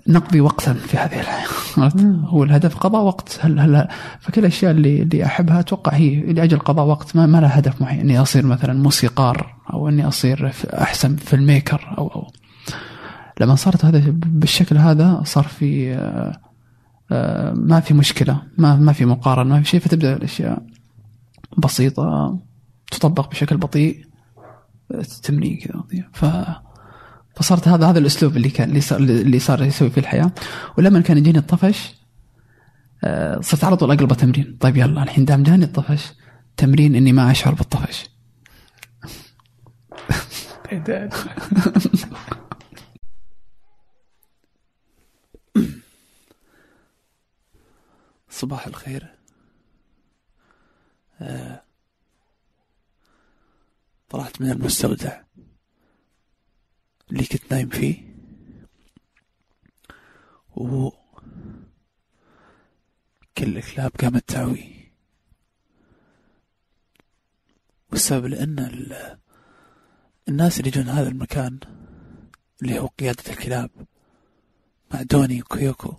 نقضي 0.09 0.41
وقتا 0.41 0.75
في 0.75 0.97
هذه 0.97 1.21
الحياة؟ 1.21 1.49
هو 2.25 2.45
الهدف 2.45 2.77
قضاء 2.77 3.03
وقت. 3.05 3.39
هل 3.43 3.59
هل 3.61 3.89
فكل 4.21 4.41
الأشياء 4.41 4.71
اللي 4.71 5.03
اللي 5.03 5.25
أحبها 5.25 5.61
أتوقع 5.61 5.93
هي 5.93 6.21
لأجل 6.33 6.59
قضاء 6.59 6.87
وقت. 6.87 7.17
ما, 7.17 7.27
ما 7.27 7.41
لها 7.41 7.59
هدف 7.59 7.83
معين. 7.83 8.01
إني 8.01 8.23
أصير 8.23 8.47
مثلا 8.47 8.73
موسيقار 8.83 9.55
أو 9.73 9.89
إني 9.89 10.09
أصير 10.09 10.49
في- 10.49 10.83
أحسن 10.83 11.17
فيلم 11.17 11.47
ميكر 11.47 11.95
أو 11.99 12.09
أو. 12.09 12.31
لما 13.41 13.55
صارت 13.55 13.85
هذا 13.85 14.03
بالشكل 14.11 14.77
هذا 14.79 15.23
صار 15.25 15.45
في 15.45 15.95
آه، 15.95 16.39
آه، 17.11 17.53
ما 17.53 17.81
في 17.81 17.95
مشكلة. 17.95 18.43
ما 18.59 18.77
ما 18.77 18.93
في 18.93 19.05
مقارنة. 19.05 19.55
ما 19.55 19.63
في 19.63 19.69
شيء. 19.69 19.81
فتبدأ 19.81 20.17
الأشياء 20.17 20.63
بسيطة 21.59 22.39
تطبق 22.91 23.31
بشكل 23.31 23.57
بطيء 23.57 24.05
آه، 24.95 25.03
تمني 25.23 25.57
كذا. 25.57 25.83
ف 26.13 26.25
فصارت 27.39 27.69
هذا 27.69 27.87
هذا 27.91 27.99
الأسلوب 27.99 28.37
اللي 28.37 28.51
كان 28.51 28.69
اللي 28.69 28.81
صار 28.81 28.99
اللي 28.99 29.39
صار 29.39 29.63
يسوي 29.63 29.91
في 29.91 30.01
الحياة. 30.01 30.31
ولما 30.79 31.01
كان 31.01 31.19
يجيني 31.19 31.39
الطفش 31.39 31.95
آه، 33.05 33.41
صرت 33.41 33.65
على 33.65 33.77
طول 33.77 33.91
اقلبه 33.91 34.15
تمرين 34.15 34.57
طيب 34.61 34.77
يلا 34.77 35.03
الحين 35.03 35.25
دام 35.25 35.43
جاني 35.43 35.65
الطفش 35.65 36.13
تمرين 36.57 36.95
إني 36.95 37.13
ما 37.13 37.31
أشعر 37.31 37.55
بالطفش. 37.55 38.11
صباح 48.31 48.67
الخير. 48.67 49.15
آه، 51.21 51.63
طلعت 54.09 54.41
من 54.41 54.51
المستودع. 54.51 55.28
اللي 57.11 57.25
كنت 57.25 57.53
نايم 57.53 57.69
فيه. 57.69 58.09
و 60.57 60.91
كل 63.39 63.57
الكلاب 63.57 63.91
قامت 64.01 64.29
تعوي 64.29 64.75
والسبب 67.91 68.27
لأن 68.27 68.59
ال... 68.59 69.19
الناس 70.29 70.59
اللي 70.59 70.69
يجون 70.69 70.89
هذا 70.89 71.09
المكان 71.09 71.59
اللي 72.63 72.79
هو 72.79 72.87
قيادة 72.87 73.23
الكلاب 73.31 73.71
مع 74.95 75.03
دوني 75.03 75.43
وكيوكو 75.43 75.95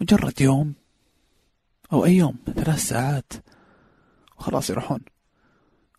مجرد 0.00 0.40
يوم 0.40 0.74
أو 1.92 2.04
أي 2.04 2.16
يوم 2.16 2.36
ثلاث 2.54 2.78
ساعات 2.78 3.32
وخلاص 4.38 4.70
يروحون. 4.70 5.00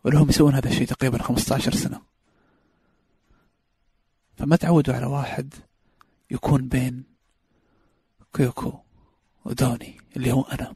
ولهم 0.03 0.29
يسوون 0.29 0.53
هذا 0.53 0.69
الشيء 0.69 0.87
تقريبا 0.87 1.23
15 1.23 1.73
سنة. 1.73 2.01
فما 4.39 4.55
تعودوا 4.55 4.93
على 4.95 5.05
واحد 5.05 5.53
يكون 6.31 6.67
بين 6.67 7.03
كيوكو 8.33 8.73
ودوني 9.45 9.97
اللي 10.17 10.31
هو 10.31 10.41
أنا. 10.41 10.73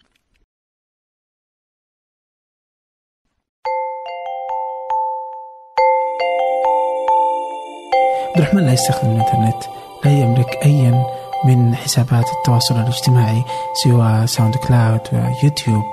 عبد 8.30 8.38
الرحمن 8.38 8.66
لا 8.66 8.74
يستخدم 8.74 9.11
الإنترنت 9.11 9.64
لا 10.05 10.11
يملك 10.11 10.66
ايا 10.66 11.05
من 11.45 11.76
حسابات 11.76 12.26
التواصل 12.30 12.76
الاجتماعي 12.76 13.43
سوى 13.84 14.28
ساوند 14.28 14.55
كلاود 14.55 15.01
ويوتيوب 15.14 15.84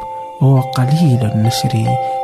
وهو 0.40 0.60
قليل 0.60 1.24
النشر 1.24 1.68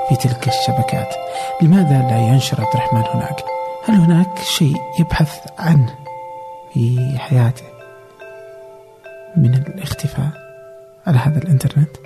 في 0.09 0.17
تلك 0.17 0.49
الشبكات. 0.49 1.15
لماذا 1.63 2.03
لا 2.03 2.19
ينشر 2.19 2.61
عبد 2.61 2.75
الرحمن 2.75 3.03
هناك؟ 3.15 3.56
هل 3.89 3.95
هناك 3.95 4.39
شيء 4.39 4.77
يبحث 5.01 5.39
عنه 5.59 5.95
في 6.73 7.15
حياته 7.19 7.63
من 9.37 9.55
الاختفاء 9.55 10.31
على 11.07 11.19
هذا 11.19 11.39
الإنترنت؟ 11.39 11.97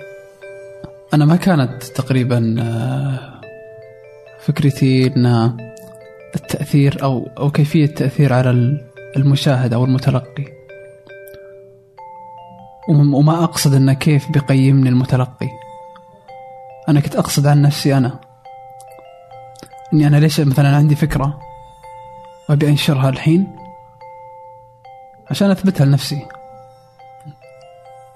أنا 1.13 1.25
ما 1.25 1.35
كانت 1.35 1.83
تقريبا 1.83 2.55
آه، 2.59 3.41
فكرتي 4.39 5.07
أن 5.07 5.57
التأثير 6.35 7.03
أو 7.03 7.27
أو 7.37 7.51
كيفية 7.51 7.85
التأثير 7.85 8.33
على 8.33 8.77
المشاهد 9.17 9.73
أو 9.73 9.85
المتلقي. 9.85 10.45
وم- 12.89 13.13
وما 13.13 13.43
أقصد 13.43 13.73
أنه 13.73 13.93
كيف 13.93 14.31
بيقيمني 14.31 14.89
المتلقي. 14.89 15.49
أنا 16.89 16.99
كنت 16.99 17.15
أقصد 17.15 17.47
عن 17.47 17.61
نفسي 17.61 17.97
أنا. 17.97 18.19
إني 19.93 20.07
أنا 20.07 20.17
ليش 20.17 20.39
مثلا 20.39 20.75
عندي 20.75 20.95
فكرة 20.95 21.39
وأبي 22.49 22.67
أنشرها 22.69 23.09
الحين 23.09 23.47
عشان 25.31 25.51
أثبتها 25.51 25.85
لنفسي. 25.85 26.25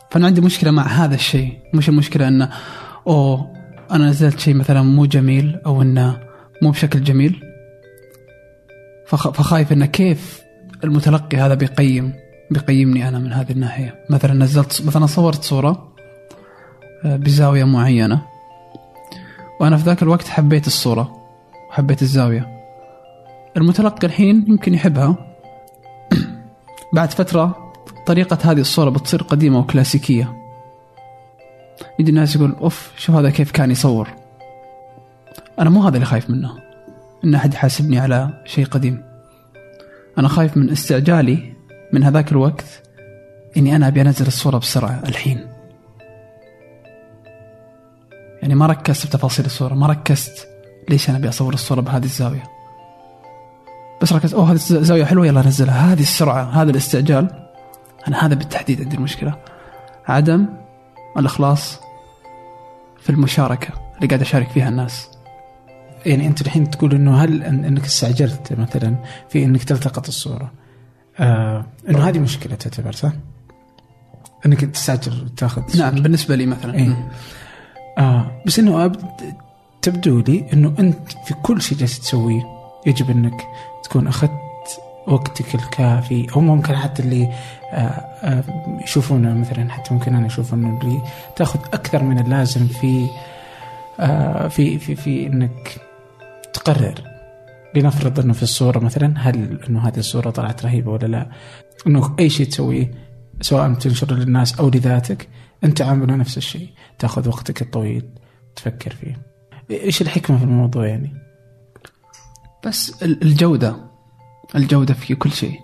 فأنا 0.10 0.26
عندي 0.26 0.42
مشكلة 0.42 0.72
مع 0.72 0.88
هذا 0.88 1.16
الشيء. 1.16 1.58
مش 1.74 1.90
المشكلة 1.90 2.28
أنه 2.28 2.50
أوه 3.08 3.54
أنا 3.92 4.10
نزلت 4.10 4.40
شيء 4.40 4.54
مثلا 4.56 4.82
مو 4.82 5.06
جميل 5.06 5.62
أو 5.66 5.82
أنه 5.82 6.20
مو 6.62 6.72
بشكل 6.72 7.04
جميل. 7.04 7.42
فخ- 9.08 9.30
فخايف 9.30 9.72
أنه 9.72 9.86
كيف 9.86 10.42
المتلقي 10.84 11.38
هذا 11.38 11.54
بيقيم 11.54 12.14
بيقيمني 12.52 13.08
أنا 13.08 13.20
من 13.20 13.34
هذه 13.34 13.52
الناحية. 13.52 13.96
مثلا 14.10 14.34
نزلت 14.34 14.82
مثلا 14.86 15.06
صورت 15.06 15.44
صورة 15.44 15.94
آه، 17.06 17.16
بزاوية 17.16 17.64
معينة. 17.64 18.22
وأنا 19.60 19.78
في 19.78 19.84
ذاك 19.84 20.04
الوقت 20.04 20.28
حبيت 20.28 20.68
الصورة 20.68 21.16
وحبيت 21.70 22.02
الزاوية. 22.02 22.55
المتلقي 23.58 24.08
الحين 24.08 24.46
يمكن 24.48 24.74
يحبها. 24.74 25.36
بعد 26.94 27.12
فترة 27.12 27.74
طريقة 28.06 28.52
هذه 28.52 28.60
الصورة 28.60 28.90
بتصير 28.90 29.24
قديمة 29.24 29.60
وكلاسيكية. 29.60 30.38
يجي 32.00 32.10
الناس 32.10 32.36
يقول 32.36 32.52
أوف 32.52 32.92
شوف 32.98 33.16
هذا 33.16 33.30
كيف 33.30 33.52
كان 33.52 33.72
يصور. 33.72 34.10
أنا 35.60 35.70
مو 35.70 35.84
هذا 35.84 35.96
اللي 35.96 36.06
خايف 36.06 36.30
منه 36.30 36.52
إن 37.24 37.36
أحد 37.36 37.54
يحاسبني 37.54 38.00
على 38.00 38.44
شيء 38.46 38.66
قديم. 38.66 39.04
أنا 40.18 40.28
خايف 40.28 40.58
من 40.58 40.70
استعجالي 40.70 41.54
من 41.94 42.04
هذاك 42.04 42.32
الوقت 42.32 42.84
إني 43.58 43.76
أنا 43.76 43.88
أبي 43.88 44.02
أنزل 44.02 44.28
الصورة 44.28 44.58
بسرعة 44.58 45.04
الحين. 45.08 45.48
يعني 48.42 48.56
ما 48.56 48.68
ركزت 48.68 49.08
بتفاصيل 49.08 49.46
الصورة 49.46 49.74
ما 49.74 49.88
ركزت 49.88 50.48
ليش 50.90 51.10
أنا 51.10 51.18
أبي 51.18 51.30
أصور 51.30 51.54
الصورة 51.54 51.82
بهذه 51.82 52.04
الزاوية. 52.04 52.55
بس 54.02 54.14
ركزت 54.14 54.34
أوه 54.34 54.46
هذه 54.46 54.54
الزاويه 54.54 55.06
حلوة. 55.06 55.28
يلا 55.28 55.46
انزلها 55.46 55.94
هذه 55.94 56.02
السرعة 56.02 56.44
هذا 56.44 56.72
الاستعجال. 56.72 57.48
أنا 58.08 58.26
هذا 58.26 58.34
بالتحديد 58.34 58.82
عندي 58.82 58.96
المشكلة. 58.96 59.36
عدم 60.08 60.46
الإخلاص 61.18 61.80
في 63.00 63.10
المشاركة 63.10 63.70
اللي 63.96 64.08
قاعد 64.08 64.22
أشارك 64.22 64.50
فيها 64.50 64.70
الناس. 64.70 65.10
يعني 66.06 66.28
أنت 66.28 66.42
الحين 66.42 66.70
تقول 66.70 66.94
إنه 66.94 67.18
هل 67.24 67.44
إنك 67.44 67.86
استعجلت 67.86 68.54
مثلا 68.54 68.96
في 69.30 69.44
إنك 69.44 69.64
تلتقط 69.64 70.08
الصورة. 70.08 70.52
آه 71.20 71.66
إنه 71.90 72.10
هذه 72.10 72.20
مشكلة 72.20 72.56
تعتبر 72.56 72.92
صح؟ 72.92 73.12
إنك 74.46 74.62
تستعجل 74.62 75.30
تاخذ 75.38 75.78
نعم 75.78 75.96
بالنسبة 75.96 76.36
لي 76.36 76.46
مثلا. 76.46 76.76
إيه. 76.76 77.12
آه 77.98 78.42
بس 78.46 78.60
إنه. 78.60 78.92
تبدو 79.82 80.20
لي 80.20 80.46
إنه 80.54 80.74
أنت 80.80 81.12
في 81.26 81.34
كل 81.34 81.62
شيء 81.62 81.78
جالس 81.78 82.00
تسويه 82.00 82.44
يجب 82.86 83.10
إنك 83.10 83.48
تكون 83.86 84.08
أخذت 84.08 84.32
وقتك 85.08 85.56
الكافي 85.56 86.28
أو 86.36 86.42
ممكن 86.42 86.76
حتى 86.76 87.04
اللي 87.04 87.30
آه 87.74 87.78
آه 88.24 88.44
يشوفونه 88.84 89.34
مثلا 89.34 89.72
حتى 89.72 89.94
ممكن 89.94 90.16
أنا 90.16 90.28
أشوف 90.28 90.54
انه 90.54 90.80
اللي 90.82 91.02
تأخذ 91.36 91.60
أكثر 91.74 92.04
من 92.04 92.20
اللازم 92.20 92.68
في 92.68 93.08
آه 94.00 94.48
في 94.48 94.80
في 94.80 94.96
في 94.96 95.28
إنك 95.28 95.82
تقرر 96.54 97.02
لنفرض 97.76 98.20
إنه 98.20 98.34
في 98.34 98.44
الصورة 98.44 98.80
مثلا 98.80 99.14
هل 99.18 99.60
إنه 99.70 99.88
هذه 99.88 99.98
الصورة 99.98 100.30
طلعت 100.30 100.66
رهيبة 100.66 100.92
ولا 100.92 101.08
لا؟ 101.08 101.30
إنه 101.88 102.16
أي 102.20 102.30
شيء 102.30 102.46
تسويه 102.46 102.92
سواء 103.42 103.74
تنشره 103.74 104.14
للناس 104.14 104.60
أو 104.60 104.70
لذاتك 104.70 105.28
أنت 105.64 105.82
عامله 105.82 106.16
نفس 106.16 106.38
الشيء 106.38 106.70
تأخذ 107.00 107.28
وقتك 107.28 107.62
الطويل 107.62 108.10
تفكر 108.56 108.94
فيه. 108.94 109.18
إيش 109.72 110.02
الحكمة 110.02 110.38
في 110.38 110.44
الموضوع 110.44 110.88
يعني؟ 110.88 111.25
بس 112.66 113.04
ال- 113.04 113.22
الجودة. 113.24 113.76
الجودة 114.56 114.94
في 114.94 115.16
كل 115.16 115.32
شيء. 115.32 115.60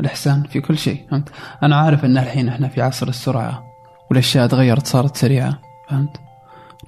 الإحسان 0.00 0.42
في 0.42 0.60
كل 0.60 0.78
شيء 0.78 1.06
فهمت؟ 1.10 1.28
أنا 1.62 1.76
عارف 1.76 2.04
إن 2.04 2.18
الحين 2.18 2.48
إحنا 2.48 2.68
في 2.68 2.82
عصر 2.82 3.08
السرعة 3.08 3.64
والأشياء 4.10 4.46
تغيرت 4.46 4.86
صارت 4.86 5.16
سريعة 5.16 5.58
فهمت؟ 5.88 6.16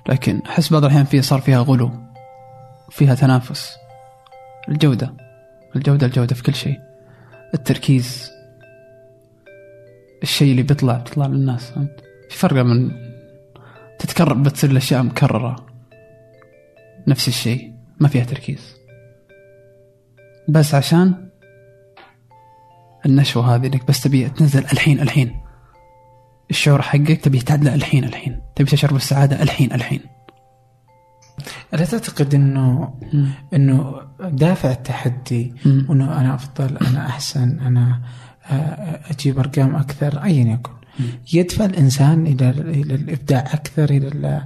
لكن 0.09 0.43
أحس 0.47 0.73
بعض 0.73 0.85
الأحيان 0.85 1.05
في 1.05 1.23
صار 1.23 1.41
فيها 1.41 1.59
غلو 1.59 1.91
فيها 2.91 3.15
تنافس. 3.15 3.77
الجودة. 4.69 5.15
الجودة 5.77 6.07
الجودة 6.07 6.35
في 6.35 6.43
كل 6.43 6.55
شيء. 6.55 6.81
التركيز. 7.55 8.31
الشيء 10.23 10.51
اللي 10.51 10.63
بيطلع 10.63 10.95
بيطلع 10.97 11.27
للناس 11.27 11.71
فهمت؟ 11.71 12.01
في 12.31 12.39
فرق 12.39 12.63
من 12.65 12.91
تتكرر 13.99 14.35
بتصير 14.35 14.71
الأشياء 14.71 15.03
مكررة. 15.03 15.67
نفس 17.09 17.29
الشيء. 17.29 17.74
ما 18.01 18.09
فيها 18.09 18.25
تركيز. 18.25 18.75
بس 20.49 20.75
عشان 20.75 21.29
النشوة 23.07 23.55
هذه 23.55 23.67
إنك 23.67 23.87
بس 23.89 24.01
تبي 24.01 24.29
تنزل 24.29 24.61
الحين 24.65 25.01
الحين. 25.01 25.41
الشعور 26.51 26.83
حقك 26.83 27.21
تبي 27.25 27.39
تعدله 27.41 27.75
الحين 27.75 28.05
الحين. 28.05 28.41
تبي 28.57 28.71
تشعر 28.71 28.93
بالسعادة 28.93 29.43
الحين 29.43 29.73
الحين. 29.73 30.01
ألا 31.75 31.85
تعتقد 31.85 32.35
إنه 32.35 32.95
إنه 33.55 33.95
دافع 34.21 34.71
التحدي 34.71 35.55
مم. 35.67 35.87
وانه 35.89 36.21
أنا 36.21 36.35
أفضل 36.35 36.77
أنا 36.77 37.07
أحسن 37.07 37.61
أنا 37.61 38.01
آه، 38.47 39.01
أجيب 39.11 39.39
أرقام 39.39 39.77
أكثر 39.77 40.23
ايا 40.25 40.45
يكن. 40.53 40.73
يدفع 41.33 41.65
الإنسان 41.65 42.27
إلى 42.27 42.51
إلى 42.51 42.95
الإبداع 42.95 43.41
أكثر 43.41 43.85
إلى 43.91 44.09
ال- 44.09 44.43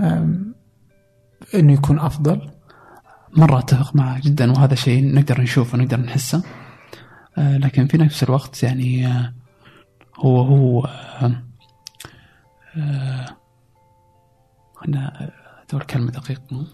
آم، 0.00 0.54
إنه 1.54 1.72
يكون 1.72 1.98
أفضل. 1.98 2.50
مرة 3.36 3.58
أتفق 3.58 3.96
معه 3.96 4.20
جدا 4.20 4.52
وهذا 4.52 4.74
شيء 4.74 5.14
نقدر 5.14 5.40
نشوفه 5.40 5.78
ونقدر 5.78 6.00
نحسه. 6.00 6.42
آه، 7.38 7.56
لكن 7.56 7.86
في 7.86 7.98
نفس 7.98 8.22
الوقت 8.22 8.62
يعني 8.62 9.06
آه، 9.06 9.34
هو 10.16 10.40
هو 10.40 10.84
آه، 10.84 11.42
آه، 12.76 13.36
أنا 14.88 15.30
أدور 15.68 15.82
كلمة 15.82 16.10
دقيقة. 16.10 16.66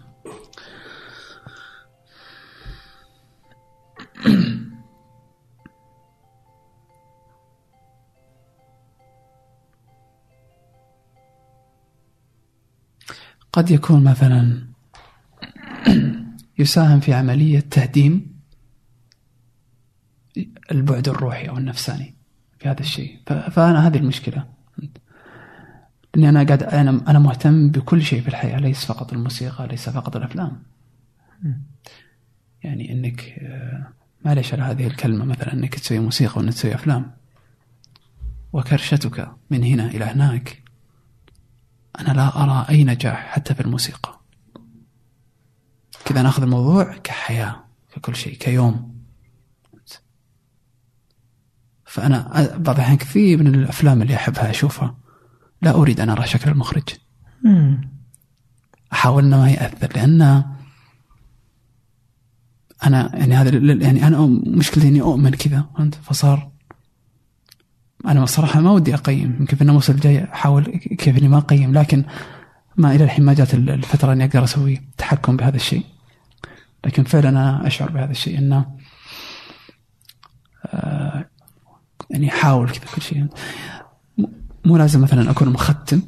قد 13.53 13.71
يكون 13.71 14.03
مثلا 14.03 14.71
يساهم 16.61 16.99
في 16.99 17.13
عملية 17.13 17.59
تهديم 17.59 18.31
البعد 20.71 21.09
الروحي 21.09 21.49
أو 21.49 21.57
النفساني 21.57 22.15
في 22.59 22.69
هذا 22.69 22.79
الشيء. 22.79 23.19
فأنا 23.25 23.87
هذه 23.87 23.97
المشكلة. 23.97 24.45
لأني 26.15 26.29
أنا 26.29 26.43
قاعد 26.43 26.63
أنا 26.63 27.01
أنا 27.07 27.19
مهتم 27.19 27.69
بكل 27.69 28.03
شيء 28.03 28.21
في 28.21 28.27
الحياة 28.27 28.59
ليس 28.59 28.85
فقط 28.85 29.13
الموسيقى 29.13 29.67
ليس 29.67 29.89
فقط 29.89 30.15
الأفلام. 30.15 30.63
يعني 32.63 32.91
إنك 32.91 33.35
آه، 33.39 33.87
معليش 34.25 34.53
على 34.53 34.63
هذه 34.63 34.87
الكلمة 34.87 35.25
مثلا 35.25 35.53
إنك 35.53 35.75
تسوي 35.75 35.99
موسيقى 35.99 36.39
وإنك 36.41 36.53
تسوي 36.53 36.75
أفلام. 36.75 37.11
وكرشتك 38.53 39.31
من 39.49 39.63
هنا 39.63 39.85
إلى 39.85 40.05
هناك 40.05 40.63
أنا 41.99 42.13
لا 42.13 42.43
أرى 42.43 42.65
أي 42.69 42.83
نجاح 42.83 43.25
حتى 43.27 43.53
في 43.53 43.61
الموسيقى. 43.61 44.20
كذا 46.05 46.21
ناخذ 46.21 46.43
الموضوع 46.43 46.97
كحياة 46.97 47.55
ككل 47.95 48.15
شيء 48.15 48.33
كيوم. 48.37 48.91
فأنا 51.85 52.29
أ- 52.33 52.57
بعض 52.57 52.75
الأحيان 52.75 52.97
كثير 52.97 53.37
من 53.43 53.55
الأفلام 53.55 54.01
اللي 54.01 54.15
أحبها 54.15 54.49
أشوفها 54.49 54.97
لا 55.61 55.71
أريد 55.75 55.99
أن 55.99 56.09
أرى 56.09 56.27
شكل 56.27 56.51
المخرج. 56.51 56.83
أحاول 58.93 59.23
أنه 59.25 59.37
ما 59.37 59.49
يأثر 59.49 59.89
لأن 59.95 60.21
أنا 62.85 63.15
يعني 63.15 63.35
هذا 63.35 63.57
يعني 63.85 64.07
أنا 64.07 64.17
أؤ- 64.17 64.47
مشكلتي 64.57 64.87
إني 64.87 65.01
أؤمن 65.01 65.29
كذا 65.35 65.65
فهمت؟ 65.77 65.95
فصار 65.95 66.51
أنا 68.07 68.25
صراحة 68.25 68.59
ما 68.59 68.71
ودي 68.71 68.93
أقيم 68.93 69.35
يمكن 69.39 69.55
في 69.55 69.61
النموذج 69.61 69.89
الجاي 69.91 70.23
أحاول 70.23 70.63
ك- 70.65 70.77
كيف 70.93 71.17
إني 71.17 71.27
ما 71.27 71.37
أقيم 71.37 71.73
لكن 71.73 72.03
ما 72.77 72.95
إلى 72.95 73.03
الحين 73.03 73.25
ما 73.25 73.33
جات 73.33 73.53
ال- 73.53 73.69
الفترة 73.69 74.13
إني 74.13 74.25
أقدر 74.25 74.43
أسوي 74.43 74.81
تحكم 74.97 75.37
بهذا 75.37 75.55
الشيء. 75.55 75.85
لكن 76.85 77.03
فعلا 77.03 77.29
أنا 77.29 77.67
أشعر 77.67 77.91
بهذا 77.91 78.11
الشيء 78.11 78.37
أنه 78.37 78.65
يعني 82.09 82.29
أحاول 82.29 82.69
كذا 82.69 82.85
كل 82.95 83.01
شيء. 83.01 83.27
مو 84.65 84.77
لازم 84.77 85.01
مثلا 85.01 85.31
أكون 85.31 85.49
مختم. 85.49 86.01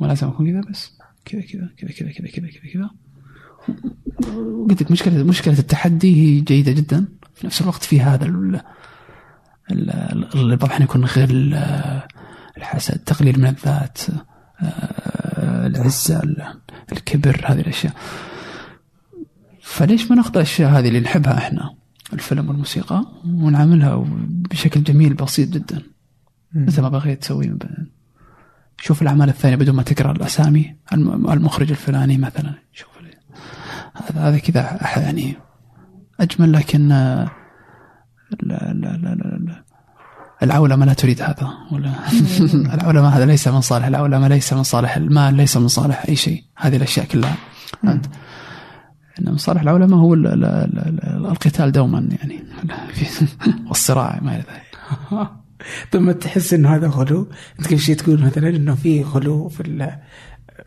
مو 0.00 0.06
لازم 0.06 0.28
أكون 0.28 0.50
كذا 0.50 0.70
بس. 0.70 0.92
كذا 1.24 1.40
كذا 1.40 1.68
كذا 1.78 1.90
كذا 1.90 2.12
كذا 2.12 2.28
كذا 2.28 2.46
كذا 2.48 2.72
كذا. 2.72 2.90
قلت 4.68 4.82
لك 4.82 4.90
مشكله 4.90 5.22
مشكلة 5.24 5.58
التحدي 5.58 6.16
هي 6.36 6.40
جيدة 6.40 6.72
جدا. 6.72 7.08
في 7.34 7.46
نفس 7.46 7.60
الوقت 7.60 7.82
في 7.82 8.00
هذا 8.00 8.24
ال- 8.26 8.60
ال- 9.70 9.90
ال- 9.90 10.40
البطحن 10.52 10.82
يكون 10.82 11.04
آه، 11.54 12.08
الحسد 12.56 12.98
تقليل 12.98 13.38
من 13.40 13.46
الذات 13.46 13.98
آه، 15.50 15.66
العزة 15.66 16.22
ال- 16.22 16.54
الكبر 16.92 17.44
هذه 17.46 17.60
الأشياء. 17.60 17.94
فليش 19.62 20.10
ما 20.10 20.16
ناخذ 20.16 20.30
الأشياء 20.36 20.70
هذه 20.70 20.88
اللي 20.88 21.00
نحبها 21.00 21.38
إحنا؟ 21.38 21.74
الفيلم 22.12 22.48
والموسيقى 22.48 23.04
ونعملها 23.26 24.04
بشكل 24.50 24.82
جميل 24.82 25.14
بسيط 25.14 25.48
جدا. 25.48 25.82
مثل 26.54 26.82
ما 26.82 26.88
بغيت 26.88 27.20
تسوي. 27.22 27.58
شوف 28.80 29.02
الأعمال 29.02 29.28
الثانية 29.28 29.56
بدون 29.56 29.74
ما 29.74 29.82
تقرأ 29.82 30.12
الأسامي 30.12 30.76
الم- 30.92 31.30
المخرج 31.30 31.70
الفلاني 31.70 32.18
مثلا. 32.18 32.54
شوف 32.72 32.90
هذا 33.94 34.20
هذا 34.28 34.38
كذا 34.38 34.78
يعني 34.96 35.34
أجمل 36.20 36.52
لكن 36.52 36.88
لا 36.88 37.28
لا 38.42 38.72
لا 38.72 38.96
لا 38.96 39.38
لا 39.44 39.59
العولمة 40.42 40.86
لا 40.86 40.92
تريد 40.92 41.22
هذا 41.22 41.48
ولا 41.72 41.94
العولمة 42.74 43.08
هذا 43.08 43.26
ليس 43.26 43.48
من 43.48 43.60
صالح 43.60 43.86
العولمة 43.86 44.28
ليس 44.28 44.52
من 44.52 44.62
صالح 44.62 44.96
المال 44.96 45.34
ليس 45.34 45.56
من 45.56 45.68
صالح 45.68 46.04
أي 46.08 46.16
شيء 46.16 46.44
هذه 46.56 46.76
الأشياء 46.76 47.06
كلها. 47.06 47.36
فهمت؟ 47.82 48.06
ان 49.20 49.30
من 49.30 49.36
صالح 49.36 49.60
العولمة 49.60 49.96
هو 49.96 50.14
ال 50.14 50.26
ال 50.26 50.44
ال 50.44 50.78
ال 51.04 51.26
القتال 51.26 51.72
دوما 51.72 52.08
يعني 52.18 52.44
والصراع 53.68 54.20
ما 54.22 54.34
إلى 54.36 54.44
ذلك. 54.50 55.30
ثم 55.92 56.10
تحس 56.10 56.54
انه 56.54 56.74
هذا 56.76 56.88
غلو؟ 56.88 57.28
أنت 57.58 57.66
كيف 57.68 57.80
شيء 57.82 57.96
تقول 57.96 58.22
مثلا 58.22 58.48
إنه 58.48 58.74
في 58.74 59.02
غلو 59.02 59.48
في 59.48 59.60
ال- 59.60 59.98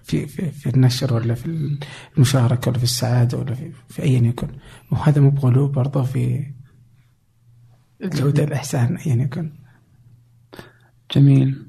في 0.04 0.28
في, 0.28 0.52
في 0.52 0.70
النشر 0.70 1.14
ولا 1.14 1.34
في 1.34 1.78
المشاركة 2.18 2.70
ولا 2.70 2.78
في 2.78 2.84
السعادة 2.84 3.38
ولا 3.38 3.54
في, 3.54 3.72
في 3.90 4.04
ايا 4.04 4.20
يكن. 4.20 4.48
وهذا 4.92 5.22
مو 5.22 5.30
بغلو 5.30 5.68
برضه 5.68 6.04
في 6.04 6.46
جودة 8.04 8.44
الإحسان 8.44 8.96
أيا 8.98 9.16
يكن. 9.16 9.52
جميل 11.14 11.66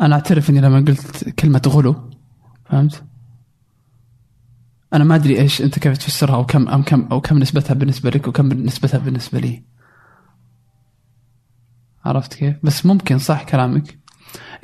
أنا 0.00 0.14
أعترف 0.14 0.50
إني 0.50 0.60
لما 0.60 0.78
قلت 0.80 1.28
كلمة 1.28 1.62
غلو 1.66 2.10
فهمت؟ 2.64 3.04
أنا 4.92 5.04
ما 5.04 5.14
أدري 5.14 5.40
إيش 5.40 5.62
أنت 5.62 5.78
كيف 5.78 5.98
تفسرها 5.98 6.34
أو 6.34 6.46
كم 6.46 6.68
أو 6.68 6.82
كم 6.82 7.08
أو 7.12 7.20
كم 7.20 7.38
نسبتها 7.38 7.74
بالنسبة 7.74 8.10
لك 8.10 8.28
وكم 8.28 8.46
نسبتها 8.46 8.98
بالنسبة 8.98 9.38
لي 9.38 9.62
عرفت 12.04 12.34
كيف؟ 12.34 12.56
بس 12.62 12.86
ممكن 12.86 13.18
صح 13.18 13.42
كلامك 13.42 13.98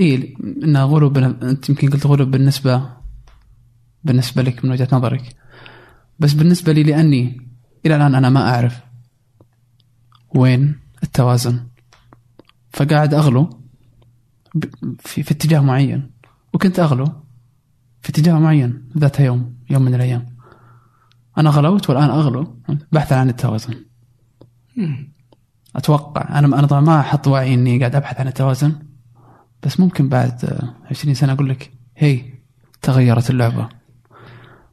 اي 0.00 0.36
انها 0.62 0.84
غلو. 0.84 1.12
أنت 1.42 1.68
يمكن 1.68 1.90
قلت 1.90 2.06
غلو 2.06 2.24
بالنسبة 2.24 2.90
بالنسبة 4.04 4.42
لك 4.42 4.64
من 4.64 4.70
وجهة 4.70 4.88
نظرك 4.92 5.36
بس 6.18 6.32
بالنسبة 6.32 6.72
لي 6.72 6.82
لأني 6.82 7.48
إلى 7.86 7.96
الآن 7.96 8.14
أنا 8.14 8.28
ما 8.30 8.54
أعرف 8.54 8.80
وين 10.34 10.80
التوازن 11.02 11.66
فقاعد 12.76 13.14
أغلو 13.14 13.60
في, 14.98 15.22
في 15.22 15.30
اتجاه 15.30 15.60
معين. 15.60 16.10
وكنت 16.52 16.80
أغلو 16.80 17.06
في 18.02 18.10
اتجاه 18.10 18.38
معين 18.38 18.88
ذات 18.98 19.20
يوم 19.20 19.54
يوم 19.70 19.82
من 19.82 19.94
الأيام. 19.94 20.26
أنا 21.38 21.50
غلوت 21.50 21.90
والآن 21.90 22.10
أغلو. 22.10 22.60
بحثا 22.92 23.14
عن 23.14 23.28
التوازن. 23.28 23.74
أتوقع 25.76 26.38
أنا 26.38 26.58
أنا 26.58 26.66
طبعا 26.66 26.80
ما 26.80 27.00
أحط 27.00 27.28
وعي 27.28 27.54
إني 27.54 27.78
قاعد 27.78 27.94
أبحث 27.94 28.20
عن 28.20 28.28
التوازن. 28.28 28.72
بس 29.62 29.80
ممكن 29.80 30.08
بعد 30.08 30.44
آه، 30.44 30.74
20 30.90 31.14
سنة 31.14 31.32
أقول 31.32 31.48
لك 31.48 31.72
هي 31.96 32.22
تغيرت 32.82 33.30
اللعبة. 33.30 33.68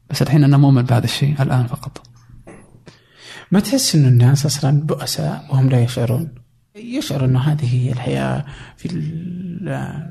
بس 0.09 0.21
الحين 0.21 0.43
أنا 0.43 0.57
مؤمن 0.57 0.81
بهذا 0.81 1.05
الشيء 1.05 1.41
الآن 1.41 1.67
فقط. 1.67 2.07
ما 3.51 3.59
تحس 3.59 3.95
انه 3.95 4.07
الناس 4.07 4.45
أصلا 4.45 4.81
بؤساء 4.81 5.47
وهم 5.49 5.69
لا 5.69 5.83
يشعرون؟ 5.83 6.42
يشعر 6.75 7.25
أنه 7.25 7.39
هذه 7.39 7.75
هي 7.75 7.91
الحياة 7.91 8.45
في 8.77 8.89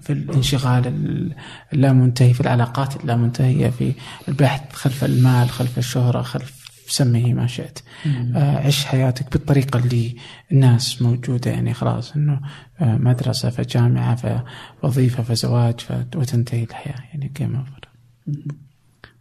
في 0.00 0.12
الانشغال 0.12 1.34
اللامنتهي 1.72 2.34
في 2.34 2.40
العلاقات 2.40 2.96
اللامنتهية 2.96 3.70
في 3.70 3.92
البحث 4.28 4.72
خلف 4.72 5.04
المال 5.04 5.50
خلف 5.50 5.78
الشهرة 5.78 6.22
خلف 6.22 6.62
سميه 6.86 7.34
ما 7.34 7.46
شئت. 7.46 7.78
آه، 8.06 8.66
عش 8.66 8.84
حياتك 8.84 9.32
بالطريقة 9.32 9.78
اللي 9.78 10.16
الناس 10.52 11.02
موجودة 11.02 11.50
يعني 11.50 11.74
خلاص 11.74 12.16
إنه 12.16 12.40
آه، 12.80 12.96
مدرسة 12.96 13.50
فجامعه 13.50 14.44
فوظيفه 14.82 15.22
فزواج 15.22 15.80
وتنتهي 16.14 16.62
الحياة 16.62 17.04
يعني 17.12 17.32
game 17.36 17.57
over 17.57 17.88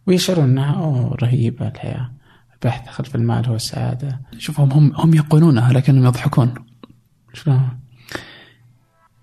ويشعرون 0.06 0.44
أنها 0.44 0.74
أوه 0.74 1.16
رهيبة 1.22 1.68
الحياة. 1.68 2.10
البحث 2.54 2.88
خلف 2.88 3.14
المال 3.14 3.46
هو 3.46 3.54
السعادة. 3.54 4.20
شوفهم 4.38 4.72
هم 4.72 4.92
هم 4.96 5.14
يقولونها 5.14 5.72
لكنهم 5.72 6.04
يضحكون. 6.04 6.54
شلون؟ 7.32 7.78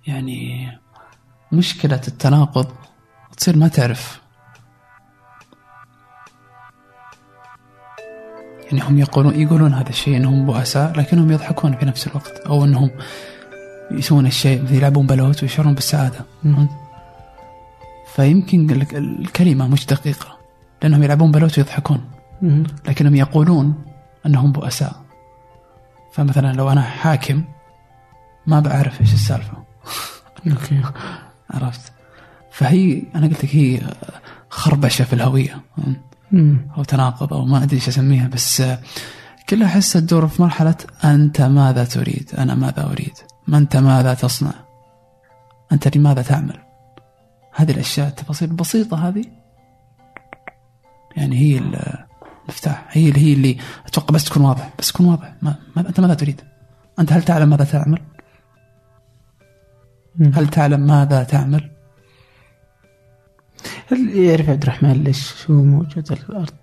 يعني 0.08 0.72
مشكلة 1.52 2.02
التناقض 2.08 2.68
تصير 3.38 3.58
ما 3.58 3.68
تعرف 3.68 4.22
يعني 8.66 8.82
هم 8.84 8.98
يقولون 9.00 9.40
يقولون 9.40 9.74
هذا 9.74 9.90
الشيء 9.90 10.18
إنهم 10.18 10.46
بؤساء 10.46 10.92
لكنهم 11.00 11.32
يضحكون 11.32 11.78
في 11.78 11.86
نفس 11.86 12.08
الوقت 12.08 12.38
أو 12.40 12.66
إنهم 12.66 12.90
يسوون 13.92 14.26
الشيء 14.26 14.72
يلعبون 14.74 15.08
بلوت 15.08 15.44
ويشعرون 15.44 15.74
بالسعادة؟ 15.74 16.26
فيمكن 18.16 18.70
ال- 18.72 18.96
الكلمة 19.20 19.68
مش 19.68 19.86
دقيقة 19.86 20.38
لأنهم 20.84 21.04
يلعبون 21.04 21.32
بلوت 21.32 21.58
ويضحكون. 21.58 22.02
لكنهم 22.88 23.16
يقولون 23.16 23.84
أنهم 24.26 24.52
بؤساء 24.52 24.96
فمثلا 26.14 26.54
لو 26.54 26.70
أنا 26.70 26.82
حاكم 26.82 27.44
ما 28.50 28.60
بعرف 28.60 29.02
إيش 29.02 29.14
السالفة. 29.14 29.64
أوكي. 30.48 30.82
عرفت؟ 31.50 31.92
فهي 32.52 33.04
أنا 33.16 33.28
قلت 33.28 33.46
لك 33.46 33.56
هي 33.56 33.82
خربشة 34.50 35.04
في 35.06 35.14
الهوية. 35.14 35.62
مم. 36.32 36.68
أو 36.78 36.84
تناقض 36.84 37.34
أو 37.34 37.46
ما 37.46 37.64
أدري 37.64 37.76
إيش 37.76 37.88
أسميها 37.88 38.28
بس 38.28 38.64
كلها 39.50 39.68
أحسها 39.68 40.00
تدور 40.00 40.28
في 40.28 40.42
مرحلة 40.42 40.76
أنت 41.04 41.42
ماذا 41.42 41.84
تريد؟ 41.84 42.30
أنا 42.38 42.56
ماذا 42.56 42.86
أريد؟ 42.86 43.14
ما 43.48 43.58
أنت 43.58 43.78
ماذا 43.78 44.14
تصنع؟ 44.14 44.54
أنت 45.72 45.98
لماذا 45.98 46.22
تعمل؟ 46.22 46.60
هذه 47.56 47.72
الأشياء 47.72 48.08
التفاصيل 48.08 48.50
البسيطة 48.50 49.08
هذه. 49.08 49.26
يعني 51.16 51.38
هي 51.38 51.58
المفتاح. 51.58 52.86
هي 52.90 53.10
اللي 53.10 53.20
هي 53.20 53.34
اللي 53.34 53.58
أتوقع 53.88 54.14
بس 54.14 54.24
تكون 54.24 54.44
واضح. 54.44 54.70
بس 54.80 54.92
تكون 54.92 55.06
واضح. 55.06 55.34
ما 55.42 55.56
ما 55.76 55.90
أنت 55.90 56.00
ماذا 56.00 56.14
تريد؟ 56.14 56.42
أنت 57.00 57.14
هل 57.14 57.24
تعلم 57.24 57.50
ماذا 57.50 57.64
تعمل. 57.64 58.02
هل 60.20 60.48
تعلم 60.48 60.80
ماذا 60.80 61.24
تعمل؟ 61.24 61.70
هل 63.92 64.18
يعرف 64.18 64.50
عبد 64.50 64.64
الرحمن 64.64 65.04
ليش 65.04 65.52
هو 65.52 65.54
موجود 65.54 66.12
على 66.12 66.22
الأرض؟ 66.30 66.58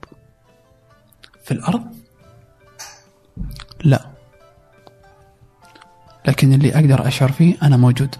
في 1.45 1.53
الأرض؟ 1.53 1.85
لا. 3.85 4.07
لكن 6.29 6.53
اللي 6.53 6.75
أقدر 6.75 7.09
أشعر 7.09 7.33
فيه 7.33 7.57
أنا 7.63 7.77
موجود. 7.77 8.15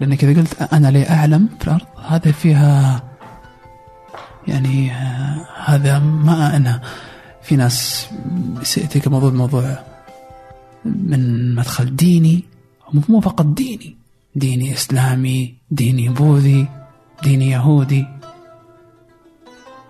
لأنك 0.00 0.24
إذا 0.24 0.40
قلت 0.40 0.72
أنا 0.72 0.88
لي 0.88 1.10
أعلم 1.10 1.48
في 1.60 1.66
الأرض 1.66 1.86
هذا 2.06 2.32
فيها 2.32 3.02
يعني 4.48 4.92
آه، 4.92 5.46
هذا 5.64 5.98
ما 5.98 6.56
أنا. 6.56 6.80
في 7.42 7.56
ناس 7.56 8.08
سيأتيك 8.62 9.06
الموضوع 9.06 9.30
موضوع 9.30 9.91
من 10.84 11.54
مدخل 11.54 11.96
ديني 11.96 12.44
مو 13.08 13.20
فقط 13.20 13.46
ديني. 13.46 13.96
ديني 14.34 14.72
إسلامي 14.72 15.54
ديني 15.70 16.08
بوذي 16.08 16.68
ديني 17.22 17.50
يهودي. 17.50 18.06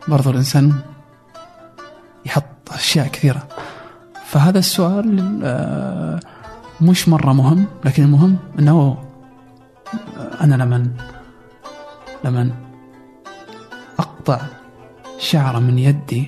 برضو 0.09 0.30
الإنسان 0.30 0.72
يحط 2.26 2.45
أشياء 2.70 3.09
كثيرة. 3.09 3.49
فهذا 4.26 4.59
السؤال 4.59 5.40
آه، 5.45 6.20
مش 6.80 7.09
مرة 7.09 7.32
مهم 7.32 7.66
لكن 7.84 8.03
المهم 8.03 8.38
أنه 8.59 9.05
أنا 10.40 10.55
لمن 10.55 10.90
لمن 12.24 12.51
أقطع 13.99 14.40
شعرة 15.18 15.59
من 15.59 15.78
يدي 15.78 16.26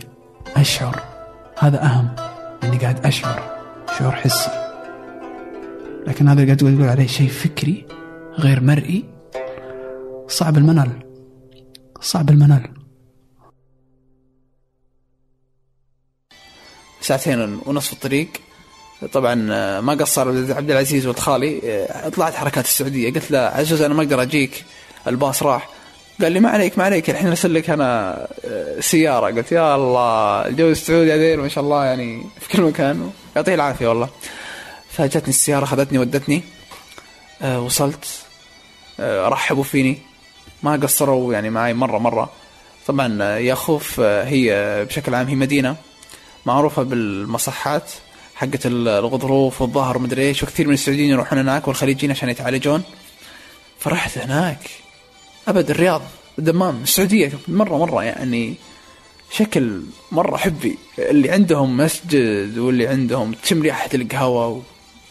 أشعر. 0.57 1.03
هذا 1.59 1.85
أهم 1.85 2.09
إني 2.65 2.77
قاعد 2.77 3.07
أشعر. 3.07 3.54
شعور 3.99 4.13
حسي 4.13 4.51
لكن 6.07 6.29
هذا 6.29 6.43
اللي 6.43 6.45
قاعد 6.45 6.57
تقول 6.57 6.89
عليه 6.89 7.07
شيء 7.07 7.29
فكري 7.29 7.87
غير 8.39 8.61
مرئي 8.61 9.05
صعب 10.29 10.59
المنال. 10.59 10.91
صعب 12.01 12.31
المنال. 12.31 12.71
ساعتين 17.01 17.59
ونصف 17.67 17.93
الطريق. 17.93 18.29
طبعا 19.13 19.49
آه، 19.53 19.81
ما 19.81 19.95
قصر 19.95 20.29
عبد 20.55 20.71
العزيز 20.71 21.07
ولد 21.07 21.19
خالي 21.19 21.61
آه، 21.65 22.09
طلعت 22.09 22.35
حركات 22.35 22.65
السعودية. 22.65 23.13
قلت 23.13 23.31
له 23.31 23.39
عزوز 23.39 23.83
أنا 23.83 23.95
ما 23.95 24.03
أقدر 24.03 24.23
أجيك. 24.23 24.65
الباص 25.07 25.43
راح. 25.43 25.69
قال 26.23 26.33
لي 26.33 26.41
ما 26.41 26.51
عليك 26.51 26.79
ما 26.79 26.85
عليك. 26.85 27.11
الحين 27.11 27.27
أرسل 27.27 27.55
لك 27.55 27.71
أنا 27.71 28.21
آه، 28.45 28.81
سيارة. 28.81 29.27
قلت 29.27 29.53
يا 29.53 29.75
الله 29.75 30.47
الجو 30.47 30.69
السعودي 30.69 31.15
هذيل 31.15 31.41
ما 31.41 31.49
شاء 31.49 31.65
الله 31.65 31.85
يعني 31.85 32.23
في 32.41 32.49
كل 32.49 32.63
مكان. 32.63 33.11
يعطيه 33.37 33.55
العافية 33.55 33.89
والله. 33.89 34.09
فجتني 34.91 35.29
السيارة 35.29 35.65
اخذتني 35.65 35.99
ودتني. 35.99 36.43
آه، 37.43 37.61
وصلت. 37.61 38.09
آه، 39.01 39.29
رحبوا 39.29 39.63
فيني. 39.65 39.99
ما 40.63 40.73
قصروا 40.73 41.33
يعني 41.33 41.51
معي 41.51 41.75
مرة 41.75 41.99
مرة. 41.99 42.31
طبعا 42.87 43.19
آه، 43.23 43.37
يا 43.39 43.55
خوف 43.55 44.01
آه، 44.01 44.25
هي 44.25 44.85
بشكل 44.89 45.15
عام 45.15 45.27
هي 45.29 45.35
مدينة 45.35 45.77
معروفة 46.47 46.83
بالمصحات 46.83 47.91
حقت 48.35 48.67
ال- 48.67 48.89
الغضروف 48.89 49.63
والظهر 49.63 49.97
ومدري 49.97 50.23
إيش 50.29 50.43
وكثير 50.43 50.69
من 50.69 50.75
السعوديين 50.75 51.11
يروحون 51.11 51.39
هناك 51.39 51.69
والخليجيين 51.69 52.11
عشان 52.11 52.29
يتعالجون. 52.29 52.83
فرحت 53.79 54.19
هناك. 54.19 54.71
أبد 55.49 55.71
الرياض 55.71 56.03
الدمام 56.39 56.83
السعودية. 56.83 57.33
مرة 57.49 57.79
مرة 57.79 58.05
يعني 58.05 58.55
شكل 59.35 59.83
مرة 60.13 60.37
حبي. 60.37 60.79
اللي 60.99 61.31
عندهم 61.31 61.77
مسجد 61.77 62.59
واللي 62.59 62.87
عندهم 62.87 63.33
تشم 63.33 63.63
ريحه 63.63 63.89
القهوة 63.95 64.63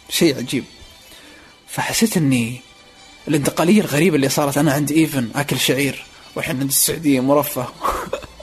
شيء 0.10 0.38
عجيب. 0.38 0.64
فحسيت 1.68 2.18
إني 2.18 2.62
الانتقالية 3.28 3.82
الغريبة 3.82 4.16
اللي 4.16 4.30
صارت. 4.30 4.58
أنا 4.58 4.72
عند 4.74 4.92
إيفن 4.92 5.30
أكل 5.36 5.60
شعير 5.60 6.06
والحين 6.36 6.60
عند 6.60 6.70
السعودية 6.70 7.20
مرفه. 7.20 7.68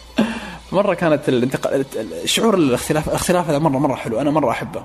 مرة 0.72 0.94
كانت 0.94 1.28
الانتقال 1.28 1.84
شعور 2.24 2.54
الاختلاف 2.54 3.08
الاختلاف 3.08 3.48
هذا 3.48 3.58
مره 3.58 3.78
مرة 3.78 3.94
حلو. 3.94 4.20
أنا 4.20 4.30
مرة 4.30 4.50
أحبه. 4.50 4.84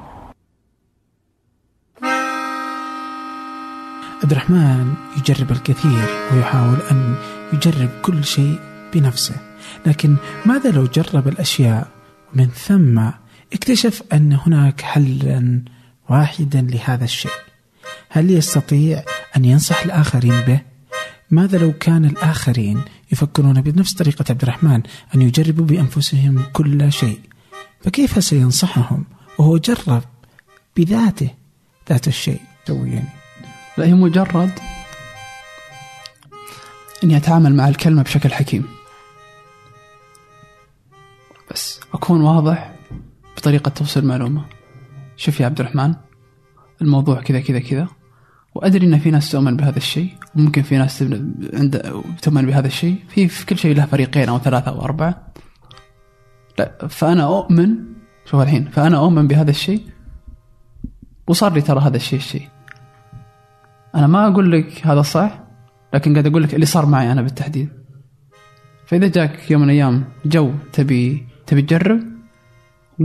عبد 4.24 4.32
الرحمن 4.32 4.93
يجرب 5.18 5.52
الكثير 5.52 6.06
ويحاول 6.34 6.78
أن 6.91 7.16
يجرب 7.54 7.89
كل 8.02 8.24
شيء 8.24 8.60
بنفسه. 8.93 9.55
لكن 9.86 10.16
ماذا 10.45 10.72
لو 10.72 10.86
جرب 10.86 11.28
الأشياء؟ 11.28 11.88
ومن 12.34 12.47
ثم 12.47 13.09
اكتشف 13.53 14.03
أن 14.13 14.34
هناك 14.34 14.82
حلا 14.82 15.61
واحدا 16.09 16.61
لهذا 16.61 17.03
الشيء. 17.03 17.32
هل 18.09 18.32
يستطيع 18.32 19.03
أن 19.38 19.45
ينصح 19.45 19.84
الآخرين 19.84 20.41
به؟ 20.41 20.61
ماذا 21.32 21.57
لو 21.57 21.74
كان 21.74 22.05
الآخرين 22.05 22.82
يفكرون 23.11 23.61
بنفس 23.61 23.93
طريقة 23.93 24.26
عبد 24.30 24.41
الرحمن 24.41 24.82
أن 25.16 25.22
يجربوا 25.22 25.66
بأنفسهم 25.66 26.43
كل 26.53 26.91
شيء؟ 26.91 27.20
فكيف 27.82 28.24
سينصحهم 28.24 29.05
وهو 29.38 29.57
جرب 29.57 30.03
بذاته 30.78 31.30
ذات 31.89 32.07
الشيء؟ 32.07 32.41
سوي 32.68 32.89
يعني 32.89 33.09
لا 33.78 33.86
هي 33.86 33.93
مجرد 33.93 34.51
اني 37.03 37.18
اتعامل 37.18 37.55
مع 37.55 37.68
الكلمة 37.68 38.01
بشكل 38.01 38.32
حكيم. 38.32 38.75
بس 41.86 41.96
أكون 41.96 42.22
واضح 42.22 42.76
بطريقة 43.38 43.70
توصيل 43.70 44.04
المعلومه 44.04 44.46
شوف 45.18 45.40
يا 45.40 45.46
عبد 45.46 45.60
الرحمن 45.60 45.94
الموضوع 46.82 47.22
كذا 47.22 47.40
كذا 47.40 47.60
كذا 47.60 47.88
وأدري 48.56 48.88
إن 48.88 49.00
في 49.00 49.12
ناس 49.12 49.32
تؤمن 49.32 49.58
بهذا 49.58 49.78
الشيء 49.78 50.10
وممكن 50.36 50.62
في 50.62 50.78
ناس 50.78 51.02
عند 51.54 52.04
تؤمن 52.22 52.46
بهذا 52.46 52.68
الشيء. 52.68 52.96
في 53.10 53.28
في 53.28 53.46
كل 53.46 53.58
شيء 53.58 53.76
له 53.76 53.86
فريقين 53.86 54.30
أو 54.30 54.40
ثلاثة 54.40 54.72
أو 54.72 54.82
أربعة. 54.82 55.34
لا 56.60 56.88
فأنا 56.88 57.24
أؤمن 57.24 57.76
شوف 58.26 58.42
الحين 58.42 58.70
فأنا 58.70 58.98
أؤمن 58.98 59.28
بهذا 59.28 59.50
الشيء 59.52 59.82
وصار 61.28 61.54
لي 61.54 61.62
ترى 61.62 61.80
هذا 61.80 61.98
الشيء 61.98 62.20
الشيء. 62.20 62.48
أنا 63.96 64.08
ما 64.08 64.28
أقول 64.28 64.52
لك 64.52 64.88
هذا 64.88 65.02
صح 65.02 65.40
لكن 65.94 66.14
قاعد 66.14 66.28
أقول 66.28 66.44
لك 66.44 66.56
اللي 66.56 66.66
صار 66.66 66.86
معي 66.86 67.12
أنا 67.12 67.22
بالتحديد. 67.22 67.70
فإذا 68.86 69.08
جاك 69.08 69.52
يوم 69.52 69.62
من 69.62 69.70
الأيام 69.70 70.04
جو 70.26 70.54
تبي 70.74 71.35
تبي 71.48 71.62
تجرب؟ 71.62 72.04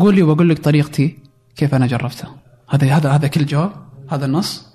قول 0.00 0.14
لي 0.14 0.22
وأقول 0.22 0.48
لك 0.48 0.58
طريقتي 0.58 1.18
كيف 1.56 1.74
أنا 1.74 1.86
جربتها. 1.86 2.36
هذا 2.68 2.96
هذا 2.96 3.10
هذا 3.10 3.28
كل 3.28 3.46
جواب 3.46 3.72
هذا 4.10 4.26
النص 4.26 4.66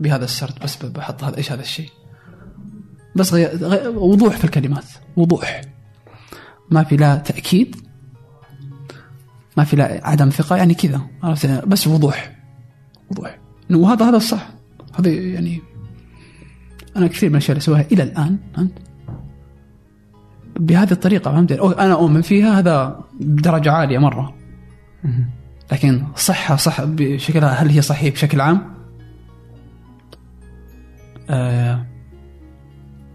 بهذا 0.00 0.24
السرد 0.24 0.58
بس 0.62 0.76
بحط 0.76 1.24
هذا 1.24 1.36
إيش 1.36 1.52
هذا 1.52 1.62
الشيء. 1.62 1.90
بس 3.16 3.32
غي... 3.32 3.46
غي... 3.46 3.88
وضوح 3.88 4.36
في 4.36 4.44
الكلمات 4.44 4.84
وضوح. 5.16 5.60
ما 6.70 6.84
في 6.84 6.96
لا 6.96 7.16
تأكيد 7.16 7.76
ما 9.56 9.64
في 9.64 9.76
لا 9.76 10.00
عدم 10.02 10.28
ثقة 10.28 10.56
يعني 10.56 10.74
كذا 10.74 11.00
عرفت؟ 11.22 11.46
بس 11.46 11.86
وضوح 11.86 12.36
وضوح. 13.10 13.38
وهذا 13.70 14.08
هذا 14.08 14.16
الصح. 14.16 14.48
هذا 14.98 15.10
يعني 15.10 15.62
أنا 16.96 17.06
كثير 17.06 17.28
من 17.28 17.34
الأشياء 17.34 17.56
اللي 17.56 17.62
أسويها 17.62 17.86
إلى 17.92 18.02
الآن؟ 18.02 18.38
بهذه 20.58 20.92
الطريقة 20.92 21.30
فهمت؟ 21.30 21.52
أنا 21.52 21.92
أؤمن 21.92 22.22
فيها 22.22 22.58
هذا 22.58 23.00
بدرجه 23.20 23.72
عالية 23.72 23.98
مرة 23.98 24.34
لكن 25.72 26.04
صحة 26.16 26.56
صح 26.56 26.84
بشكلها 26.84 27.48
هل 27.48 27.68
هي 27.68 27.82
صحيح 27.82 28.14
بشكل 28.14 28.40
عام؟ 28.40 28.74
آه 31.30 31.86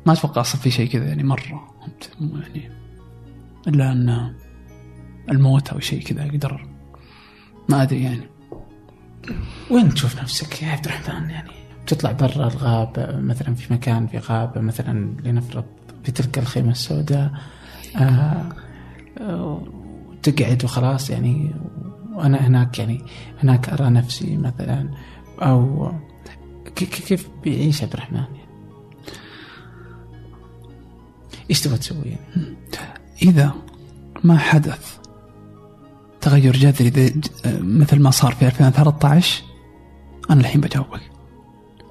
ما 0.06 0.14
أتوقع 0.14 0.42
أصلا 0.42 0.62
في 0.62 0.72
شيء 0.72 0.90
كذا 0.90 1.06
يعني 1.06 1.24
مرة 1.24 1.68
فهمت؟ 1.82 2.12
يعني 2.22 2.72
إلا 3.68 3.92
أن 3.92 4.34
الموت 5.32 5.70
أو 5.70 5.80
شيء 5.80 6.02
كذا 6.04 6.26
يقدر 6.26 6.68
ما 7.70 7.82
أدري 7.82 8.04
يعني 8.04 8.28
وين 9.72 9.94
تشوف 9.94 10.22
نفسك 10.22 10.64
يا 10.64 10.68
عبد 10.68 10.86
الرحمن 10.86 11.30
يعني 11.30 11.52
تطلع 11.88 12.12
برا 12.12 12.48
الغابة 12.48 13.20
مثلا 13.20 13.56
في 13.56 13.74
مكان 13.74 14.08
في 14.08 14.18
غابة 14.18 14.62
مثلا 14.62 15.16
لنفرض 15.24 15.66
في 16.04 16.12
تلك 16.12 16.38
الخيمة 16.40 16.72
السوداء 16.72 17.32
آه 17.96 18.50
آه، 19.20 19.62
تقعد 20.24 20.64
وخلاص 20.64 21.10
يعني. 21.10 21.52
وأنا 22.14 22.48
هناك 22.48 22.80
يعني 22.80 23.02
هناك 23.44 23.70
أرى 23.70 23.90
نفسي 23.90 24.38
مثلا 24.38 24.90
أو 25.40 25.92
كيف 26.76 27.30
بيعيش 27.44 27.84
عبد 27.84 27.94
الرحمن؟ 27.94 28.18
يعني 28.18 28.48
إيش 31.50 31.62
تبغى 31.62 31.78
تسوي 31.78 32.06
يعني؟ 32.06 32.56
إذا 33.22 33.54
ما 34.24 34.38
حدث 34.38 34.98
تغير 36.22 36.56
جذري 36.58 36.90
ج- 36.90 37.12
مثل 37.62 38.00
ما 38.00 38.12
صار 38.12 38.32
في 38.36 38.46
2013 38.46 39.44
أنا 40.30 40.40
الحين 40.42 40.62
بجاوبك. 40.62 41.02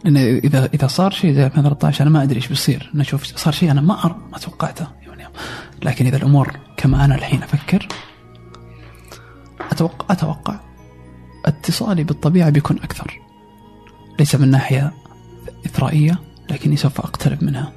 لأن 0.05 0.17
إذا 0.17 0.71
إذا 0.75 0.87
صار 0.87 1.11
شيء 1.11 1.35
زي 1.35 1.47
2013 1.47 2.03
أنا 2.03 2.11
ما 2.11 2.23
أدري 2.23 2.37
إيش 2.37 2.49
بيصير. 2.49 2.91
أنا 2.95 3.03
أشوف 3.03 3.25
صار 3.25 3.53
شيء 3.53 3.71
أنا 3.71 3.81
ما 3.81 4.05
أر 4.05 4.17
ما 4.33 4.39
توقعته 4.39 4.87
الأيام. 5.21 5.33
لكن 5.83 6.07
إذا 6.07 6.17
الأمور 6.17 6.57
كما 6.77 7.05
أنا 7.05 7.15
الحين 7.15 7.43
أفكر 7.43 7.89
أتوقع 9.73 10.07
أتوقع 10.11 10.61
اتصالي 11.47 12.05
بالطبيعة 12.05 12.51
بيكون 12.51 12.77
أكثر. 12.77 13.21
ليس 14.19 14.35
من 14.35 14.51
ناحية 14.51 14.93
إثرائية 15.67 16.19
لكني 16.51 16.77
سوف 16.77 17.01
أقترب 17.01 17.45
منها. 17.45 17.73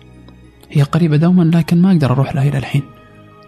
هي 0.70 0.84
قريبة 0.84 1.18
دوما 1.18 1.44
لكن 1.44 1.82
ما 1.82 1.92
أقدر 1.92 2.12
أروح 2.12 2.36
لها 2.36 2.44
إلى 2.44 2.58
الحين. 2.58 2.84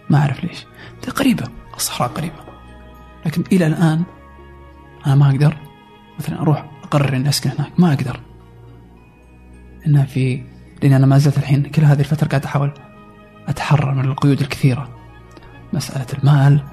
ما 0.10 0.18
أعرف 0.18 0.44
ليش. 0.44 0.66
دي 1.06 1.12
قريبة. 1.12 1.48
الصحراء 1.76 2.10
قريبة. 2.10 2.46
لكن 3.26 3.44
إلى 3.52 3.68
الآن 3.68 4.04
أنا 5.08 5.16
ما 5.16 5.30
أقدر. 5.30 5.58
مثلا 6.20 6.42
أروح 6.42 6.72
أقرر 6.84 7.16
إني 7.16 7.30
أسكن 7.30 7.50
هناك. 7.50 7.80
ما 7.80 7.94
أقدر. 7.94 8.20
إنها 9.88 10.06
في 10.06 10.42
لأن 10.84 10.94
أنا 10.94 11.06
ما 11.06 11.18
زلت 11.18 11.38
الحين 11.38 11.64
كل 11.64 11.84
هذه 11.84 12.00
الفترة 12.00 12.28
قاعد 12.28 12.44
أحاول 12.46 12.74
أتحرر 13.48 13.94
من 13.94 14.06
القيود 14.06 14.42
الكثيرة. 14.42 14.90
مسألة 15.74 16.06
المال 16.20 16.64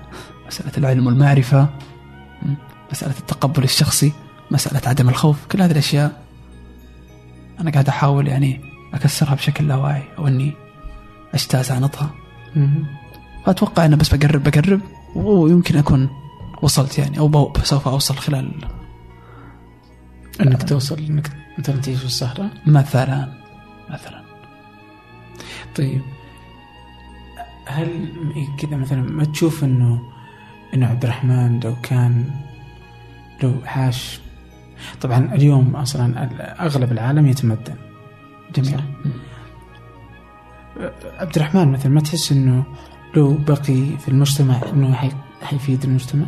مسألة 0.47 0.73
العلم 0.79 1.07
والمعرفة 1.07 1.63
م، 2.43 2.55
مسألة 2.93 3.15
التقبل 3.19 3.65
الشخصي 3.65 4.13
مسألة 4.51 4.81
عدم 4.89 5.09
الخوف 5.09 5.47
كل 5.47 5.63
هذه 5.63 5.71
الأشياء 5.73 6.23
أنا 7.61 7.71
قاعد 7.71 7.89
أحاول 7.89 8.29
يعني 8.29 8.61
أكسرها 8.95 9.35
بشكل 9.35 9.69
لا 9.69 9.77
واعي 9.77 10.03
أو 10.19 10.27
إني 10.29 10.53
أجتاز 11.35 11.71
عنطها 11.73 12.11
فأتوقع 13.47 13.85
أنا 13.85 13.97
بس 13.97 14.15
بقرب 14.15 14.43
بقرب 14.43 14.81
ويمكن 15.17 15.77
أكون 15.77 16.09
وصلت 16.63 16.99
يعني 16.99 17.19
بو- 17.19 17.53
سوف 17.63 17.89
أوصل 17.89 18.17
خلال 18.17 18.53
إنك 20.41 20.63
توصل 20.63 20.99
إنك 20.99 21.31
تعيش 21.69 21.99
في 21.99 22.05
الصحراء؟ 22.05 22.51
مثلا 22.67 23.29
مثلا. 23.91 24.23
طيب. 25.77 26.03
هل 27.67 27.89
كذا 28.59 28.77
مثلا 28.77 29.03
ما 29.03 29.25
تشوف 29.25 29.65
إنه 29.65 30.03
إنه 30.75 30.87
عبد 30.87 31.05
الرحمن 31.05 31.61
لو 31.61 31.77
كان 31.83 32.31
لو 33.43 33.55
عاش 33.65 34.21
طبعا 35.01 35.35
اليوم 35.35 35.77
أصلا 35.77 36.29
أغلب 36.67 36.93
العالم 36.93 37.27
يتمدن. 37.27 37.77
جميل. 38.55 38.81
عبد 41.19 41.37
الرحمن 41.37 41.73
مثلا 41.73 41.93
ما 41.93 42.01
تحس 42.01 42.33
إنه 42.33 42.65
لو 43.17 43.35
بقي 43.35 43.99
في 43.99 44.09
المجتمع 44.09 44.61
إنه 44.73 44.95
حي... 44.95 45.11
حيفيد 45.43 45.85
المجتمع؟ 45.85 46.27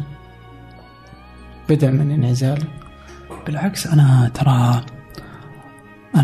بدأ 1.68 1.90
من 1.90 2.10
انعزال 2.10 2.64
بالعكس 3.46 3.86
أنا 3.86 4.30
ترى 4.34 4.80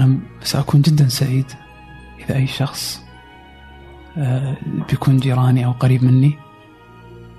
أنا 0.02 0.18
سأكون 0.42 0.80
جدا 0.82 1.08
سعيد 1.08 1.44
إذا 2.24 2.36
أي 2.36 2.46
شخص 2.46 3.02
آه، 4.18 4.56
بيكون 4.90 5.16
جيراني 5.16 5.64
أو 5.64 5.72
قريب 5.72 6.04
مني. 6.04 6.38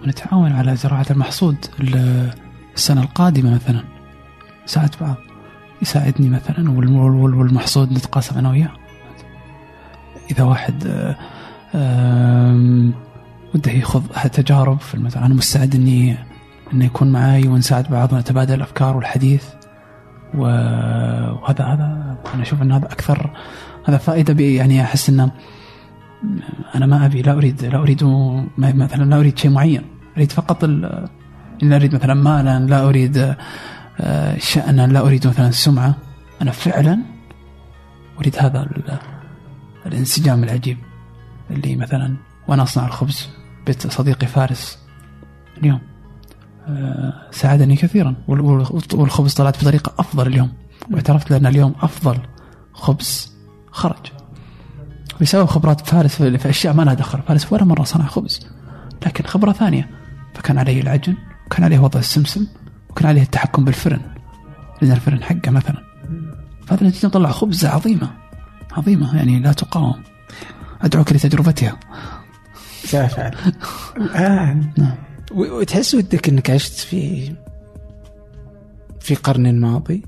ونتعاون 0.03 0.51
على 0.51 0.76
زراعة 0.76 1.05
المحصول 1.12 1.55
ال- 1.80 2.34
السنة 2.76 3.01
القادمة 3.01 3.53
مثلا. 3.55 3.84
ساعد 4.66 4.95
بعض 5.01 5.16
يساعدني 5.82 6.30
مثلا 6.30 6.72
وال- 6.72 6.89
وال- 6.95 7.36
والمحصول 7.36 7.84
نتقاسم 7.93 8.38
أنا 8.38 8.49
وياه. 8.49 8.72
إذا 10.32 10.43
واحد 10.43 10.88
آه، 11.76 12.82
وده 13.55 13.72
يخوض 13.72 14.03
تجارب 14.34 14.80
في 14.80 14.95
المثلا 14.95 15.26
أنا 15.26 15.34
مستعد 15.34 15.76
إني 15.76 16.18
إنه 16.74 16.86
يكون 16.86 17.12
معي 17.12 17.47
ونساعد 17.47 17.89
بعض 17.89 18.14
ونتبادل 18.14 18.53
الأفكار 18.53 18.95
والحديث. 18.95 19.43
وهذا 20.36 21.66
هذا 21.66 22.18
أنا 22.34 22.42
أشوف 22.42 22.62
أن 22.62 22.72
هذا 22.72 22.86
أكثر 22.86 23.30
هذا 23.86 23.98
فائدة 23.98 24.34
بي 24.34 24.56
يعني 24.56 24.82
أحس 24.82 25.10
أنه 25.10 25.32
أنا 26.76 26.86
ما 26.86 27.06
أبي 27.06 27.22
لا 27.22 27.32
أريد 27.34 27.66
لا 27.66 27.78
أريد 27.80 28.04
م- 28.04 28.48
مثلا 28.58 29.04
لا 29.10 29.20
أريد 29.20 29.38
شيء 29.40 29.52
معين. 29.52 29.82
أريد 30.18 30.32
فقط 30.32 30.64
لا 30.66 31.76
أريد 31.76 31.96
مثلا 31.96 32.14
مالا 32.14 32.60
لا 32.60 32.88
أريد 32.88 33.36
آه، 34.00 34.38
شأنا 34.38 34.88
لا 34.88 35.00
أريد 35.00 35.28
مثلا 35.28 35.52
سمعة. 35.52 35.96
أنا 36.42 36.52
فعلا 36.52 37.00
أريد 38.20 38.36
هذا 38.40 38.62
ال- 38.62 38.98
الانسجام 39.86 40.44
العجيب 40.44 40.78
اللي 41.52 41.76
مثلا 41.76 42.16
وأنا 42.48 42.64
أصنع 42.64 42.86
الخبز. 42.86 43.30
بيت 43.66 43.88
صديقي 43.88 44.28
فارس 44.28 44.80
اليوم. 45.58 45.80
ساعدني 47.32 47.76
كثيرا. 47.76 48.16
وال- 48.28 48.41
وال- 48.41 48.82
والخبز 48.93 49.34
طلعت 49.34 49.62
بطريقة 49.62 49.93
أفضل 49.99 50.28
اليوم. 50.28 50.51
واعترفت 50.91 51.32
لأن 51.32 51.45
اليوم 51.45 51.76
أفضل 51.82 52.18
خبز 52.74 53.34
خرج. 53.72 54.12
بسبب 55.22 55.45
خبرات 55.45 55.88
فارس 55.88 56.16
في 56.16 56.49
أشياء 56.49 56.74
ما 56.74 56.84
لها 56.84 56.93
دخل. 56.93 57.20
فارس 57.22 57.53
ولا 57.53 57.66
مرة 57.66 57.84
صنع 57.84 58.05
خبز 58.05 58.47
لكن 59.05 59.24
خبرة 59.24 59.51
ثانية. 59.51 59.89
فكان 60.34 60.57
عليه 60.57 60.82
العجن 60.82 61.16
وكان 61.45 61.64
عليه 61.64 61.80
وضع 61.80 61.99
السمسم 61.99 62.47
وكان 62.89 63.07
عليه 63.07 63.22
التحكم 63.22 63.66
بالفرن 63.66 63.99
لأن 64.82 64.91
الفرن 64.91 65.24
حقه 65.24 65.51
مثلا. 65.51 65.78
فهذا 66.68 66.82
النتيجة 66.82 67.07
طلع 67.07 67.32
خبزة 67.32 67.70
عظيمة 67.70 68.12
عظيمة 68.72 69.16
يعني 69.18 69.39
لا 69.39 69.53
تقاوم. 69.53 70.03
أدعوك 70.82 71.14
لتجربتها. 71.14 71.80
سأفعل. 72.84 73.36
الآن 73.97 74.72
نعم. 74.78 74.95
وتحس 75.32 75.95
ودك 75.95 76.30
إنك 76.30 76.49
عشت 76.49 76.74
في 76.74 77.32
في 78.99 79.15
قرن 79.15 79.59
ماضي؟ 79.59 80.03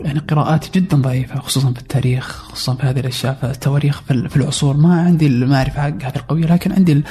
يعني 0.00 0.18
قراءاتي 0.18 0.70
جدا 0.80 0.96
ضعيفة 0.96 1.40
خصوصا 1.40 1.72
في 1.72 1.78
التاريخ 1.80 2.42
خصوصا 2.52 2.74
في 2.74 2.86
هذه 2.86 3.00
الأشياء 3.00 3.34
في 3.34 3.46
التواريخ 3.46 4.00
في 4.02 4.10
ال- 4.10 4.28
في 4.30 4.36
العصور. 4.36 4.76
ما 4.76 5.00
عندي 5.02 5.26
المعرفة 5.26 5.82
حق 5.82 5.88
هذه 5.88 6.16
القوية 6.16 6.46
لكن 6.46 6.72
عندي 6.72 7.02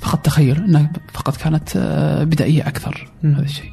فقط 0.00 0.24
تخيل 0.24 0.56
أنها 0.64 0.92
فقط 1.12 1.36
كانت 1.36 1.76
آه، 1.76 2.24
بدائية 2.24 2.68
أكثر 2.68 3.12
مم. 3.22 3.34
هذا 3.34 3.42
الشيء. 3.44 3.72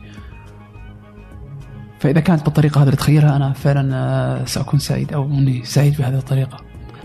فإذا 2.00 2.20
كانت 2.20 2.44
بالطريقة 2.46 2.80
هذه 2.82 2.86
اللي 2.86 2.98
تخيلها 2.98 3.36
أنا 3.36 3.54
فعلا 3.54 3.96
آه، 3.96 4.46
سأكون 4.46 4.80
سعيد 4.80 5.14
أو 5.14 5.26
أني 5.26 5.66
سعيد 5.66 5.98
بهذه 5.98 6.18
الطريقة. 6.18 6.58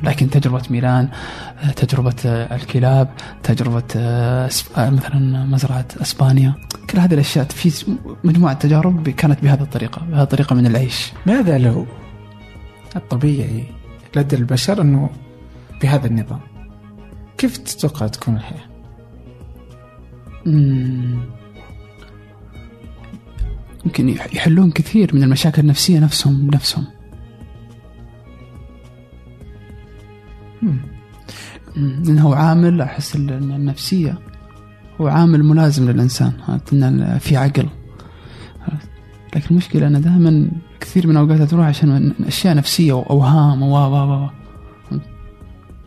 لكن 0.03 0.31
تجربة 0.31 0.63
ميلان 0.71 1.09
تجربة 1.77 2.15
آه، 2.27 2.57
الكلاب 2.57 3.09
تجربة 3.43 3.83
آه، 3.97 4.51
مثلا 4.77 5.45
مزرعة 5.47 5.85
أسبانيا 6.03 6.55
كل 6.91 6.99
هذه 6.99 7.15
الأشياء 7.15 7.45
في 7.45 7.97
مجموعة 8.25 8.55
تجارب 8.55 9.09
كانت 9.09 9.43
بهذه 9.43 9.63
الطريقة 9.63 10.03
بهذه 10.11 10.23
الطريقة 10.23 10.55
من 10.55 10.67
العيش. 10.67 11.13
ماذا 11.27 11.59
لو 11.59 11.87
الطبيعي 12.97 13.65
لدى 14.17 14.37
البشر 14.37 14.83
أنه 14.83 15.11
بهذا 15.83 16.07
النظام؟ 16.07 16.41
كيف 17.39 17.57
تتوقع 17.57 18.07
تكون 18.07 18.37
الحياة؟ 18.37 18.69
يمكن 23.85 24.09
يح- 24.09 24.35
يحلون 24.35 24.71
كثير 24.71 25.15
من 25.15 25.23
المشاكل 25.23 25.63
النفسية 25.63 25.99
نفسهم 25.99 26.47
بنفسهم 26.47 26.85
لأنه 31.77 32.35
عامل 32.35 32.81
أحس 32.81 33.17
النفسية 33.17 34.19
هو 35.01 35.09
عامل 35.09 35.45
ملازم 35.45 35.91
للإنسان؟ 35.91 36.33
إن 36.73 37.19
في 37.19 37.37
عقل؟ 37.37 37.69
لكن 39.37 39.47
المشكلة 39.51 39.87
أن 39.87 40.01
دائما 40.01 40.51
كثير 40.81 41.07
من 41.07 41.17
أوقاتها 41.17 41.47
تروح 41.47 41.67
عشان 41.67 42.13
أشياء 42.27 42.55
نفسية 42.57 42.93
وأوهام 42.93 43.63
و 43.63 43.77
و 43.77 43.95
و 43.95 44.25
و. 44.25 44.29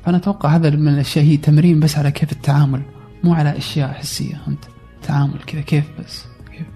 فأنا 0.06 0.18
أتوقع 0.18 0.56
هذا 0.56 0.70
من 0.70 0.88
الأشياء 0.88 1.26
هي 1.26 1.38
تمرين 1.38 1.80
بس 1.80 1.98
على 1.98 2.12
كيف 2.12 2.32
التعامل 2.32 2.82
مو 3.24 3.34
على 3.34 3.58
أشياء 3.58 3.94
حسية. 3.94 4.42
أنت 4.48 4.64
تعامل 5.04 5.40
كذا 5.48 5.62
كيف 5.62 5.86
بس. 6.00 6.26
كيف؟ 6.52 6.68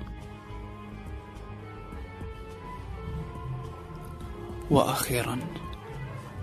وأخيرا 4.72 5.38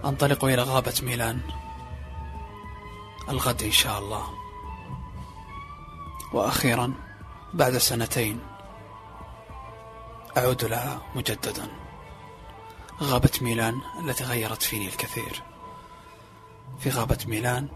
أنطلق 0.05 0.44
إلى 0.44 0.62
غابة 0.62 0.94
ميلان. 1.03 1.40
الغد 3.28 3.62
إن 3.62 3.72
شاء 3.72 3.98
الله. 3.98 4.24
وأخيرا 6.32 6.94
بعد 7.55 7.78
سنتين 7.78 8.40
أعود 10.36 10.64
لها 10.64 11.03
مجددا. 11.14 11.68
غابة 13.03 13.30
ميلان 13.40 13.80
التي 14.05 14.24
غيرت 14.24 14.62
فيني 14.62 14.88
الكثير. 14.88 15.42
في 16.80 16.90
غابة 16.90 17.18
ميلان 17.26 17.68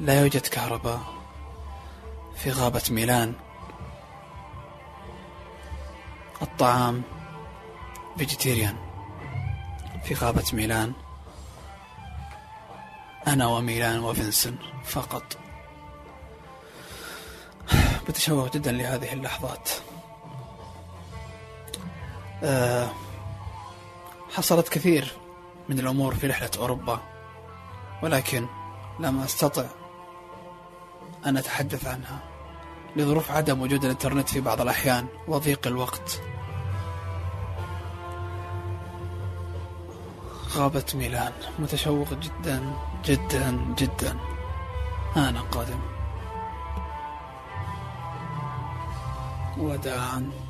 لا 0.00 0.20
يوجد 0.20 0.46
كهرباء. 0.46 1.00
في 2.36 2.50
غابة 2.50 2.82
ميلان 2.90 3.34
الطعام 6.42 7.02
فيجيتيريان 8.18 8.76
في 10.04 10.14
غابة 10.14 10.44
ميلان 10.52 10.92
أنا 13.26 13.46
وميلان 13.46 13.98
وفنسن 14.04 14.56
فقط. 14.84 15.38
بتشوق 18.08 18.52
جدا 18.54 18.72
لهذه 18.72 19.12
اللحظات. 19.12 19.70
أه 22.42 22.88
حصلت 24.34 24.68
كثير 24.68 25.12
من 25.68 25.78
الأمور 25.78 26.14
في 26.14 26.26
رحلة 26.26 26.50
أوروبا 26.58 27.00
ولكن 28.02 28.46
لم 29.00 29.20
أستطع 29.20 29.64
أن 31.26 31.36
أتحدث 31.36 31.86
عنها 31.86 32.18
لظروف 32.96 33.30
عدم 33.30 33.62
وجود 33.62 33.84
الإنترنت 33.84 34.28
في 34.28 34.40
بعض 34.40 34.60
الأحيان 34.60 35.06
وضيق 35.28 35.66
الوقت. 35.66 36.20
غابة 40.54 40.84
ميلان. 40.94 41.32
متشوق 41.58 42.08
جدا 42.14 42.72
جدا 43.04 43.74
جدا. 43.78 44.16
أنا 45.16 45.40
قادم. 45.40 45.80
وداعا. 49.58 50.45